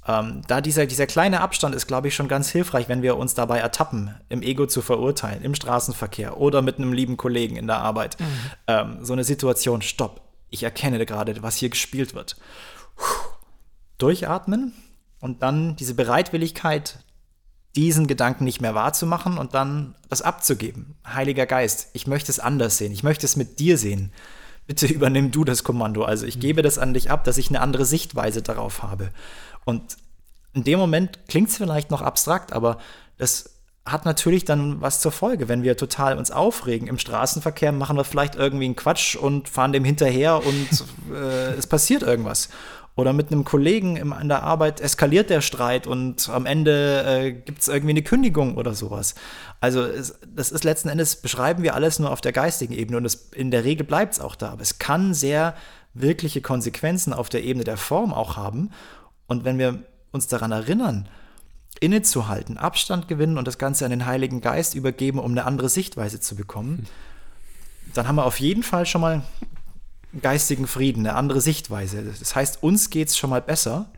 Ähm, 0.07 0.43
da 0.47 0.61
dieser, 0.61 0.87
dieser 0.87 1.07
kleine 1.07 1.41
Abstand 1.41 1.75
ist, 1.75 1.87
glaube 1.87 2.09
ich, 2.09 2.15
schon 2.15 2.29
ganz 2.29 2.49
hilfreich, 2.49 2.89
wenn 2.89 3.03
wir 3.03 3.17
uns 3.17 3.35
dabei 3.35 3.59
ertappen, 3.59 4.15
im 4.29 4.43
Ego 4.43 4.67
zu 4.67 4.83
verurteilen, 4.83 5.43
im 5.43 5.55
Straßenverkehr 5.55 6.39
oder 6.39 6.63
mit 6.63 6.79
einem 6.79 6.93
lieben 6.93 7.17
Kollegen 7.17 7.57
in 7.57 7.67
der 7.67 7.79
Arbeit. 7.79 8.19
Mhm. 8.19 8.27
Ähm, 8.67 8.99
so 9.05 9.13
eine 9.13 9.25
Situation, 9.25 9.83
stopp. 9.83 10.23
Ich 10.49 10.63
erkenne 10.63 11.05
gerade, 11.05 11.43
was 11.43 11.57
hier 11.57 11.69
gespielt 11.69 12.15
wird. 12.15 12.37
Puh. 12.97 13.05
Durchatmen, 13.99 14.73
und 15.21 15.43
dann 15.43 15.77
diese 15.77 15.95
Bereitwilligkeit, 15.95 16.99
diesen 17.77 18.07
Gedanken 18.07 18.45
nicht 18.45 18.61
mehr 18.61 18.75
wahrzumachen 18.75 19.39
und 19.39 19.55
dann 19.55 19.95
das 20.09 20.23
abzugeben. 20.23 20.97
Heiliger 21.07 21.47
Geist, 21.47 21.89
ich 21.93 22.07
möchte 22.07 22.33
es 22.33 22.41
anders 22.41 22.79
sehen, 22.79 22.93
ich 22.93 23.03
möchte 23.03 23.27
es 23.27 23.37
mit 23.37 23.59
dir 23.61 23.79
sehen. 23.79 24.13
Bitte 24.67 24.87
übernimm 24.93 25.31
du 25.31 25.45
das 25.45 25.65
Kommando. 25.65 26.05
Also 26.05 26.27
ich 26.27 26.41
gebe 26.41 26.63
das 26.63 26.79
an 26.79 26.95
dich 26.95 27.11
ab, 27.11 27.25
dass 27.25 27.39
ich 27.39 27.49
eine 27.49 27.61
andere 27.61 27.85
Sichtweise 27.85 28.43
darauf 28.43 28.83
habe. 28.83 29.11
Und 29.65 29.97
in 30.53 30.65
dem 30.65 30.79
Moment 30.79 31.21
klingt 31.29 31.49
es 31.49 31.57
vielleicht 31.57 31.91
noch 31.91 32.03
abstrakt, 32.03 32.53
aber 32.53 32.79
das 33.19 33.61
hat 33.87 34.05
natürlich 34.05 34.45
dann 34.45 34.81
was 34.81 35.01
zur 35.01 35.13
Folge. 35.13 35.49
Wenn 35.49 35.63
wir 35.63 35.77
total 35.77 36.19
uns 36.19 36.31
aufregen 36.31 36.89
im 36.89 36.99
Straßenverkehr, 36.99 37.73
machen 37.73 37.97
wir 37.97 38.05
vielleicht 38.05 38.35
irgendwie 38.35 38.67
einen 38.67 38.77
Quatsch 38.77 39.17
und 39.17 39.49
fahren 39.49 39.73
dem 39.73 39.85
hinterher 39.85 40.45
und 40.45 40.85
äh, 41.13 41.55
es 41.55 41.67
passiert 41.67 42.03
irgendwas. 42.03 42.49
Oder 43.01 43.15
mit 43.15 43.33
einem 43.33 43.45
Kollegen 43.45 43.97
im, 43.97 44.13
in 44.13 44.29
der 44.29 44.43
Arbeit 44.43 44.79
eskaliert 44.83 45.31
der 45.31 45.41
Streit 45.41 45.87
und 45.87 46.29
am 46.29 46.45
Ende 46.45 47.03
äh, 47.07 47.33
gibt 47.33 47.63
es 47.63 47.69
irgendwie 47.69 47.93
eine 47.93 48.03
Kündigung 48.03 48.59
oder 48.59 48.75
sowas. 48.75 49.15
Also 49.59 49.83
es, 49.83 50.19
das 50.27 50.53
ist 50.53 50.65
letzten 50.65 50.91
Endes, 50.91 51.17
beschreiben 51.17 51.63
wir 51.63 51.75
alles 51.75 51.99
nur 51.99 52.11
auf 52.11 52.21
der 52.21 52.33
geistigen 52.33 52.75
Ebene 52.75 52.99
und 52.99 53.07
es, 53.07 53.31
in 53.35 53.51
der 53.51 53.65
Regel 53.65 53.87
bleibt 53.87 54.13
es 54.13 54.21
auch 54.21 54.35
da. 54.35 54.51
Aber 54.51 54.61
es 54.61 54.79
kann 54.79 55.15
sehr 55.15 55.55
wirkliche 55.95 56.43
Konsequenzen 56.43 57.15
auf 57.15 57.31
der 57.31 57.43
Ebene 57.43 57.65
der 57.65 57.79
Form 57.79 58.13
auch 58.13 58.37
haben. 58.37 58.71
Und 59.27 59.45
wenn 59.45 59.59
wir 59.59 59.79
uns 60.13 60.27
daran 60.27 60.53
erinnern, 60.53 61.09
innezuhalten, 61.81 62.59
Abstand 62.59 63.09
gewinnen 63.09 63.39
und 63.39 63.49
das 63.49 63.57
Ganze 63.57 63.87
an 63.87 63.93
den 63.93 64.05
Heiligen 64.05 64.43
Geist 64.43 64.75
übergeben, 64.75 65.21
um 65.21 65.31
eine 65.31 65.47
andere 65.47 65.71
Sichtweise 65.71 66.21
zu 66.21 66.37
bekommen, 66.37 66.87
dann 67.95 68.07
haben 68.07 68.17
wir 68.17 68.27
auf 68.27 68.41
jeden 68.41 68.63
Fall 68.63 68.85
schon 68.85 69.01
mal 69.01 69.23
geistigen 70.21 70.67
Frieden, 70.67 71.07
eine 71.07 71.17
andere 71.17 71.41
Sichtweise. 71.41 72.03
Das 72.03 72.35
heißt, 72.35 72.63
uns 72.63 72.91
geht 72.91 73.09
es 73.09 73.17
schon 73.17 73.31
mal 73.31 73.43
besser, 73.43 73.91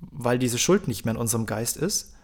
weil 0.00 0.38
diese 0.38 0.58
Schuld 0.58 0.88
nicht 0.88 1.04
mehr 1.04 1.14
in 1.14 1.20
unserem 1.20 1.46
Geist 1.46 1.76
ist. 1.76 2.14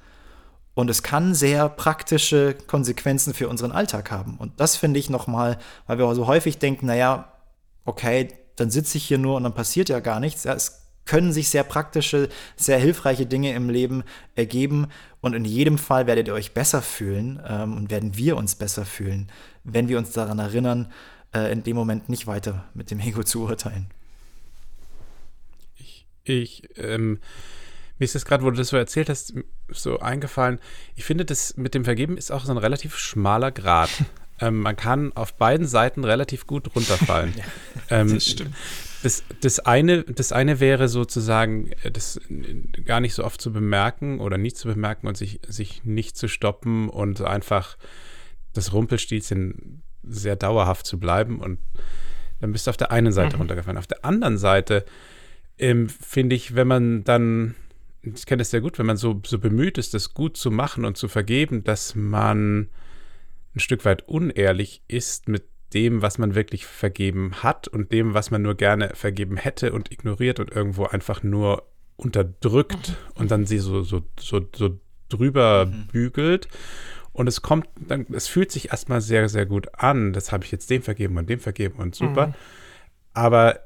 Und 0.74 0.90
es 0.90 1.02
kann 1.02 1.34
sehr 1.34 1.68
praktische 1.68 2.54
Konsequenzen 2.66 3.32
für 3.32 3.48
unseren 3.48 3.72
Alltag 3.72 4.10
haben. 4.10 4.36
Und 4.38 4.58
das 4.58 4.76
finde 4.76 4.98
ich 4.98 5.08
nochmal, 5.08 5.58
weil 5.86 5.98
wir 5.98 6.14
so 6.14 6.26
häufig 6.26 6.58
denken, 6.58 6.86
naja, 6.86 7.32
okay, 7.84 8.28
dann 8.56 8.70
sitze 8.70 8.98
ich 8.98 9.04
hier 9.04 9.18
nur 9.18 9.36
und 9.36 9.44
dann 9.44 9.54
passiert 9.54 9.88
ja 9.88 10.00
gar 10.00 10.18
nichts. 10.18 10.44
Ja, 10.44 10.54
es 10.54 10.84
können 11.04 11.32
sich 11.32 11.48
sehr 11.48 11.64
praktische, 11.64 12.28
sehr 12.56 12.78
hilfreiche 12.78 13.26
Dinge 13.26 13.52
im 13.52 13.70
Leben 13.70 14.04
ergeben. 14.34 14.88
Und 15.20 15.34
in 15.34 15.44
jedem 15.44 15.78
Fall 15.78 16.06
werdet 16.06 16.28
ihr 16.28 16.34
euch 16.34 16.54
besser 16.54 16.82
fühlen 16.82 17.40
ähm, 17.46 17.76
und 17.76 17.90
werden 17.90 18.16
wir 18.16 18.36
uns 18.36 18.54
besser 18.54 18.84
fühlen, 18.84 19.30
wenn 19.62 19.88
wir 19.88 19.98
uns 19.98 20.12
daran 20.12 20.38
erinnern, 20.38 20.92
äh, 21.34 21.52
in 21.52 21.62
dem 21.62 21.76
Moment 21.76 22.08
nicht 22.08 22.26
weiter 22.26 22.64
mit 22.74 22.90
dem 22.90 23.00
Ego 23.00 23.22
zu 23.22 23.42
urteilen. 23.42 23.86
Ich, 25.76 26.06
ich 26.24 26.68
ähm, 26.76 27.18
mir 27.98 28.04
ist 28.06 28.14
das 28.14 28.24
gerade, 28.24 28.42
wo 28.44 28.50
du 28.50 28.56
das 28.56 28.68
so 28.68 28.76
erzählt 28.76 29.08
hast, 29.08 29.34
so 29.68 30.00
eingefallen. 30.00 30.58
Ich 30.96 31.04
finde, 31.04 31.24
das 31.24 31.56
mit 31.56 31.74
dem 31.74 31.84
Vergeben 31.84 32.16
ist 32.16 32.32
auch 32.32 32.44
so 32.44 32.52
ein 32.52 32.58
relativ 32.58 32.96
schmaler 32.96 33.52
Grad. 33.52 33.90
ähm, 34.40 34.60
man 34.60 34.76
kann 34.76 35.12
auf 35.12 35.34
beiden 35.34 35.66
Seiten 35.66 36.04
relativ 36.04 36.46
gut 36.46 36.74
runterfallen. 36.74 37.34
ja, 37.36 37.44
ähm, 37.90 38.14
das 38.14 38.26
stimmt. 38.26 38.54
Das, 39.04 39.22
das, 39.40 39.60
eine, 39.60 40.02
das 40.02 40.32
eine 40.32 40.60
wäre 40.60 40.88
sozusagen, 40.88 41.70
äh, 41.82 41.92
das 41.92 42.20
gar 42.84 43.00
nicht 43.00 43.14
so 43.14 43.22
oft 43.22 43.40
zu 43.40 43.52
bemerken 43.52 44.18
oder 44.18 44.38
nicht 44.38 44.56
zu 44.56 44.66
bemerken 44.66 45.06
und 45.06 45.16
sich, 45.16 45.40
sich 45.46 45.84
nicht 45.84 46.16
zu 46.16 46.26
stoppen 46.26 46.88
und 46.88 47.20
einfach 47.20 47.76
das 48.54 48.72
Rumpelstilzchen 48.72 49.83
sehr 50.08 50.36
dauerhaft 50.36 50.86
zu 50.86 50.98
bleiben 50.98 51.40
und 51.40 51.58
dann 52.40 52.52
bist 52.52 52.66
du 52.66 52.70
auf 52.70 52.76
der 52.76 52.90
einen 52.90 53.12
Seite 53.12 53.36
mhm. 53.36 53.42
runtergefallen. 53.42 53.78
Auf 53.78 53.86
der 53.86 54.04
anderen 54.04 54.38
Seite 54.38 54.84
ähm, 55.58 55.88
finde 55.88 56.36
ich, 56.36 56.54
wenn 56.54 56.68
man 56.68 57.04
dann, 57.04 57.54
ich 58.02 58.26
kenne 58.26 58.40
das 58.40 58.50
sehr 58.50 58.60
gut, 58.60 58.78
wenn 58.78 58.86
man 58.86 58.96
so, 58.96 59.20
so 59.24 59.38
bemüht 59.38 59.78
ist, 59.78 59.94
das 59.94 60.14
gut 60.14 60.36
zu 60.36 60.50
machen 60.50 60.84
und 60.84 60.96
zu 60.96 61.08
vergeben, 61.08 61.64
dass 61.64 61.94
man 61.94 62.68
ein 63.54 63.60
Stück 63.60 63.84
weit 63.84 64.06
unehrlich 64.08 64.82
ist 64.88 65.28
mit 65.28 65.44
dem, 65.72 66.02
was 66.02 66.18
man 66.18 66.34
wirklich 66.34 66.66
vergeben 66.66 67.42
hat 67.42 67.68
und 67.68 67.92
dem, 67.92 68.14
was 68.14 68.30
man 68.30 68.42
nur 68.42 68.54
gerne 68.54 68.90
vergeben 68.94 69.36
hätte 69.36 69.72
und 69.72 69.90
ignoriert 69.90 70.38
und 70.38 70.52
irgendwo 70.52 70.84
einfach 70.84 71.22
nur 71.22 71.66
unterdrückt 71.96 72.90
mhm. 72.90 73.20
und 73.20 73.30
dann 73.30 73.46
sie 73.46 73.58
so, 73.58 73.82
so, 73.82 74.02
so, 74.18 74.46
so 74.54 74.78
drüber 75.08 75.66
mhm. 75.66 75.86
bügelt 75.88 76.48
und 77.14 77.28
es 77.28 77.42
kommt, 77.42 77.68
dann, 77.76 78.06
es 78.12 78.26
fühlt 78.26 78.50
sich 78.50 78.70
erstmal 78.70 79.00
sehr, 79.00 79.28
sehr 79.28 79.46
gut 79.46 79.68
an. 79.74 80.12
Das 80.12 80.32
habe 80.32 80.44
ich 80.44 80.50
jetzt 80.50 80.68
dem 80.68 80.82
vergeben 80.82 81.16
und 81.16 81.30
dem 81.30 81.38
vergeben 81.38 81.78
und 81.78 81.94
super. 81.94 82.28
Mhm. 82.28 82.34
Aber 83.14 83.60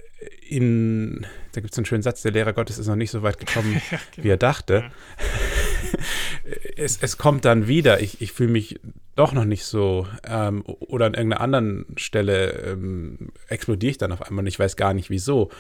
in, 0.46 1.26
da 1.52 1.62
gibt 1.62 1.72
es 1.72 1.78
einen 1.78 1.86
schönen 1.86 2.02
Satz, 2.02 2.20
der 2.20 2.32
Lehrer 2.32 2.52
Gottes 2.52 2.78
ist 2.78 2.86
noch 2.86 2.96
nicht 2.96 3.10
so 3.10 3.22
weit 3.22 3.38
gekommen, 3.38 3.80
ja, 3.90 3.98
genau. 4.14 4.24
wie 4.24 4.30
er 4.30 4.36
dachte. 4.36 4.84
Ja. 4.84 5.98
es, 6.76 6.98
es 7.00 7.16
kommt 7.16 7.46
dann 7.46 7.66
wieder. 7.66 8.02
Ich, 8.02 8.20
ich 8.20 8.32
fühle 8.32 8.50
mich 8.52 8.78
doch 9.16 9.32
noch 9.32 9.46
nicht 9.46 9.64
so. 9.64 10.06
Ähm, 10.24 10.62
oder 10.66 11.06
an 11.06 11.14
irgendeiner 11.14 11.40
anderen 11.40 11.86
Stelle 11.96 12.50
ähm, 12.50 13.30
explodiere 13.48 13.92
ich 13.92 13.98
dann 13.98 14.12
auf 14.12 14.20
einmal 14.20 14.42
und 14.42 14.48
ich 14.48 14.58
weiß 14.58 14.76
gar 14.76 14.92
nicht 14.92 15.08
wieso. 15.08 15.50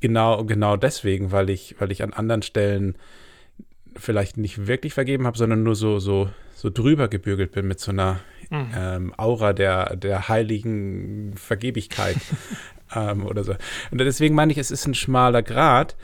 Genau, 0.00 0.44
genau 0.44 0.76
deswegen, 0.76 1.30
weil 1.30 1.48
ich, 1.48 1.76
weil 1.78 1.92
ich 1.92 2.02
an 2.02 2.12
anderen 2.12 2.42
Stellen 2.42 2.96
vielleicht 3.96 4.36
nicht 4.36 4.66
wirklich 4.66 4.94
vergeben 4.94 5.26
habe, 5.26 5.38
sondern 5.38 5.62
nur 5.62 5.74
so, 5.74 5.98
so, 5.98 6.30
so 6.54 6.70
drüber 6.70 7.08
gebürgelt 7.08 7.52
bin 7.52 7.66
mit 7.66 7.80
so 7.80 7.90
einer 7.90 8.20
mhm. 8.50 8.66
ähm, 8.76 9.14
Aura 9.16 9.52
der, 9.52 9.96
der 9.96 10.28
heiligen 10.28 11.34
Vergebigkeit 11.36 12.16
ähm, 12.94 13.26
oder 13.26 13.44
so. 13.44 13.54
Und 13.90 13.98
deswegen 13.98 14.34
meine 14.34 14.52
ich, 14.52 14.58
es 14.58 14.70
ist 14.70 14.86
ein 14.86 14.94
schmaler 14.94 15.42
Grad, 15.42 15.96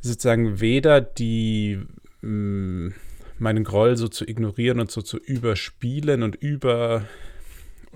sozusagen 0.00 0.60
weder 0.60 1.00
die 1.00 1.80
mh, 2.22 2.30
mm, 2.30 2.94
meinen 3.38 3.64
Groll 3.64 3.96
so 3.96 4.08
zu 4.08 4.26
ignorieren 4.26 4.80
und 4.80 4.90
so 4.90 5.02
zu 5.02 5.18
überspielen 5.18 6.22
und 6.22 6.36
über 6.36 7.04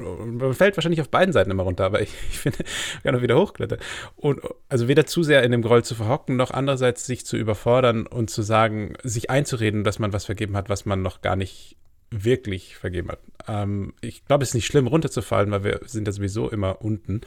man 0.01 0.55
fällt 0.55 0.77
wahrscheinlich 0.77 1.01
auf 1.01 1.09
beiden 1.09 1.33
Seiten 1.33 1.51
immer 1.51 1.63
runter, 1.63 1.85
aber 1.85 2.01
ich, 2.01 2.11
ich 2.31 2.39
finde, 2.39 2.59
man 2.59 3.03
kann 3.03 3.17
auch 3.17 3.23
wieder 3.23 3.39
hochklettern. 3.39 3.79
Und 4.17 4.41
also 4.69 4.89
weder 4.89 5.07
zu 5.07 5.23
sehr 5.23 5.43
in 5.43 5.53
dem 5.53 5.63
Groll 5.63 5.85
zu 5.85 5.95
verhocken, 5.95 6.37
noch 6.37 6.51
andererseits 6.51 7.07
sich 7.07 7.27
zu 7.27 7.37
überfordern 7.37 8.07
und 8.07 8.31
zu 8.31 8.43
sagen, 8.43 8.95
sich 9.03 9.31
einzureden, 9.31 9.85
dass 9.85 9.99
man 9.99 10.13
was 10.13 10.25
vergeben 10.25 10.57
hat, 10.57 10.69
was 10.69 10.87
man 10.87 11.03
noch 11.03 11.23
gar 11.23 11.37
nicht 11.37 11.77
wirklich 12.11 12.77
vergeben 12.77 13.11
hat. 13.11 13.21
Ähm, 13.47 13.95
ich 14.01 14.25
glaube, 14.25 14.43
es 14.43 14.51
ist 14.51 14.55
nicht 14.55 14.67
schlimm, 14.67 14.87
runterzufallen, 14.87 15.51
weil 15.51 15.65
wir 15.65 15.81
sind 15.87 16.07
ja 16.07 16.13
sowieso 16.13 16.51
immer 16.51 16.83
unten 16.83 17.21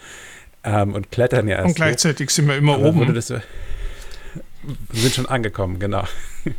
ähm, 0.64 0.94
und 0.94 1.12
klettern 1.12 1.48
ja 1.48 1.58
erst. 1.58 1.68
Und 1.68 1.76
gleichzeitig 1.76 2.28
hoch. 2.28 2.34
sind 2.34 2.48
wir 2.48 2.58
immer 2.58 2.76
aber 2.76 2.86
oben. 2.86 3.14
Das, 3.14 3.28
sind 3.28 5.14
schon 5.14 5.26
angekommen, 5.26 5.80
genau. 5.80 6.04
Ja. 6.46 6.54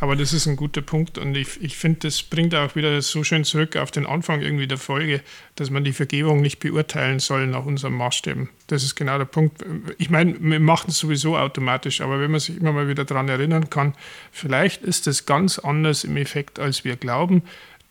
Aber 0.00 0.16
das 0.16 0.32
ist 0.32 0.46
ein 0.46 0.56
guter 0.56 0.82
Punkt 0.82 1.18
und 1.18 1.36
ich, 1.36 1.62
ich 1.62 1.76
finde, 1.76 2.00
das 2.00 2.22
bringt 2.22 2.54
auch 2.54 2.74
wieder 2.76 3.00
so 3.02 3.24
schön 3.24 3.44
zurück 3.44 3.76
auf 3.76 3.90
den 3.90 4.06
Anfang 4.06 4.40
irgendwie 4.40 4.66
der 4.66 4.78
Folge, 4.78 5.20
dass 5.56 5.70
man 5.70 5.84
die 5.84 5.92
Vergebung 5.92 6.40
nicht 6.40 6.58
beurteilen 6.60 7.18
soll 7.18 7.46
nach 7.46 7.64
unseren 7.64 7.92
Maßstäben. 7.94 8.48
Das 8.66 8.82
ist 8.82 8.94
genau 8.94 9.18
der 9.18 9.24
Punkt. 9.24 9.64
Ich 9.98 10.10
meine, 10.10 10.36
wir 10.40 10.60
machen 10.60 10.90
es 10.90 10.98
sowieso 10.98 11.36
automatisch, 11.36 12.00
aber 12.00 12.20
wenn 12.20 12.30
man 12.30 12.40
sich 12.40 12.56
immer 12.56 12.72
mal 12.72 12.88
wieder 12.88 13.04
daran 13.04 13.28
erinnern 13.28 13.70
kann, 13.70 13.94
vielleicht 14.32 14.82
ist 14.82 15.06
das 15.06 15.26
ganz 15.26 15.58
anders 15.58 16.04
im 16.04 16.16
Effekt, 16.16 16.58
als 16.58 16.84
wir 16.84 16.96
glauben 16.96 17.42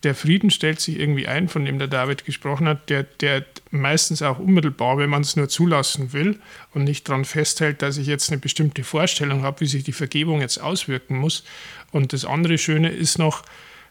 der 0.04 0.14
Frieden 0.14 0.52
stellt 0.52 0.80
sich 0.80 1.00
irgendwie 1.00 1.28
ein, 1.28 1.50
von 1.50 1.66
dem 1.66 1.80
der 1.80 1.88
David 1.88 2.24
gesprochen 2.24 2.68
hat, 2.68 2.90
der, 2.90 3.04
der 3.04 3.46
meistens 3.72 4.22
auch 4.22 4.38
unmittelbar, 4.38 4.98
wenn 4.98 5.10
man 5.10 5.24
es 5.24 5.36
nur 5.36 5.50
zulassen 5.50 6.14
will 6.14 6.40
und 6.74 6.84
nicht 6.84 7.10
daran 7.10 7.26
festhält, 7.26 7.82
dass 7.82 7.98
ich 7.98 8.06
jetzt 8.06 8.30
eine 8.30 8.40
bestimmte 8.40 8.84
Vorstellung 8.84 9.42
habe, 9.42 9.62
wie 9.62 9.66
sich 9.66 9.84
die 9.84 9.94
Vergebung 9.94 10.42
jetzt 10.42 10.60
auswirken 10.60 11.18
muss. 11.18 11.44
Und 11.92 12.14
das 12.14 12.26
andere 12.26 12.60
Schöne 12.60 12.90
ist 12.90 13.18
noch, 13.18 13.44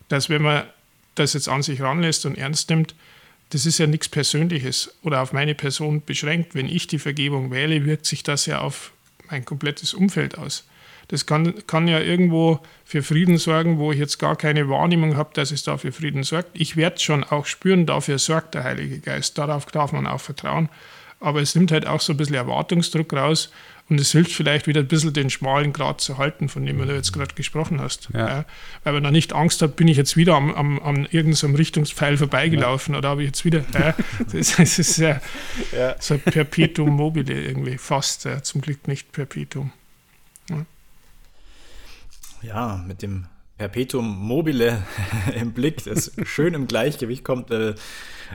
dass 0.08 0.28
wenn 0.28 0.42
man 0.42 0.64
das 1.16 1.32
jetzt 1.32 1.48
an 1.48 1.62
sich 1.62 1.80
ranlässt 1.80 2.24
und 2.24 2.38
ernst 2.38 2.70
nimmt, 2.70 2.94
das 3.50 3.66
ist 3.66 3.78
ja 3.78 3.86
nichts 3.86 4.08
Persönliches 4.08 4.94
oder 5.02 5.22
auf 5.22 5.32
meine 5.32 5.54
Person 5.54 6.02
beschränkt. 6.04 6.54
Wenn 6.54 6.68
ich 6.68 6.86
die 6.86 6.98
Vergebung 6.98 7.50
wähle, 7.50 7.84
wirkt 7.84 8.06
sich 8.06 8.22
das 8.22 8.46
ja 8.46 8.60
auf 8.60 8.92
mein 9.28 9.44
komplettes 9.44 9.94
Umfeld 9.94 10.38
aus. 10.38 10.64
Das 11.08 11.26
kann, 11.26 11.54
kann 11.66 11.86
ja 11.86 12.00
irgendwo 12.00 12.60
für 12.84 13.02
Frieden 13.02 13.38
sorgen, 13.38 13.78
wo 13.78 13.92
ich 13.92 13.98
jetzt 13.98 14.18
gar 14.18 14.36
keine 14.36 14.68
Wahrnehmung 14.68 15.16
habe, 15.16 15.30
dass 15.34 15.52
es 15.52 15.62
da 15.62 15.76
für 15.76 15.92
Frieden 15.92 16.24
sorgt. 16.24 16.50
Ich 16.54 16.76
werde 16.76 16.98
schon 16.98 17.22
auch 17.24 17.46
spüren, 17.46 17.86
dafür 17.86 18.18
sorgt 18.18 18.54
der 18.54 18.64
Heilige 18.64 18.98
Geist. 18.98 19.38
Darauf 19.38 19.66
darf 19.66 19.92
man 19.92 20.06
auch 20.06 20.20
vertrauen. 20.20 20.68
Aber 21.20 21.40
es 21.40 21.54
nimmt 21.54 21.72
halt 21.72 21.86
auch 21.86 22.00
so 22.00 22.12
ein 22.12 22.16
bisschen 22.16 22.34
Erwartungsdruck 22.34 23.12
raus 23.12 23.50
und 23.88 24.00
es 24.00 24.12
hilft 24.12 24.32
vielleicht 24.32 24.66
wieder 24.66 24.80
ein 24.80 24.88
bisschen 24.88 25.12
den 25.12 25.30
schmalen 25.30 25.72
Grad 25.72 26.00
zu 26.00 26.18
halten, 26.18 26.48
von 26.48 26.66
dem 26.66 26.78
du 26.84 26.92
jetzt 26.92 27.12
gerade 27.12 27.34
gesprochen 27.34 27.80
hast. 27.80 28.08
Ja, 28.12 28.44
weil 28.82 28.92
man 28.92 29.04
da 29.04 29.10
nicht 29.12 29.32
Angst 29.32 29.62
hat, 29.62 29.76
bin 29.76 29.86
ich 29.86 29.96
jetzt 29.96 30.16
wieder 30.16 30.34
am, 30.34 30.52
am, 30.54 30.80
an 30.80 31.06
irgendeinem 31.10 31.54
Richtungspfeil 31.54 32.18
vorbeigelaufen 32.18 32.94
ja. 32.94 32.98
oder 32.98 33.10
habe 33.10 33.22
ich 33.22 33.28
jetzt 33.28 33.44
wieder. 33.44 33.64
Ja, 33.72 33.94
das, 34.32 34.56
das, 34.56 34.78
ist 34.78 34.98
ja, 34.98 35.20
so 36.00 36.14
ein 36.14 36.20
Perpetuum 36.20 36.90
mobile 36.90 37.32
irgendwie, 37.32 37.78
fast. 37.78 38.28
zum 38.42 38.60
Glück 38.60 38.88
nicht 38.88 39.12
Perpetuum 39.12 39.72
ja, 42.42 42.82
mit 42.86 43.02
dem 43.02 43.26
Perpetuum 43.58 44.06
mobile 44.26 44.82
im 45.34 45.52
Blick, 45.52 45.84
das 45.84 46.12
schön 46.24 46.54
im 46.54 46.66
Gleichgewicht 46.66 47.24
kommt, 47.24 47.50
äh, 47.50 47.74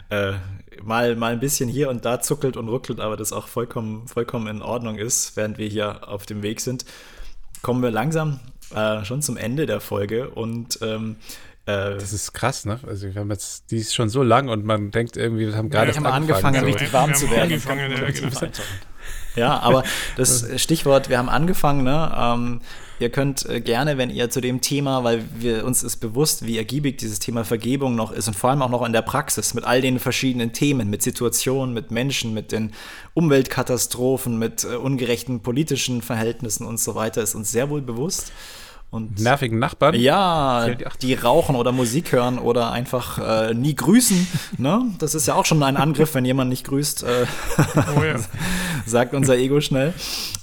äh, 0.09 0.33
mal, 0.83 1.15
mal 1.15 1.33
ein 1.33 1.39
bisschen 1.39 1.69
hier 1.69 1.89
und 1.89 2.05
da 2.05 2.21
zuckelt 2.21 2.57
und 2.57 2.69
ruckelt, 2.69 2.99
aber 2.99 3.17
das 3.17 3.33
auch 3.33 3.47
vollkommen, 3.47 4.07
vollkommen 4.07 4.47
in 4.47 4.61
Ordnung 4.61 4.97
ist, 4.97 5.37
während 5.37 5.57
wir 5.57 5.67
hier 5.67 6.07
auf 6.07 6.25
dem 6.25 6.41
Weg 6.41 6.61
sind, 6.61 6.85
kommen 7.61 7.83
wir 7.83 7.91
langsam 7.91 8.39
äh, 8.73 9.03
schon 9.05 9.21
zum 9.21 9.37
Ende 9.37 9.65
der 9.65 9.79
Folge 9.79 10.29
und 10.29 10.79
ähm, 10.81 11.17
äh, 11.65 11.95
das 11.95 12.13
ist 12.13 12.33
krass, 12.33 12.65
ne? 12.65 12.79
Also 12.87 13.13
wir 13.13 13.21
haben 13.21 13.29
jetzt, 13.29 13.69
die 13.69 13.77
ist 13.77 13.93
schon 13.93 14.09
so 14.09 14.23
lang 14.23 14.49
und 14.49 14.65
man 14.65 14.89
denkt 14.89 15.17
irgendwie, 15.17 15.47
wir 15.47 15.55
haben 15.55 15.69
gerade 15.69 15.91
ja, 15.91 15.97
haben 15.97 16.05
angefangen, 16.07 16.55
angefangen 16.55 16.59
so. 16.59 16.65
richtig 16.65 16.93
warm 16.93 17.13
zu 17.13 17.29
werden. 17.29 18.51
Ja, 19.35 19.59
aber 19.59 19.83
das 20.17 20.45
Stichwort, 20.61 21.09
wir 21.09 21.17
haben 21.17 21.29
angefangen, 21.29 21.83
ne? 21.83 22.11
Ähm, 22.15 22.61
Ihr 23.01 23.09
könnt 23.09 23.49
äh, 23.49 23.61
gerne, 23.61 23.97
wenn 23.97 24.11
ihr 24.11 24.29
zu 24.29 24.41
dem 24.41 24.61
Thema, 24.61 25.03
weil 25.03 25.23
wir 25.33 25.65
uns 25.65 25.81
ist 25.81 25.97
bewusst, 25.97 26.45
wie 26.45 26.59
ergiebig 26.59 26.99
dieses 26.99 27.17
Thema 27.17 27.43
Vergebung 27.43 27.95
noch 27.95 28.11
ist 28.11 28.27
und 28.27 28.35
vor 28.35 28.51
allem 28.51 28.61
auch 28.61 28.69
noch 28.69 28.85
in 28.85 28.93
der 28.93 29.01
Praxis 29.01 29.55
mit 29.55 29.63
all 29.63 29.81
den 29.81 29.97
verschiedenen 29.97 30.53
Themen, 30.53 30.87
mit 30.87 31.01
Situationen, 31.01 31.73
mit 31.73 31.89
Menschen, 31.89 32.31
mit 32.35 32.51
den 32.51 32.73
Umweltkatastrophen, 33.15 34.37
mit 34.37 34.65
äh, 34.65 34.75
ungerechten 34.75 35.39
politischen 35.39 36.03
Verhältnissen 36.03 36.63
und 36.63 36.79
so 36.79 36.93
weiter, 36.93 37.23
ist 37.23 37.33
uns 37.33 37.51
sehr 37.51 37.71
wohl 37.71 37.81
bewusst. 37.81 38.31
Und 38.91 39.21
nervigen 39.21 39.57
Nachbarn. 39.57 39.95
Ja, 39.95 40.67
die 41.01 41.13
rauchen 41.13 41.55
oder 41.55 41.71
Musik 41.71 42.11
hören 42.11 42.37
oder 42.37 42.71
einfach 42.71 43.17
äh, 43.49 43.53
nie 43.53 43.73
grüßen. 43.73 44.27
Ne? 44.57 44.91
Das 44.99 45.15
ist 45.15 45.27
ja 45.27 45.33
auch 45.35 45.45
schon 45.45 45.63
ein 45.63 45.77
Angriff, 45.77 46.13
wenn 46.13 46.25
jemand 46.25 46.49
nicht 46.49 46.65
grüßt, 46.65 47.03
äh, 47.03 47.25
oh 47.97 48.03
ja. 48.03 48.15
sagt 48.85 49.13
unser 49.15 49.37
Ego 49.37 49.59
schnell. 49.61 49.93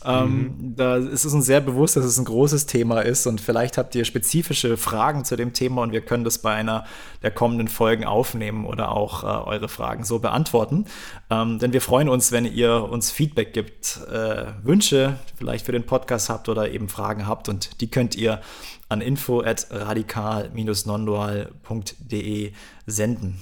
Ähm, 0.08 0.54
mhm. 0.58 0.76
Da 0.76 0.96
ist 0.96 1.24
es 1.26 1.34
uns 1.34 1.44
sehr 1.44 1.60
bewusst, 1.60 1.96
dass 1.96 2.06
es 2.06 2.18
ein 2.18 2.24
großes 2.24 2.64
Thema 2.64 3.02
ist 3.02 3.26
und 3.26 3.42
vielleicht 3.42 3.76
habt 3.76 3.94
ihr 3.94 4.06
spezifische 4.06 4.78
Fragen 4.78 5.26
zu 5.26 5.36
dem 5.36 5.52
Thema 5.52 5.82
und 5.82 5.92
wir 5.92 6.00
können 6.00 6.24
das 6.24 6.38
bei 6.38 6.54
einer 6.54 6.86
der 7.22 7.30
kommenden 7.30 7.68
Folgen 7.68 8.06
aufnehmen 8.06 8.64
oder 8.64 8.92
auch 8.92 9.22
äh, 9.22 9.26
eure 9.26 9.68
Fragen 9.68 10.04
so 10.04 10.18
beantworten. 10.18 10.86
Ähm, 11.28 11.58
denn 11.58 11.74
wir 11.74 11.82
freuen 11.82 12.08
uns, 12.08 12.32
wenn 12.32 12.46
ihr 12.46 12.88
uns 12.90 13.10
Feedback 13.10 13.52
gibt, 13.52 14.00
äh, 14.10 14.46
Wünsche 14.62 15.18
vielleicht 15.36 15.66
für 15.66 15.72
den 15.72 15.84
Podcast 15.84 16.30
habt 16.30 16.48
oder 16.48 16.70
eben 16.70 16.88
Fragen 16.88 17.26
habt 17.26 17.50
und 17.50 17.82
die 17.82 17.90
könnt 17.90 18.16
ihr 18.16 18.40
an 18.88 19.02
info 19.02 19.42
at 19.42 19.66
radikal-nondual.de 19.70 22.52
senden. 22.86 23.38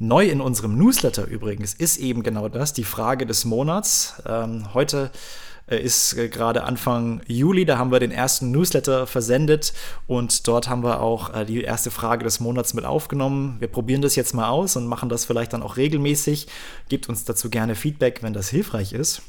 Neu 0.00 0.26
in 0.26 0.40
unserem 0.40 0.76
Newsletter 0.76 1.26
übrigens 1.26 1.74
ist 1.74 1.98
eben 1.98 2.24
genau 2.24 2.48
das, 2.48 2.72
die 2.72 2.82
Frage 2.82 3.26
des 3.26 3.44
Monats. 3.44 4.20
Ähm, 4.26 4.74
heute 4.74 5.12
ist 5.76 6.14
äh, 6.14 6.28
gerade 6.28 6.64
Anfang 6.64 7.22
Juli, 7.26 7.64
da 7.64 7.78
haben 7.78 7.92
wir 7.92 8.00
den 8.00 8.10
ersten 8.10 8.50
Newsletter 8.50 9.06
versendet 9.06 9.72
und 10.06 10.46
dort 10.48 10.68
haben 10.68 10.82
wir 10.82 11.00
auch 11.00 11.34
äh, 11.34 11.44
die 11.44 11.62
erste 11.62 11.90
Frage 11.90 12.24
des 12.24 12.40
Monats 12.40 12.74
mit 12.74 12.84
aufgenommen. 12.84 13.56
Wir 13.60 13.68
probieren 13.68 14.02
das 14.02 14.16
jetzt 14.16 14.34
mal 14.34 14.48
aus 14.48 14.76
und 14.76 14.86
machen 14.86 15.08
das 15.08 15.24
vielleicht 15.24 15.52
dann 15.52 15.62
auch 15.62 15.76
regelmäßig. 15.76 16.48
Gebt 16.88 17.08
uns 17.08 17.24
dazu 17.24 17.50
gerne 17.50 17.74
Feedback, 17.74 18.22
wenn 18.22 18.32
das 18.32 18.48
hilfreich 18.48 18.92
ist. 18.92 19.22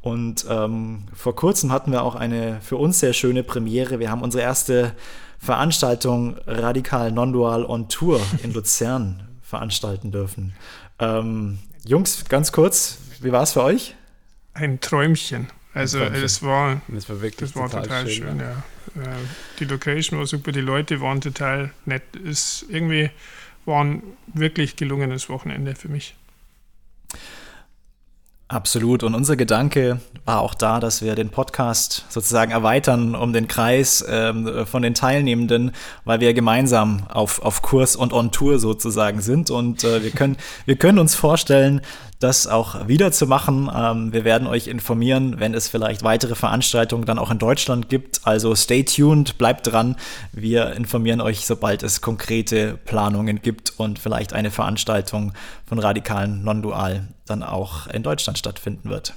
Und 0.00 0.46
ähm, 0.48 1.04
vor 1.12 1.34
kurzem 1.34 1.72
hatten 1.72 1.90
wir 1.92 2.02
auch 2.02 2.14
eine 2.14 2.60
für 2.60 2.76
uns 2.76 3.00
sehr 3.00 3.12
schöne 3.12 3.42
Premiere. 3.42 3.98
Wir 3.98 4.10
haben 4.10 4.22
unsere 4.22 4.42
erste 4.42 4.94
Veranstaltung 5.38 6.36
Radikal 6.46 7.12
Non-Dual 7.12 7.64
on 7.64 7.88
Tour 7.88 8.20
in 8.42 8.52
Luzern 8.54 9.28
veranstalten 9.42 10.12
dürfen. 10.12 10.54
Ähm, 10.98 11.58
Jungs, 11.84 12.24
ganz 12.28 12.52
kurz, 12.52 12.98
wie 13.20 13.32
war 13.32 13.42
es 13.42 13.52
für 13.52 13.62
euch? 13.62 13.94
Ein 14.54 14.80
Träumchen. 14.80 15.48
Also 15.74 16.00
das 16.00 16.42
war, 16.42 16.80
das 16.88 17.08
war 17.08 17.20
wirklich 17.20 17.50
das 17.50 17.56
war 17.56 17.68
total, 17.68 17.82
total 17.82 18.08
schön. 18.08 18.26
schön 18.28 18.40
ja. 18.40 19.02
ja. 19.02 19.16
Die 19.58 19.64
Location 19.64 20.18
war 20.18 20.26
super, 20.26 20.52
die 20.52 20.60
Leute 20.60 21.00
waren 21.00 21.20
total 21.20 21.70
nett. 21.84 22.02
Es 22.24 22.64
irgendwie 22.68 23.10
war 23.64 23.84
ein 23.84 24.02
wirklich 24.26 24.76
gelungenes 24.76 25.28
Wochenende 25.28 25.74
für 25.74 25.88
mich. 25.88 26.14
Absolut. 28.50 29.02
Und 29.02 29.14
unser 29.14 29.36
Gedanke 29.36 30.00
war 30.24 30.40
auch 30.40 30.54
da, 30.54 30.80
dass 30.80 31.02
wir 31.02 31.14
den 31.14 31.28
Podcast 31.28 32.06
sozusagen 32.08 32.50
erweitern 32.50 33.14
um 33.14 33.34
den 33.34 33.46
Kreis 33.46 34.02
ähm, 34.08 34.64
von 34.64 34.80
den 34.80 34.94
Teilnehmenden, 34.94 35.72
weil 36.06 36.20
wir 36.20 36.32
gemeinsam 36.32 37.06
auf, 37.10 37.42
auf 37.42 37.60
Kurs 37.60 37.94
und 37.94 38.14
on 38.14 38.32
Tour 38.32 38.58
sozusagen 38.58 39.20
sind. 39.20 39.50
Und 39.50 39.84
äh, 39.84 40.02
wir, 40.02 40.12
können, 40.12 40.38
wir 40.64 40.76
können 40.76 40.98
uns 40.98 41.14
vorstellen, 41.14 41.82
das 42.18 42.46
auch 42.46 42.88
wieder 42.88 43.12
zu 43.12 43.26
machen. 43.26 43.70
Ähm, 43.74 44.12
wir 44.12 44.24
werden 44.24 44.48
euch 44.48 44.66
informieren, 44.66 45.38
wenn 45.38 45.54
es 45.54 45.68
vielleicht 45.68 46.02
weitere 46.02 46.34
Veranstaltungen 46.34 47.04
dann 47.04 47.18
auch 47.18 47.30
in 47.30 47.38
Deutschland 47.38 47.88
gibt. 47.88 48.20
Also 48.24 48.54
stay 48.54 48.82
tuned, 48.84 49.38
bleibt 49.38 49.66
dran. 49.66 49.96
Wir 50.32 50.72
informieren 50.72 51.20
euch, 51.20 51.46
sobald 51.46 51.82
es 51.82 52.00
konkrete 52.00 52.76
Planungen 52.84 53.40
gibt 53.40 53.78
und 53.78 53.98
vielleicht 53.98 54.32
eine 54.32 54.50
Veranstaltung 54.50 55.32
von 55.66 55.78
Radikalen 55.78 56.42
Non-Dual 56.42 57.08
dann 57.26 57.42
auch 57.42 57.86
in 57.86 58.02
Deutschland 58.02 58.38
stattfinden 58.38 58.90
wird. 58.90 59.14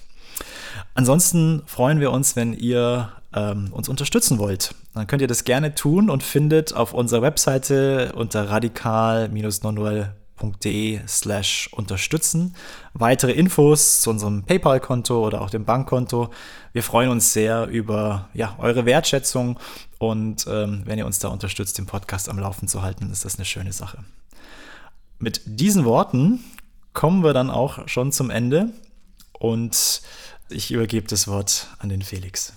Ansonsten 0.94 1.64
freuen 1.65 1.99
wir 1.99 2.11
uns, 2.11 2.36
wenn 2.36 2.53
ihr 2.53 3.11
ähm, 3.34 3.69
uns 3.72 3.90
unterstützen 3.90 4.38
wollt. 4.38 4.76
Dann 4.94 5.07
könnt 5.07 5.22
ihr 5.22 5.28
das 5.28 5.45
gerne 5.45 5.73
tun 5.73 6.10
und 6.10 6.22
findet 6.22 6.76
auf 6.76 6.94
unserer 6.94 7.22
Webseite 7.22 8.11
unter 8.14 8.49
radikal-nondual 8.49 10.14
paypal.de 10.14 10.20
slash 11.07 11.69
unterstützen. 11.72 12.55
Weitere 12.93 13.31
Infos 13.31 14.01
zu 14.01 14.09
unserem 14.09 14.43
PayPal-Konto 14.43 15.26
oder 15.26 15.41
auch 15.41 15.49
dem 15.49 15.65
Bankkonto. 15.65 16.30
Wir 16.73 16.84
freuen 16.84 17.09
uns 17.09 17.34
sehr 17.34 17.68
über 17.68 18.30
ja, 18.34 18.55
eure 18.57 18.85
Wertschätzung 18.85 19.59
und 19.99 20.45
ähm, 20.47 20.84
wenn 20.85 20.97
ihr 20.97 21.05
uns 21.05 21.19
da 21.19 21.27
unterstützt, 21.27 21.77
den 21.77 21.85
Podcast 21.85 22.30
am 22.30 22.39
Laufen 22.39 22.68
zu 22.68 22.81
halten, 22.81 23.11
ist 23.11 23.26
das 23.26 23.35
eine 23.35 23.45
schöne 23.45 23.73
Sache. 23.73 23.99
Mit 25.19 25.41
diesen 25.45 25.85
Worten 25.85 26.39
kommen 26.93 27.23
wir 27.23 27.34
dann 27.34 27.49
auch 27.49 27.88
schon 27.88 28.11
zum 28.11 28.30
Ende 28.30 28.69
und 29.34 30.01
ich 30.49 30.72
übergebe 30.72 31.07
das 31.07 31.27
Wort 31.27 31.68
an 31.80 31.89
den 31.89 32.01
Felix. 32.01 32.53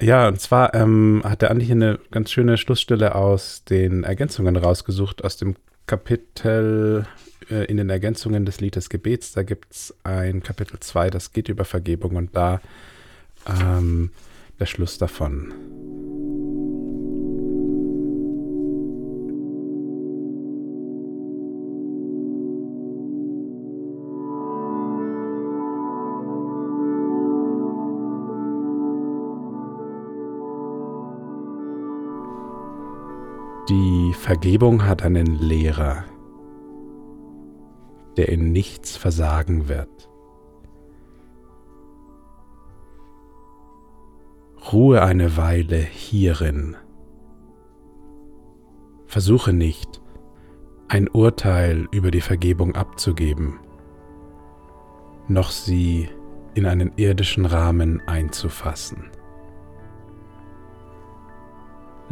Ja, 0.00 0.28
und 0.28 0.40
zwar 0.40 0.74
ähm, 0.74 1.22
hat 1.24 1.42
der 1.42 1.50
Andi 1.50 1.64
hier 1.64 1.76
eine 1.76 1.98
ganz 2.10 2.30
schöne 2.30 2.56
Schlussstelle 2.58 3.14
aus 3.14 3.64
den 3.64 4.04
Ergänzungen 4.04 4.56
rausgesucht, 4.56 5.24
aus 5.24 5.36
dem 5.36 5.56
Kapitel 5.86 7.06
äh, 7.50 7.64
in 7.66 7.76
den 7.76 7.90
Ergänzungen 7.90 8.44
des 8.46 8.60
Liedes 8.60 8.88
Gebets, 8.88 9.32
da 9.32 9.42
gibt 9.42 9.72
es 9.72 9.94
ein 10.04 10.42
Kapitel 10.42 10.80
2, 10.80 11.10
das 11.10 11.32
geht 11.32 11.48
über 11.48 11.64
Vergebung 11.64 12.16
und 12.16 12.34
da 12.34 12.60
ähm, 13.46 14.10
der 14.58 14.66
Schluss 14.66 14.98
davon. 14.98 15.52
Vergebung 34.14 34.86
hat 34.86 35.02
einen 35.02 35.26
Lehrer, 35.26 36.04
der 38.16 38.28
in 38.30 38.52
nichts 38.52 38.96
versagen 38.96 39.68
wird. 39.68 40.08
Ruhe 44.72 45.02
eine 45.02 45.36
Weile 45.36 45.76
hierin. 45.76 46.76
Versuche 49.06 49.52
nicht, 49.52 50.00
ein 50.88 51.08
Urteil 51.08 51.86
über 51.92 52.10
die 52.10 52.22
Vergebung 52.22 52.74
abzugeben, 52.74 53.60
noch 55.28 55.50
sie 55.50 56.08
in 56.54 56.66
einen 56.66 56.92
irdischen 56.96 57.46
Rahmen 57.46 58.00
einzufassen. 58.06 59.10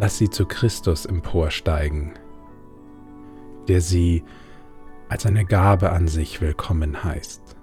Lass 0.02 0.18
sie 0.18 0.30
zu 0.30 0.46
Christus 0.46 1.06
emporsteigen, 1.06 2.14
der 3.68 3.80
sie 3.80 4.24
als 5.08 5.26
eine 5.26 5.44
Gabe 5.44 5.92
an 5.92 6.08
sich 6.08 6.40
willkommen 6.40 7.04
heißt. 7.04 7.54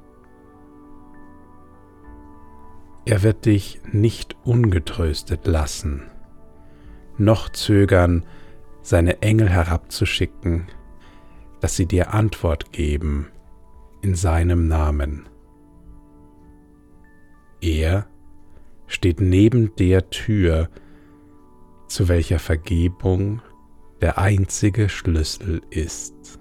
Er 3.04 3.24
wird 3.24 3.46
dich 3.46 3.82
nicht 3.92 4.38
ungetröstet 4.46 5.48
lassen, 5.48 6.10
noch 7.18 7.50
zögern, 7.50 8.24
seine 8.84 9.22
Engel 9.22 9.50
herabzuschicken, 9.50 10.68
dass 11.60 11.76
sie 11.76 11.88
dir 11.88 12.14
Antwort 12.14 12.72
geben 12.72 13.28
in 14.02 14.16
seinem 14.16 14.70
Namen. 14.70 15.28
Er 17.60 18.08
steht 18.88 19.20
neben 19.20 19.76
der 19.76 20.10
Tür, 20.10 20.70
zu 21.90 22.08
welcher 22.08 22.40
Vergebung 22.40 23.42
der 24.00 24.18
einzige 24.18 24.88
Schlüssel 24.88 25.62
ist. 25.72 26.40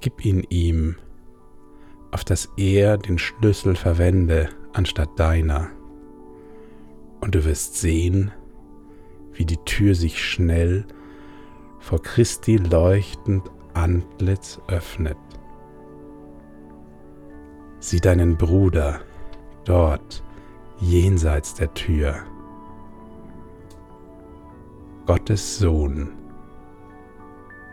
Gib 0.00 0.24
ihn 0.24 0.44
ihm, 0.48 0.96
auf 2.10 2.24
dass 2.24 2.48
er 2.56 2.98
den 2.98 3.18
Schlüssel 3.18 3.76
verwende 3.76 4.48
anstatt 4.72 5.18
deiner, 5.18 5.68
und 7.20 7.34
du 7.34 7.44
wirst 7.44 7.76
sehen, 7.76 8.32
wie 9.32 9.44
die 9.44 9.58
Tür 9.58 9.94
sich 9.94 10.22
schnell 10.24 10.86
vor 11.78 12.02
Christi 12.02 12.56
leuchtend 12.56 13.50
Antlitz 13.74 14.60
öffnet. 14.68 15.18
Sieh 17.80 18.00
deinen 18.00 18.36
Bruder 18.36 19.00
dort 19.64 20.22
jenseits 20.80 21.54
der 21.54 21.72
Tür 21.74 22.24
Gottes 25.06 25.58
Sohn, 25.58 26.08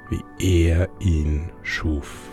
wie 0.09 0.23
er 0.37 0.87
ihn 0.99 1.49
schuf. 1.63 2.32